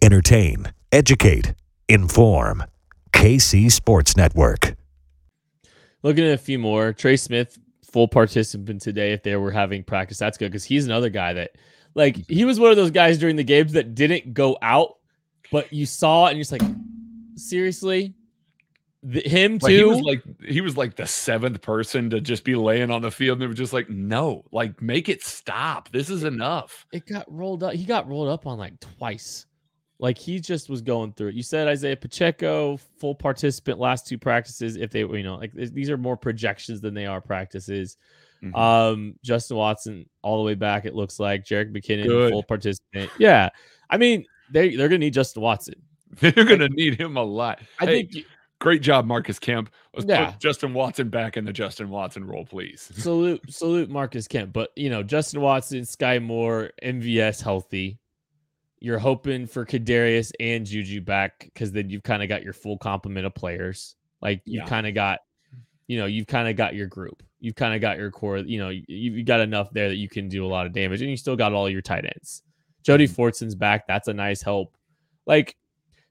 Entertain, 0.00 0.72
educate, 0.90 1.54
inform. 1.90 2.64
KC 3.12 3.70
Sports 3.70 4.16
Network. 4.16 4.76
Looking 6.02 6.24
at 6.24 6.32
a 6.32 6.38
few 6.38 6.58
more, 6.58 6.94
Trey 6.94 7.16
Smith, 7.16 7.58
full 7.90 8.08
participant 8.08 8.80
today. 8.80 9.12
If 9.12 9.22
they 9.22 9.36
were 9.36 9.50
having 9.50 9.84
practice, 9.84 10.18
that's 10.18 10.38
good 10.38 10.50
because 10.52 10.64
he's 10.64 10.86
another 10.86 11.10
guy 11.10 11.34
that, 11.34 11.50
like, 11.94 12.28
he 12.28 12.44
was 12.44 12.58
one 12.58 12.70
of 12.70 12.76
those 12.76 12.90
guys 12.90 13.18
during 13.18 13.36
the 13.36 13.44
games 13.44 13.72
that 13.72 13.94
didn't 13.94 14.34
go 14.34 14.56
out, 14.62 14.96
but 15.50 15.72
you 15.72 15.86
saw 15.86 16.26
and 16.26 16.36
you're 16.36 16.44
just 16.44 16.52
like, 16.52 16.62
seriously, 17.36 18.14
Th- 19.10 19.26
him 19.26 19.58
too. 19.58 19.66
Like, 19.66 19.72
he 19.72 19.84
was 19.84 20.00
like 20.00 20.22
he 20.48 20.60
was 20.62 20.76
like 20.76 20.96
the 20.96 21.06
seventh 21.06 21.60
person 21.60 22.08
to 22.10 22.20
just 22.20 22.42
be 22.42 22.54
laying 22.54 22.90
on 22.90 23.02
the 23.02 23.10
field, 23.10 23.34
and 23.36 23.42
they 23.42 23.46
were 23.46 23.52
just 23.52 23.72
like, 23.74 23.90
no, 23.90 24.44
like 24.50 24.80
make 24.80 25.08
it 25.08 25.22
stop. 25.22 25.90
This 25.90 26.08
is 26.08 26.24
enough. 26.24 26.86
it 26.90 27.06
got 27.06 27.30
rolled 27.30 27.62
up. 27.62 27.74
He 27.74 27.84
got 27.84 28.08
rolled 28.08 28.28
up 28.28 28.46
on 28.46 28.58
like 28.58 28.80
twice. 28.80 29.46
Like 29.98 30.18
he 30.18 30.40
just 30.40 30.70
was 30.70 30.80
going 30.80 31.12
through 31.12 31.28
it. 31.28 31.34
You 31.34 31.42
said 31.42 31.68
Isaiah 31.68 31.96
Pacheco, 31.96 32.78
full 32.98 33.14
participant 33.14 33.78
last 33.78 34.06
two 34.06 34.18
practices. 34.18 34.76
If 34.76 34.90
they, 34.90 35.00
you 35.00 35.22
know, 35.22 35.36
like 35.36 35.52
these 35.52 35.90
are 35.90 35.98
more 35.98 36.16
projections 36.16 36.80
than 36.80 36.94
they 36.94 37.06
are 37.06 37.20
practices. 37.20 37.96
Mhm. 38.52 38.56
Um, 38.58 39.14
Justin 39.22 39.56
Watson 39.56 40.08
all 40.22 40.38
the 40.38 40.44
way 40.44 40.54
back. 40.54 40.84
It 40.84 40.94
looks 40.94 41.18
like 41.18 41.44
Jerick 41.44 41.72
McKinnon, 41.72 42.06
Good. 42.06 42.30
full 42.32 42.42
participant. 42.42 43.10
Yeah, 43.18 43.48
I 43.90 43.96
mean 43.96 44.24
they 44.50 44.76
they're 44.76 44.88
gonna 44.88 44.98
need 44.98 45.14
Justin 45.14 45.42
Watson. 45.42 45.74
They're 46.20 46.32
gonna 46.32 46.68
need 46.68 47.00
him 47.00 47.16
a 47.16 47.22
lot. 47.22 47.60
I 47.80 47.86
Hey, 47.86 48.04
think 48.04 48.26
great 48.60 48.82
job, 48.82 49.04
Marcus 49.04 49.38
Kemp. 49.38 49.68
Let's 49.94 50.06
Yeah. 50.08 50.30
put 50.30 50.40
Justin 50.40 50.72
Watson 50.74 51.08
back 51.08 51.36
in 51.36 51.44
the 51.44 51.52
Justin 51.52 51.88
Watson 51.90 52.24
role, 52.24 52.44
please. 52.44 52.82
salute 52.96 53.40
salute 53.48 53.90
Marcus 53.90 54.28
Kemp, 54.28 54.52
but 54.52 54.70
you 54.76 54.90
know 54.90 55.02
Justin 55.02 55.40
Watson, 55.40 55.80
Skyy 55.82 56.22
Moore, 56.22 56.70
MVS 56.82 57.42
healthy. 57.42 57.98
You're 58.80 58.98
hoping 58.98 59.46
for 59.46 59.64
Kadarius 59.64 60.30
and 60.38 60.66
Juju 60.66 61.00
back 61.00 61.40
because 61.52 61.72
then 61.72 61.88
you've 61.88 62.02
kind 62.02 62.22
of 62.22 62.28
got 62.28 62.42
your 62.44 62.52
full 62.52 62.76
complement 62.76 63.24
of 63.26 63.34
players. 63.34 63.96
Like 64.20 64.42
you 64.44 64.58
Yeah. 64.60 64.66
kind 64.66 64.86
of 64.86 64.94
got, 64.94 65.20
you 65.86 65.98
know, 65.98 66.06
you've 66.06 66.26
kind 66.26 66.48
of 66.48 66.56
got 66.56 66.74
your 66.74 66.86
group. 66.86 67.22
You've 67.40 67.54
kind 67.54 67.74
of 67.74 67.80
got 67.80 67.98
your 67.98 68.10
core. 68.10 68.38
You 68.38 68.58
know, 68.58 68.68
you, 68.70 68.84
you've 68.88 69.26
got 69.26 69.40
enough 69.40 69.70
there 69.72 69.88
that 69.88 69.96
you 69.96 70.08
can 70.08 70.28
do 70.28 70.44
a 70.44 70.48
lot 70.48 70.66
of 70.66 70.72
damage, 70.72 71.02
and 71.02 71.10
you 71.10 71.16
still 71.16 71.36
got 71.36 71.52
all 71.52 71.68
your 71.68 71.82
tight 71.82 72.04
ends. 72.04 72.42
Jody 72.82 73.04
mm-hmm. 73.04 73.14
Fortson's 73.14 73.54
back. 73.54 73.86
That's 73.86 74.08
a 74.08 74.14
nice 74.14 74.42
help. 74.42 74.76
Like 75.26 75.56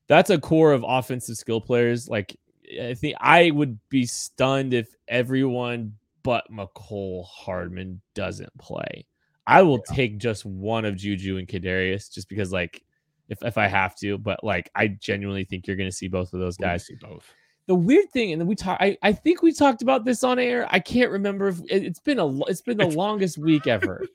that's 0.07 0.29
a 0.29 0.39
core 0.39 0.73
of 0.73 0.85
offensive 0.87 1.37
skill 1.37 1.61
players. 1.61 2.09
Like 2.09 2.35
I 2.81 2.93
think 2.93 3.15
I 3.19 3.51
would 3.51 3.79
be 3.89 4.05
stunned 4.05 4.73
if 4.73 4.87
everyone 5.07 5.95
but 6.23 6.45
Mecole 6.51 7.25
Hardman 7.25 8.01
doesn't 8.15 8.57
play. 8.57 9.05
I 9.45 9.61
will 9.61 9.79
take 9.79 10.17
just 10.17 10.45
one 10.45 10.85
of 10.85 10.95
Juju 10.95 11.37
and 11.37 11.47
Kadarius 11.47 12.11
just 12.11 12.29
because, 12.29 12.53
like, 12.53 12.81
if, 13.27 13.43
if 13.43 13.57
I 13.57 13.67
have 13.67 13.95
to, 13.97 14.17
but 14.17 14.41
like, 14.43 14.69
I 14.73 14.87
genuinely 14.87 15.43
think 15.43 15.67
you're 15.67 15.75
going 15.75 15.89
to 15.89 15.95
see 15.95 16.07
both 16.07 16.33
of 16.33 16.39
those 16.39 16.55
guys. 16.55 16.85
see 16.85 16.95
both. 16.95 17.25
The 17.67 17.75
weird 17.75 18.11
thing, 18.11 18.31
and 18.33 18.41
then 18.41 18.47
we 18.47 18.55
talk, 18.55 18.77
I, 18.81 18.97
I 19.01 19.13
think 19.13 19.41
we 19.41 19.53
talked 19.53 19.81
about 19.81 20.03
this 20.03 20.23
on 20.23 20.37
air. 20.37 20.67
I 20.69 20.79
can't 20.79 21.11
remember 21.11 21.47
if 21.47 21.59
it, 21.61 21.83
it's 21.85 21.99
been 21.99 22.19
a, 22.19 22.43
it's 22.45 22.61
been 22.61 22.77
the 22.77 22.87
longest 22.87 23.37
week 23.37 23.67
ever, 23.67 24.05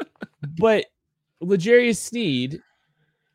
but 0.58 0.84
L'Jarius 1.40 1.96
Sneed, 1.96 2.60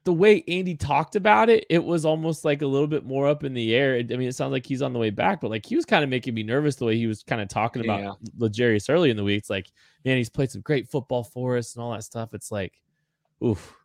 the 0.03 0.13
way 0.13 0.43
Andy 0.47 0.75
talked 0.75 1.15
about 1.15 1.49
it, 1.49 1.65
it 1.71 1.83
was 1.83 2.05
almost 2.05 2.45
like 2.45 2.61
a 2.61 2.67
little 2.67 2.85
bit 2.85 3.05
more 3.05 3.27
up 3.27 3.43
in 3.43 3.55
the 3.55 3.73
air. 3.73 3.95
I 3.95 4.03
mean, 4.03 4.27
it 4.27 4.35
sounds 4.35 4.51
like 4.51 4.63
he's 4.67 4.83
on 4.83 4.93
the 4.93 4.99
way 4.99 5.09
back, 5.09 5.41
but 5.41 5.49
like 5.49 5.65
he 5.65 5.75
was 5.75 5.83
kind 5.85 6.03
of 6.03 6.11
making 6.11 6.35
me 6.35 6.43
nervous 6.43 6.75
the 6.75 6.85
way 6.85 6.95
he 6.95 7.07
was 7.07 7.23
kind 7.23 7.41
of 7.41 7.47
talking 7.49 7.83
Yeah. 7.83 7.99
about 7.99 8.17
L'Jarius 8.37 8.87
early 8.87 9.09
in 9.09 9.17
the 9.17 9.23
week. 9.23 9.39
It's 9.39 9.49
like, 9.49 9.71
man, 10.03 10.17
he's 10.17 10.29
played 10.29 10.51
some 10.51 10.61
great 10.61 10.87
football 10.87 11.23
for 11.23 11.57
us 11.57 11.73
and 11.75 11.81
all 11.83 11.91
that 11.93 12.03
stuff. 12.03 12.35
It's 12.35 12.51
like, 12.51 12.73
oof. 13.43 13.75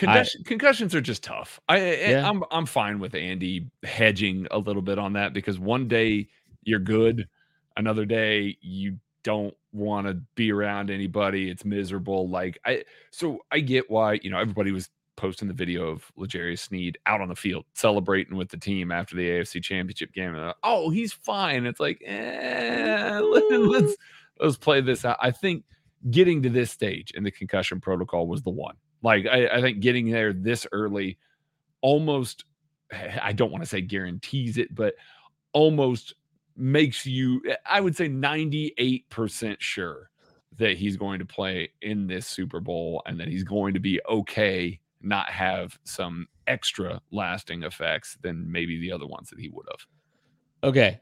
Concussion, 0.00 0.44
concussions 0.44 0.94
are 0.94 1.00
just 1.02 1.22
tough. 1.22 1.60
I, 1.68 1.76
I 1.76 1.94
Yeah. 1.94 2.28
I'm 2.28 2.42
I'm 2.50 2.64
fine 2.64 3.00
with 3.00 3.14
Andy 3.14 3.66
hedging 3.82 4.46
a 4.50 4.58
little 4.58 4.80
bit 4.80 4.98
on 4.98 5.12
that 5.12 5.34
because 5.34 5.58
one 5.58 5.88
day 5.88 6.26
you're 6.62 6.80
good, 6.80 7.28
another 7.76 8.06
day 8.06 8.56
you 8.62 8.98
don't 9.24 9.54
want 9.72 10.06
to 10.06 10.14
be 10.36 10.50
around 10.52 10.88
anybody. 10.90 11.50
It's 11.50 11.66
miserable. 11.66 12.30
Like 12.30 12.58
I 12.64 12.84
so 13.10 13.40
I 13.52 13.60
get 13.60 13.90
why, 13.90 14.18
you 14.22 14.30
know, 14.30 14.38
everybody 14.38 14.72
was 14.72 14.88
posting 15.16 15.48
the 15.48 15.54
video 15.54 15.86
of 15.88 16.10
L'Jarius 16.16 16.60
Sneed 16.60 16.96
out 17.04 17.20
on 17.20 17.28
the 17.28 17.36
field 17.36 17.66
celebrating 17.74 18.38
with 18.38 18.48
the 18.48 18.56
team 18.56 18.90
after 18.90 19.16
the 19.16 19.28
AFC 19.28 19.62
Championship 19.62 20.14
game. 20.14 20.34
And, 20.34 20.54
oh, 20.62 20.88
he's 20.88 21.12
fine. 21.12 21.66
It's 21.66 21.78
like, 21.78 22.02
eh, 22.06 23.18
let's 23.22 23.96
let's 24.40 24.56
play 24.56 24.80
this 24.80 25.04
out. 25.04 25.18
I 25.20 25.30
think 25.30 25.64
getting 26.10 26.42
to 26.44 26.48
this 26.48 26.70
stage 26.70 27.10
in 27.10 27.22
the 27.22 27.30
concussion 27.30 27.82
protocol 27.82 28.26
was 28.26 28.40
the 28.40 28.48
one. 28.48 28.76
Like, 29.02 29.26
I, 29.26 29.48
I 29.48 29.60
think 29.60 29.80
getting 29.80 30.10
there 30.10 30.32
this 30.32 30.66
early 30.72 31.18
almost, 31.80 32.44
eh, 32.92 33.18
I 33.22 33.32
don't 33.32 33.50
want 33.50 33.64
to 33.64 33.68
say 33.68 33.80
guarantees 33.80 34.58
it, 34.58 34.74
but 34.74 34.94
almost 35.52 36.14
makes 36.56 37.06
you, 37.06 37.42
eh, 37.48 37.56
I 37.66 37.80
would 37.80 37.96
say, 37.96 38.08
98% 38.08 39.56
sure 39.60 40.10
that 40.58 40.76
he's 40.76 40.96
going 40.96 41.18
to 41.18 41.24
play 41.24 41.70
in 41.80 42.06
this 42.06 42.26
Super 42.26 42.60
Bowl 42.60 43.02
and 43.06 43.18
that 43.18 43.28
he's 43.28 43.44
going 43.44 43.74
to 43.74 43.80
be 43.80 44.00
okay, 44.08 44.78
not 45.00 45.30
have 45.30 45.78
some 45.84 46.26
extra 46.46 47.00
lasting 47.10 47.62
effects 47.62 48.18
than 48.22 48.50
maybe 48.50 48.78
the 48.78 48.92
other 48.92 49.06
ones 49.06 49.30
that 49.30 49.40
he 49.40 49.48
would 49.48 49.66
have. 49.70 49.86
Okay. 50.62 51.00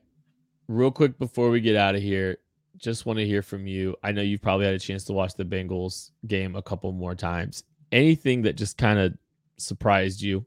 Real 0.69 0.93
quick 0.93 1.19
before 1.19 1.51
we 1.51 1.61
get 1.61 1.75
out 1.75 1.97
of 1.97 2.03
here, 2.03 2.39
just 2.77 3.07
want 3.07 3.19
to 3.19 3.27
hear 3.27 3.43
from 3.43 3.67
you. 3.67 3.97
I 4.05 4.13
know 4.13 4.23
you've 4.23 4.43
probably 4.43 4.67
had 4.67 4.75
a 4.75 4.79
chance 4.79 5.05
to 5.05 5.13
watch 5.13 5.35
the 5.35 5.45
Bengals 5.45 6.11
game 6.27 6.55
a 6.55 6.63
couple 6.63 6.93
more 6.93 7.15
times. 7.15 7.65
Anything 7.93 8.43
that 8.43 8.57
just 8.57 8.77
kind 8.79 8.99
of 8.99 9.15
surprised 9.57 10.23
you 10.23 10.47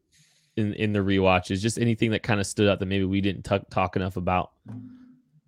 in 0.56 0.74
in 0.74 0.94
the 0.94 1.00
rewatches? 1.00 1.60
Just 1.60 1.80
anything 1.80 2.12
that 2.12 2.24
kind 2.24 2.39
of 2.39 2.48
stood 2.48 2.70
out 2.70 2.80
that 2.80 2.86
maybe 2.86 3.06
we 3.06 3.22
didn't 3.22 3.44
t- 3.44 3.60
talk 3.70 3.96
enough 3.96 4.18
about? 4.18 4.52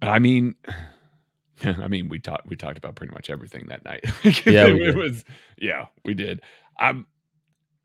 I 0.02 0.20
mean, 0.20 0.56
I 1.64 1.88
mean, 1.88 2.10
we 2.10 2.20
talked 2.20 2.48
we 2.48 2.56
talked 2.56 2.78
about 2.78 2.96
pretty 2.96 3.14
much 3.14 3.30
everything 3.30 3.68
that 3.68 3.86
night. 3.86 4.04
Yeah, 4.46 4.68
it, 4.68 4.74
we 4.74 4.80
did. 4.80 4.96
was 4.96 5.24
yeah, 5.58 5.86
we 6.04 6.14
did. 6.14 6.42
Um, 6.80 7.06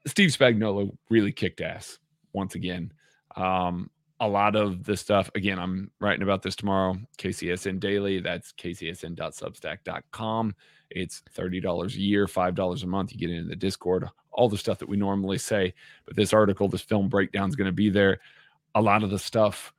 Steve 0.06 0.30
Spagnuolo 0.30 0.96
really 1.10 1.32
kicked 1.32 1.60
ass 1.60 1.98
once 2.32 2.54
again. 2.54 2.92
Um, 3.36 3.90
a 4.20 4.28
lot 4.28 4.56
of 4.56 4.84
the 4.84 4.96
stuff 4.96 5.30
again. 5.34 5.58
I'm 5.58 5.90
writing 6.00 6.22
about 6.22 6.42
this 6.42 6.56
tomorrow. 6.56 6.96
KCSN 7.18 7.80
Daily. 7.80 8.20
That's 8.20 8.52
kcsn.substack.com. 8.52 10.54
It's 10.90 11.22
thirty 11.30 11.60
dollars 11.60 11.94
a 11.94 12.00
year, 12.00 12.26
five 12.26 12.54
dollars 12.54 12.82
a 12.82 12.86
month. 12.86 13.12
You 13.12 13.18
get 13.18 13.30
into 13.30 13.48
the 13.48 13.56
Discord, 13.56 14.08
all 14.32 14.48
the 14.48 14.58
stuff 14.58 14.78
that 14.78 14.88
we 14.88 14.96
normally 14.96 15.38
say. 15.38 15.74
But 16.06 16.16
this 16.16 16.32
article, 16.32 16.68
this 16.68 16.82
film 16.82 17.08
breakdown 17.08 17.48
is 17.48 17.56
going 17.56 17.66
to 17.66 17.72
be 17.72 17.90
there. 17.90 18.20
A 18.74 18.82
lot 18.82 19.02
of 19.02 19.10
the 19.10 19.18
stuff 19.18 19.72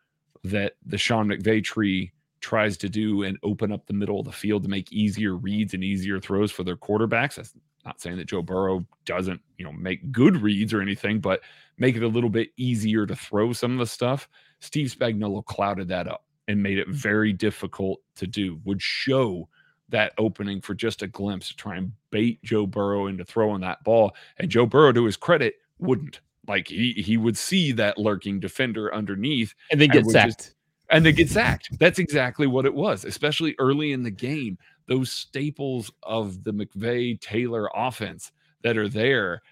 that 0.44 0.74
the 0.86 0.98
Sean 0.98 1.28
McVay 1.28 1.64
tree 1.64 2.12
tries 2.42 2.78
to 2.78 2.90
do 2.90 3.24
and 3.24 3.38
open 3.44 3.72
up 3.72 3.86
the 3.86 3.94
middle 3.94 4.20
of 4.20 4.26
the 4.26 4.32
field 4.32 4.64
to 4.64 4.70
make 4.70 4.92
easier 4.94 5.36
reads 5.36 5.74
and 5.74 5.84
easier 5.84 6.20
throws 6.20 6.52
for 6.52 6.64
their 6.64 6.78
quarterbacks. 6.78 7.36
That's 7.36 7.54
not 7.86 8.00
saying 8.00 8.18
that 8.18 8.28
Joe 8.28 8.42
Burrow 8.42 8.86
doesn't, 9.06 9.42
you 9.58 9.66
know, 9.66 9.74
make 9.74 10.12
good 10.12 10.42
reads 10.42 10.74
or 10.74 10.82
anything, 10.82 11.20
but 11.20 11.42
make 11.80 11.96
it 11.96 12.04
a 12.04 12.08
little 12.08 12.30
bit 12.30 12.50
easier 12.58 13.06
to 13.06 13.16
throw 13.16 13.54
some 13.54 13.74
of 13.74 13.80
the 13.80 13.88
stuff. 13.88 14.30
Steve 14.60 14.94
Spagnuolo 14.98 15.44
clouded 15.46 15.88
that 15.88 16.08
up 16.08 16.26
and 16.48 16.62
made 16.62 16.78
it 16.78 16.88
mm. 16.88 16.94
very 16.94 17.34
difficult 17.34 18.00
to 18.16 18.28
do. 18.28 18.60
Would 18.66 18.82
show 18.82 19.48
that 19.90 20.14
opening 20.18 20.62
for 20.62 20.74
just 20.76 21.02
a 21.02 21.08
glimpse 21.08 21.48
to 21.50 21.56
try 21.56 21.78
and 21.78 21.92
bait 22.12 22.44
Joe 22.44 22.68
Burrow 22.68 23.08
into 23.08 23.26
throwing 23.26 23.62
that 23.62 23.84
ball. 23.84 24.16
And 24.38 24.50
Joe 24.50 24.66
Burrow, 24.66 24.92
to 24.92 25.06
his 25.06 25.18
credit, 25.18 25.56
wouldn't. 25.80 26.22
Like 26.48 26.68
he 26.68 26.94
he 26.94 27.18
would 27.18 27.38
see 27.38 27.72
that 27.74 27.98
lurking 27.98 28.40
defender 28.40 28.94
underneath 28.94 29.54
And 29.72 29.80
then 29.80 29.90
get 29.90 30.04
just- 30.04 30.12
sacked. 30.12 30.56
and 30.90 31.06
then 31.06 31.14
get 31.14 31.30
sacked. 31.30 31.78
That's 31.80 32.00
exactly 32.00 32.48
what 32.48 32.66
it 32.66 32.74
was, 32.74 33.06
especially 33.06 33.56
early 33.60 33.92
in 33.92 34.04
the 34.04 34.12
game. 34.12 34.58
Those 34.88 35.12
staples 35.12 35.92
of 36.02 36.44
the 36.44 36.52
McVay 36.52 37.20
Taylor 37.22 37.70
offense 37.76 38.32
that 38.64 38.78
are 38.78 38.90
there, 38.90 39.44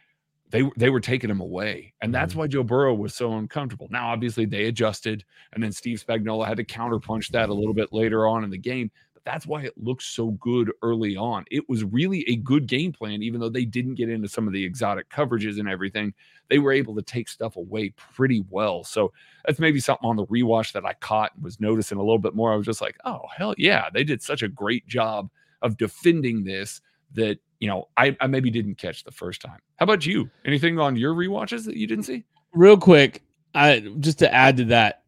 they 0.49 0.69
they 0.77 0.89
were 0.89 0.99
taking 0.99 1.27
them 1.27 1.41
away, 1.41 1.93
and 2.01 2.13
that's 2.13 2.31
mm-hmm. 2.31 2.39
why 2.39 2.47
Joe 2.47 2.63
Burrow 2.63 2.93
was 2.93 3.13
so 3.13 3.33
uncomfortable. 3.33 3.87
Now, 3.89 4.09
obviously, 4.09 4.45
they 4.45 4.65
adjusted, 4.65 5.25
and 5.53 5.61
then 5.61 5.71
Steve 5.71 6.03
Spagnuolo 6.05 6.47
had 6.47 6.57
to 6.57 6.63
counterpunch 6.63 7.29
that 7.29 7.49
a 7.49 7.53
little 7.53 7.73
bit 7.73 7.91
later 7.91 8.27
on 8.27 8.43
in 8.43 8.49
the 8.49 8.57
game. 8.57 8.89
But 9.13 9.25
that's 9.25 9.45
why 9.45 9.63
it 9.63 9.73
looked 9.77 10.03
so 10.03 10.31
good 10.31 10.71
early 10.81 11.17
on. 11.17 11.43
It 11.51 11.67
was 11.67 11.83
really 11.83 12.27
a 12.29 12.37
good 12.37 12.65
game 12.65 12.93
plan, 12.93 13.23
even 13.23 13.41
though 13.41 13.49
they 13.49 13.65
didn't 13.65 13.95
get 13.95 14.09
into 14.09 14.29
some 14.29 14.47
of 14.47 14.53
the 14.53 14.63
exotic 14.63 15.09
coverages 15.09 15.59
and 15.59 15.67
everything. 15.67 16.13
They 16.49 16.59
were 16.59 16.71
able 16.71 16.95
to 16.95 17.01
take 17.01 17.27
stuff 17.27 17.57
away 17.57 17.93
pretty 18.13 18.45
well. 18.49 18.85
So 18.85 19.11
that's 19.45 19.59
maybe 19.59 19.81
something 19.81 20.07
on 20.07 20.15
the 20.15 20.27
rewatch 20.27 20.71
that 20.73 20.85
I 20.85 20.93
caught 20.93 21.35
and 21.35 21.43
was 21.43 21.59
noticing 21.59 21.97
a 21.97 22.01
little 22.01 22.19
bit 22.19 22.35
more. 22.35 22.53
I 22.53 22.55
was 22.55 22.65
just 22.65 22.81
like, 22.81 22.95
oh 23.03 23.23
hell 23.35 23.53
yeah, 23.57 23.89
they 23.93 24.05
did 24.05 24.21
such 24.21 24.43
a 24.43 24.47
great 24.47 24.87
job 24.87 25.29
of 25.61 25.75
defending 25.75 26.43
this 26.45 26.79
that 27.13 27.39
you 27.59 27.67
know 27.67 27.87
I, 27.97 28.15
I 28.19 28.27
maybe 28.27 28.49
didn't 28.49 28.75
catch 28.75 29.03
the 29.03 29.11
first 29.11 29.41
time. 29.41 29.59
How 29.77 29.83
about 29.83 30.05
you? 30.05 30.29
Anything 30.45 30.79
on 30.79 30.95
your 30.95 31.13
rewatches 31.13 31.65
that 31.65 31.77
you 31.77 31.87
didn't 31.87 32.05
see? 32.05 32.23
Real 32.53 32.77
quick, 32.77 33.23
I 33.53 33.79
just 33.99 34.19
to 34.19 34.33
add 34.33 34.57
to 34.57 34.65
that, 34.65 35.03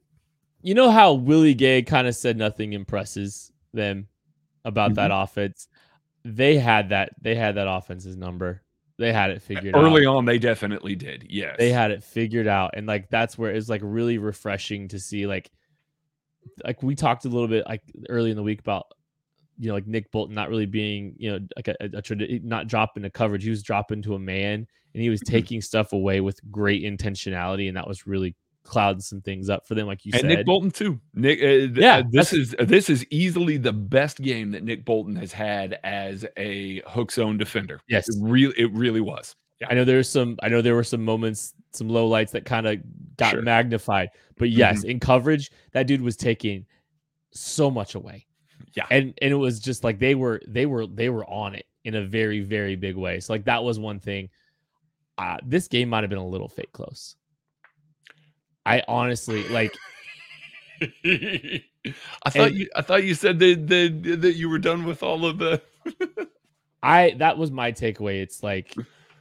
you 0.62 0.74
know 0.74 0.91
how 0.91 1.14
Willie 1.14 1.54
Gay 1.54 1.82
kind 1.82 2.08
of 2.08 2.16
said 2.16 2.38
nothing 2.38 2.74
impresses 2.74 3.52
them 3.74 4.08
about 4.66 4.95
that 4.95 5.12
mm-hmm. 5.12 5.24
offense. 5.24 5.68
They 6.26 6.58
had 6.58 6.89
that. 6.89 7.12
They 7.22 7.36
had 7.36 7.56
that 7.56 7.68
offense's 7.68 8.18
number. 8.18 8.62
They 8.97 9.14
had 9.14 9.32
it 9.32 9.41
figured 9.41 9.74
out. 9.74 9.82
Early 9.82 10.06
on, 10.06 10.26
they 10.26 10.38
definitely 10.38 10.95
did. 10.95 11.26
Yes, 11.30 11.56
they 11.58 11.72
had 11.72 11.91
it 11.91 12.04
figured 12.04 12.47
out 12.47 12.72
and 12.76 12.86
like 12.86 13.10
that's 13.10 13.38
where 13.38 13.52
it's 13.52 13.70
like 13.70 13.82
really 13.84 14.18
refreshing 14.18 14.89
to 14.89 15.00
see 15.00 15.26
like 15.26 15.50
like 16.66 16.84
we 16.84 16.95
talked 16.95 17.26
a 17.26 17.30
little 17.30 17.47
bit 17.47 17.66
like 17.66 17.82
early 18.10 18.32
in 18.32 18.36
the 18.36 18.43
week 18.43 18.60
about 18.60 18.88
you 19.60 19.68
know 19.68 19.74
like 19.76 19.86
Nick 19.88 20.10
Bolton 20.12 20.34
not 20.34 20.49
really 20.49 20.66
being 20.66 21.14
you 21.18 21.32
know 21.32 21.39
like 21.55 21.68
a, 21.68 21.76
a, 21.82 21.89
a 21.93 22.39
not 22.43 22.68
dropping 22.68 23.03
the 23.03 23.10
coverage 23.10 23.43
he 23.43 23.49
was 23.49 23.62
dropping 23.62 24.01
to 24.03 24.16
a 24.16 24.20
man 24.20 24.66
and 24.93 25.03
he 25.03 25.10
was 25.10 25.22
Mhm. 25.22 25.28
taking 25.28 25.62
stuff 25.62 25.93
away 25.93 26.22
with 26.22 26.39
great 26.49 26.82
intentionality 26.84 27.68
and 27.68 27.76
that 27.78 27.88
was 27.88 28.07
really 28.07 28.36
clouding 28.64 29.01
some 29.01 29.22
things 29.22 29.49
up 29.49 29.68
for 29.68 29.74
them 29.76 29.88
like 29.88 30.05
you 30.05 30.12
and 30.14 30.22
said 30.22 30.28
Nick 30.28 30.45
Bolton 30.45 30.70
too. 30.72 30.99
Nick, 31.14 31.39
uh, 31.39 31.43
th- 31.43 31.72
Yeah, 31.78 31.97
uh, 31.97 32.03
this 32.12 32.34
is 32.34 32.55
this 32.60 32.89
is 32.89 33.05
easily 33.10 33.57
the 33.57 33.74
best 33.74 34.22
game 34.22 34.51
that 34.51 34.64
Nick 34.64 34.86
Bolton 34.86 35.16
has 35.16 35.32
had 35.34 35.80
as 35.84 36.26
a 36.38 36.82
hook 36.88 37.12
zone 37.12 37.38
defender. 37.38 37.82
Yes. 37.88 38.07
it 38.10 38.16
really, 38.20 38.53
it 38.57 38.72
really 38.72 39.01
was. 39.01 39.36
Yeah. 39.60 39.68
I 39.72 39.74
know 39.74 39.84
there 39.86 39.97
was 39.97 40.10
some 40.10 40.38
I 40.43 40.49
know 40.49 40.62
there 40.62 40.76
were 40.76 40.84
some 40.84 41.03
moments, 41.03 41.53
some 41.74 41.89
low 41.89 42.07
lights 42.07 42.32
that 42.34 42.45
kind 42.45 42.68
of 42.68 42.80
got 43.18 43.32
Sure. 43.32 43.41
magnified. 43.41 44.10
But 44.38 44.51
yes, 44.51 44.84
in 44.84 44.99
coverage, 44.99 45.51
that 45.74 45.88
dude 45.88 46.01
was 46.01 46.16
taking 46.16 46.66
so 47.32 47.70
much 47.72 47.95
away. 47.95 48.26
Yeah. 48.76 48.86
And 48.91 49.13
and 49.22 49.32
it 49.32 49.36
was 49.38 49.59
just 49.59 49.84
like 49.84 49.99
they 49.99 50.15
were 50.15 50.41
they 50.47 50.65
were 50.65 50.86
they 50.88 51.09
were 51.09 51.26
on 51.30 51.55
it 51.55 51.65
in 51.86 51.95
a 51.95 52.05
very, 52.05 52.41
very 52.41 52.76
big 52.76 52.95
way. 52.95 53.20
So 53.20 53.34
like 53.34 53.45
that 53.45 53.63
was 53.63 53.80
one 53.80 53.99
thing. 53.99 54.30
Uh, 55.17 55.38
this 55.45 55.67
game 55.67 55.89
might 55.89 56.01
have 56.03 56.09
been 56.09 56.20
a 56.20 56.28
little 56.28 56.47
fake 56.47 56.72
close. 56.72 57.15
I 58.65 58.84
honestly 58.88 59.47
like 59.49 59.76
I 61.05 61.61
thought 62.30 62.47
And- 62.49 62.55
you, 62.57 62.70
I 62.76 62.82
thought 62.82 63.03
you 63.03 63.13
said 63.15 63.39
that, 63.39 63.67
that 63.67 64.22
that 64.22 64.34
you 64.36 64.49
were 64.49 64.59
done 64.59 64.86
with 64.86 65.03
all 65.03 65.26
of 65.26 65.38
the. 65.38 65.61
I 66.84 67.15
that 67.17 67.38
was 67.38 67.51
my 67.51 67.72
takeaway. 67.72 68.22
It's 68.22 68.43
like 68.43 68.74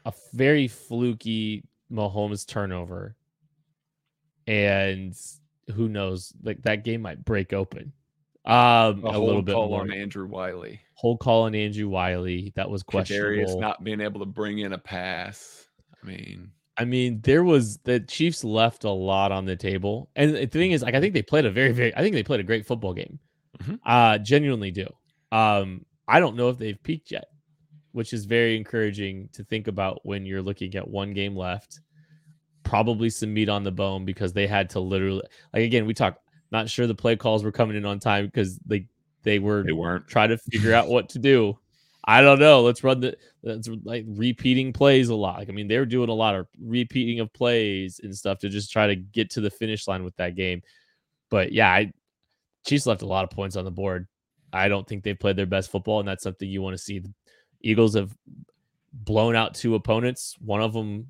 a 0.05 0.13
very 0.33 0.69
fluky 0.69 1.65
Mahomes 1.91 2.47
turnover. 2.47 3.17
And 4.47 5.15
who 5.75 5.89
knows, 5.89 6.33
like 6.43 6.63
that 6.63 6.85
game 6.85 7.03
might 7.03 7.25
break 7.25 7.53
open. 7.53 7.93
Um 8.49 9.05
A 9.05 9.09
a, 9.11 9.19
little 9.19 9.43
bit 9.43 9.55
call 9.55 9.69
more. 9.69 9.83
on 9.83 9.93
Andrew 9.93 10.27
Wylie. 10.27 10.81
Whole 10.95 11.17
call 11.19 11.43
on 11.43 11.55
Andrew 11.55 11.89
Wylie. 11.89 12.53
That 12.57 12.71
was 12.71 12.83
questionable. 12.83 13.45
Kadarius 13.45 13.61
not 13.61 13.85
being 13.85 14.01
able 14.01 14.21
to 14.21 14.27
bring 14.27 14.59
in 14.61 14.73
a 14.73 14.79
pass. 14.79 15.67
I 16.03 16.07
mean, 16.07 16.51
I 16.77 16.85
mean, 16.85 17.21
there 17.23 17.45
was 17.45 17.79
the 17.79 18.01
Chiefs 18.01 18.45
left 18.45 18.85
a 18.85 18.91
lot 18.91 19.33
on 19.33 19.45
the 19.45 19.57
table. 19.57 20.11
And 20.17 20.35
the 20.35 20.47
thing 20.47 20.73
is, 20.73 20.83
like, 20.83 20.95
I 20.95 21.01
think 21.01 21.13
they 21.13 21.23
played 21.23 21.45
a 21.45 21.51
very, 21.51 21.73
very 21.73 21.95
I 21.95 22.01
think 22.01 22.15
they 22.15 22.23
played 22.23 22.41
a 22.41 22.45
great 22.45 22.67
football 22.67 22.95
game. 22.95 23.19
Mhm. 23.59 23.79
Uh 23.85 24.19
genuinely 24.19 24.71
do. 24.71 24.87
Um, 25.31 25.85
I 26.07 26.21
don't 26.21 26.37
know 26.37 26.49
if 26.49 26.57
they've 26.59 26.83
peaked 26.83 27.11
yet, 27.11 27.27
which 27.93 28.13
is 28.15 28.25
very 28.25 28.57
encouraging 28.57 29.29
to 29.35 29.45
think 29.45 29.69
about 29.69 30.01
when 30.05 30.25
you're 30.25 30.41
looking 30.43 30.75
at 30.75 30.89
one 30.89 31.13
game 31.13 31.37
left. 31.37 31.81
Probably 32.63 33.11
some 33.11 33.35
meat 33.35 33.49
on 33.49 33.63
the 33.65 33.73
bone 33.73 34.05
because 34.05 34.33
they 34.33 34.47
had 34.47 34.71
to 34.71 34.81
literally 34.81 35.23
like 35.53 35.65
again, 35.65 35.85
we 35.87 35.95
talked 35.95 36.21
not 36.51 36.69
sure 36.69 36.87
the 36.87 36.95
play 36.95 37.17
calls 37.17 37.45
were 37.45 37.53
coming 37.53 37.77
in 37.77 37.85
on 37.85 37.99
time 37.99 38.27
because 38.27 38.59
they 38.59 38.87
they 39.23 39.39
were 39.39 39.63
they 39.65 39.73
weren't. 39.73 40.07
trying 40.09 40.31
to 40.31 40.39
figure 40.39 40.75
out 40.75 40.89
what 40.89 41.11
to 41.11 41.19
do. 41.19 41.59
I 42.05 42.23
don't 42.23 42.39
know. 42.39 42.63
Let's 42.63 42.83
run 42.83 43.01
the 43.01 43.17
that's 43.43 43.69
like 43.85 44.05
repeating 44.09 44.73
plays 44.73 45.11
a 45.11 45.15
lot. 45.15 45.39
Like 45.39 45.49
I 45.49 45.53
mean, 45.53 45.69
they 45.69 45.79
were 45.79 45.85
doing 45.87 46.09
a 46.09 46.15
lot 46.15 46.35
of 46.35 46.47
repeating 46.59 47.21
of 47.21 47.33
plays 47.33 48.01
and 48.03 48.17
stuff 48.17 48.39
to 48.39 48.49
just 48.49 48.73
try 48.73 48.87
to 48.87 48.97
get 48.97 49.31
to 49.31 49.41
the 49.41 49.51
finish 49.51 49.87
line 49.87 50.05
with 50.05 50.17
that 50.17 50.35
game. 50.35 50.63
But 51.31 51.53
yeah, 51.53 51.71
I 51.71 51.93
Chiefs 52.67 52.87
left 52.87 53.03
a 53.03 53.07
lot 53.07 53.25
of 53.25 53.31
points 53.31 53.57
on 53.57 53.65
the 53.65 53.71
board. 53.71 54.09
I 54.53 54.69
don't 54.69 54.87
think 54.89 55.05
they've 55.05 55.19
played 55.19 55.37
their 55.37 55.47
best 55.47 55.71
football, 55.71 56.01
and 56.01 56.09
that's 56.09 56.23
something 56.23 56.49
you 56.49 56.63
want 56.63 56.75
to 56.75 56.83
see. 56.83 57.01
The 57.01 57.13
Eagles 57.61 57.95
have 57.95 58.17
blown 58.93 59.37
out 59.37 59.55
two 59.55 59.75
opponents, 59.75 60.35
one 60.39 60.63
of 60.63 60.73
them 60.73 61.09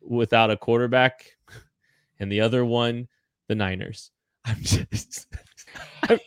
without 0.00 0.50
a 0.50 0.56
quarterback, 0.56 1.36
and 2.18 2.30
the 2.30 2.40
other 2.40 2.64
one, 2.64 3.08
the 3.48 3.54
Niners. 3.54 4.10
I'm 4.44 4.62
just 4.62 5.26
I'm 6.06 6.18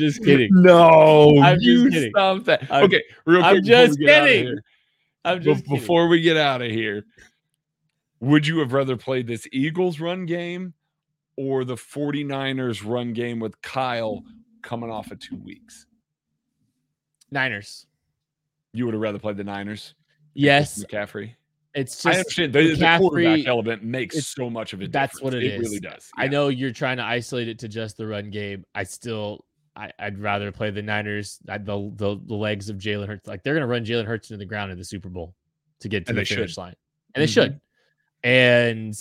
just 0.00 0.22
kidding. 0.24 0.50
No, 0.52 1.38
I'm 1.40 1.60
just 1.60 1.90
kidding. 1.92 2.10
stop 2.10 2.44
that. 2.44 2.70
I'm- 2.70 2.84
okay, 2.84 3.02
real 3.24 3.40
quick. 3.42 3.56
I'm 3.56 3.62
before 3.62 3.62
we 3.62 3.86
just 3.86 3.98
get 3.98 4.24
kidding. 4.24 4.44
here. 4.44 4.64
I'm 5.24 5.38
Be- 5.38 5.44
just 5.44 5.64
kidding. 5.64 5.78
before 5.78 6.08
we 6.08 6.20
get 6.20 6.36
out 6.36 6.62
of 6.62 6.70
here, 6.70 7.04
would 8.20 8.46
you 8.46 8.58
have 8.60 8.72
rather 8.72 8.96
played 8.96 9.26
this 9.26 9.46
Eagles 9.52 10.00
run 10.00 10.26
game 10.26 10.74
or 11.36 11.64
the 11.64 11.76
49ers 11.76 12.86
run 12.88 13.12
game 13.12 13.40
with 13.40 13.60
Kyle 13.62 14.22
coming 14.62 14.90
off 14.90 15.10
of 15.10 15.18
two 15.18 15.36
weeks? 15.36 15.86
Niners. 17.30 17.86
You 18.72 18.84
would 18.84 18.94
have 18.94 19.02
rather 19.02 19.18
played 19.18 19.36
the 19.36 19.44
Niners? 19.44 19.94
Yes, 20.34 20.82
McCaffrey. 20.84 21.34
It's 21.74 22.04
I 22.04 22.10
just 22.10 22.18
understand 22.20 22.52
the, 22.52 22.74
the 22.76 22.98
quarterback 22.98 23.46
element 23.46 23.82
makes 23.82 24.26
so 24.26 24.50
much 24.50 24.72
of 24.72 24.82
it. 24.82 24.92
that's 24.92 25.14
difference. 25.18 25.24
what 25.24 25.34
it 25.34 25.44
it 25.44 25.54
is. 25.54 25.60
really 25.60 25.80
does. 25.80 26.10
I 26.16 26.28
know 26.28 26.48
you're 26.48 26.72
trying 26.72 26.98
to 26.98 27.04
isolate 27.04 27.48
it 27.48 27.58
to 27.60 27.68
just 27.68 27.96
the 27.96 28.06
run 28.06 28.30
game. 28.30 28.64
I 28.74 28.84
still, 28.84 29.44
I, 29.74 29.90
I'd 29.98 30.18
rather 30.18 30.52
play 30.52 30.70
the 30.70 30.82
Niners. 30.82 31.38
I, 31.48 31.58
the, 31.58 31.90
the 31.96 32.20
the 32.26 32.34
legs 32.34 32.68
of 32.68 32.76
Jalen 32.76 33.06
Hurts, 33.06 33.26
like 33.26 33.42
they're 33.42 33.54
gonna 33.54 33.66
run 33.66 33.84
Jalen 33.84 34.04
Hurts 34.06 34.30
into 34.30 34.38
the 34.38 34.44
ground 34.44 34.70
in 34.72 34.78
the 34.78 34.84
Super 34.84 35.08
Bowl 35.08 35.34
to 35.80 35.88
get 35.88 36.04
to 36.06 36.10
And 36.10 36.18
the 36.18 36.20
they 36.20 36.24
should. 36.24 36.36
finish 36.36 36.56
line, 36.58 36.74
and 37.14 37.22
they 37.22 37.26
Mhm. 37.26 37.32
should. 37.32 37.60
And 38.24 38.94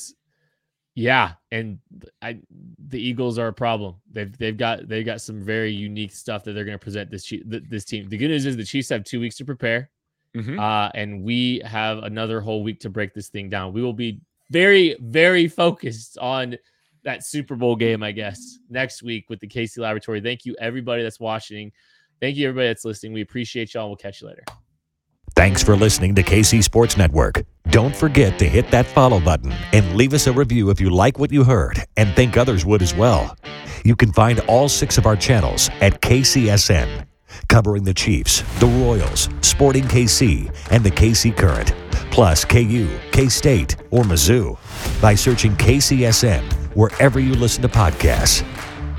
yeah, 0.95 1.33
and 1.51 1.79
I, 2.21 2.39
the 2.87 2.99
Eagles 3.01 3.37
are 3.37 3.47
a 3.47 3.53
problem. 3.53 3.95
They've 4.11 4.35
they've 4.37 4.57
got 4.57 4.87
they've 4.87 5.05
got 5.05 5.21
some 5.21 5.43
very 5.43 5.71
unique 5.71 6.11
stuff 6.11 6.43
that 6.45 6.53
they're 6.53 6.65
gonna 6.65 6.77
present 6.77 7.09
this 7.11 7.31
this 7.45 7.85
team. 7.85 8.09
The 8.09 8.17
good 8.17 8.29
news 8.29 8.45
is 8.45 8.57
the 8.57 8.63
Chiefs 8.65 8.89
have 8.89 9.03
two 9.03 9.19
weeks 9.19 9.35
to 9.37 9.45
prepare. 9.45 9.89
Mhm. 10.35 10.59
Uh, 10.59 10.91
and 10.95 11.23
we 11.23 11.61
have 11.65 11.99
another 11.99 12.39
whole 12.41 12.63
week 12.63 12.79
to 12.81 12.89
break 12.89 13.13
this 13.13 13.29
thing 13.29 13.49
down. 13.49 13.73
We 13.73 13.81
will 13.81 13.93
be 13.93 14.21
very, 14.49 14.95
very 14.99 15.47
focused 15.47 16.17
on 16.17 16.57
that 17.03 17.25
Super 17.25 17.55
Bowl 17.55 17.75
game, 17.75 18.03
I 18.03 18.11
guess, 18.11 18.59
next 18.69 19.01
week 19.03 19.29
with 19.29 19.39
the 19.39 19.47
Casey 19.47 19.81
Laboratory. 19.81 20.21
Thank 20.21 20.45
you, 20.45 20.55
everybody 20.59 21.03
that's 21.03 21.19
watching. 21.19 21.71
Thank 22.19 22.37
you, 22.37 22.47
everybody 22.47 22.67
that's 22.67 22.85
listening. 22.85 23.13
We 23.13 23.21
appreciate 23.21 23.73
y'all. 23.73 23.87
We'll 23.87 23.95
catch 23.97 24.21
you 24.21 24.27
later. 24.27 24.43
Thanks 25.35 25.63
for 25.63 25.75
listening 25.75 26.13
to 26.15 26.23
KC 26.23 26.61
Sports 26.61 26.97
Network. 26.97 27.43
Don't 27.69 27.95
forget 27.95 28.37
to 28.39 28.47
hit 28.47 28.69
that 28.71 28.85
follow 28.85 29.19
button 29.19 29.53
and 29.71 29.95
leave 29.95 30.13
us 30.13 30.27
a 30.27 30.33
review 30.33 30.69
if 30.69 30.79
you 30.81 30.89
like 30.89 31.17
what 31.17 31.31
you 31.31 31.43
heard 31.43 31.83
and 31.97 32.13
think 32.15 32.37
others 32.37 32.65
would 32.65 32.81
as 32.81 32.93
well. 32.93 33.35
You 33.83 33.95
can 33.95 34.11
find 34.11 34.39
all 34.41 34.69
six 34.69 34.97
of 34.97 35.05
our 35.05 35.15
channels 35.15 35.69
at 35.79 36.01
KCSN, 36.01 37.07
covering 37.47 37.83
the 37.83 37.93
Chiefs, 37.93 38.41
the 38.59 38.67
Royals, 38.67 39.29
Sporting 39.41 39.83
KC, 39.83 40.53
and 40.71 40.83
the 40.83 40.91
KC 40.91 41.35
Current, 41.35 41.73
plus 42.11 42.45
KU, 42.45 42.89
K 43.11 43.27
State, 43.29 43.75
or 43.91 44.03
Mizzou 44.03 44.57
by 45.01 45.15
searching 45.15 45.55
KCSN 45.55 46.43
wherever 46.75 47.19
you 47.19 47.33
listen 47.33 47.61
to 47.61 47.69
podcasts. 47.69 48.45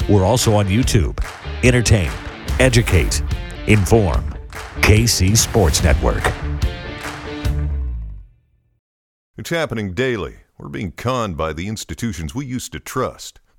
We're 0.09 0.24
also 0.24 0.55
on 0.55 0.66
YouTube. 0.66 1.18
Entertain, 1.64 2.11
educate, 2.59 3.22
inform. 3.66 4.33
KC 4.83 5.37
Sports 5.37 5.85
Network. 5.85 6.22
It's 9.39 9.51
happening 9.51 9.95
daily. 9.95 10.37
We're 10.59 10.68
being 10.68 10.93
conned 10.93 11.37
by 11.37 11.53
the 11.53 11.68
institutions 11.68 12.35
we 12.35 12.47
used 12.47 12.72
to 12.72 12.80
trust. 12.80 13.41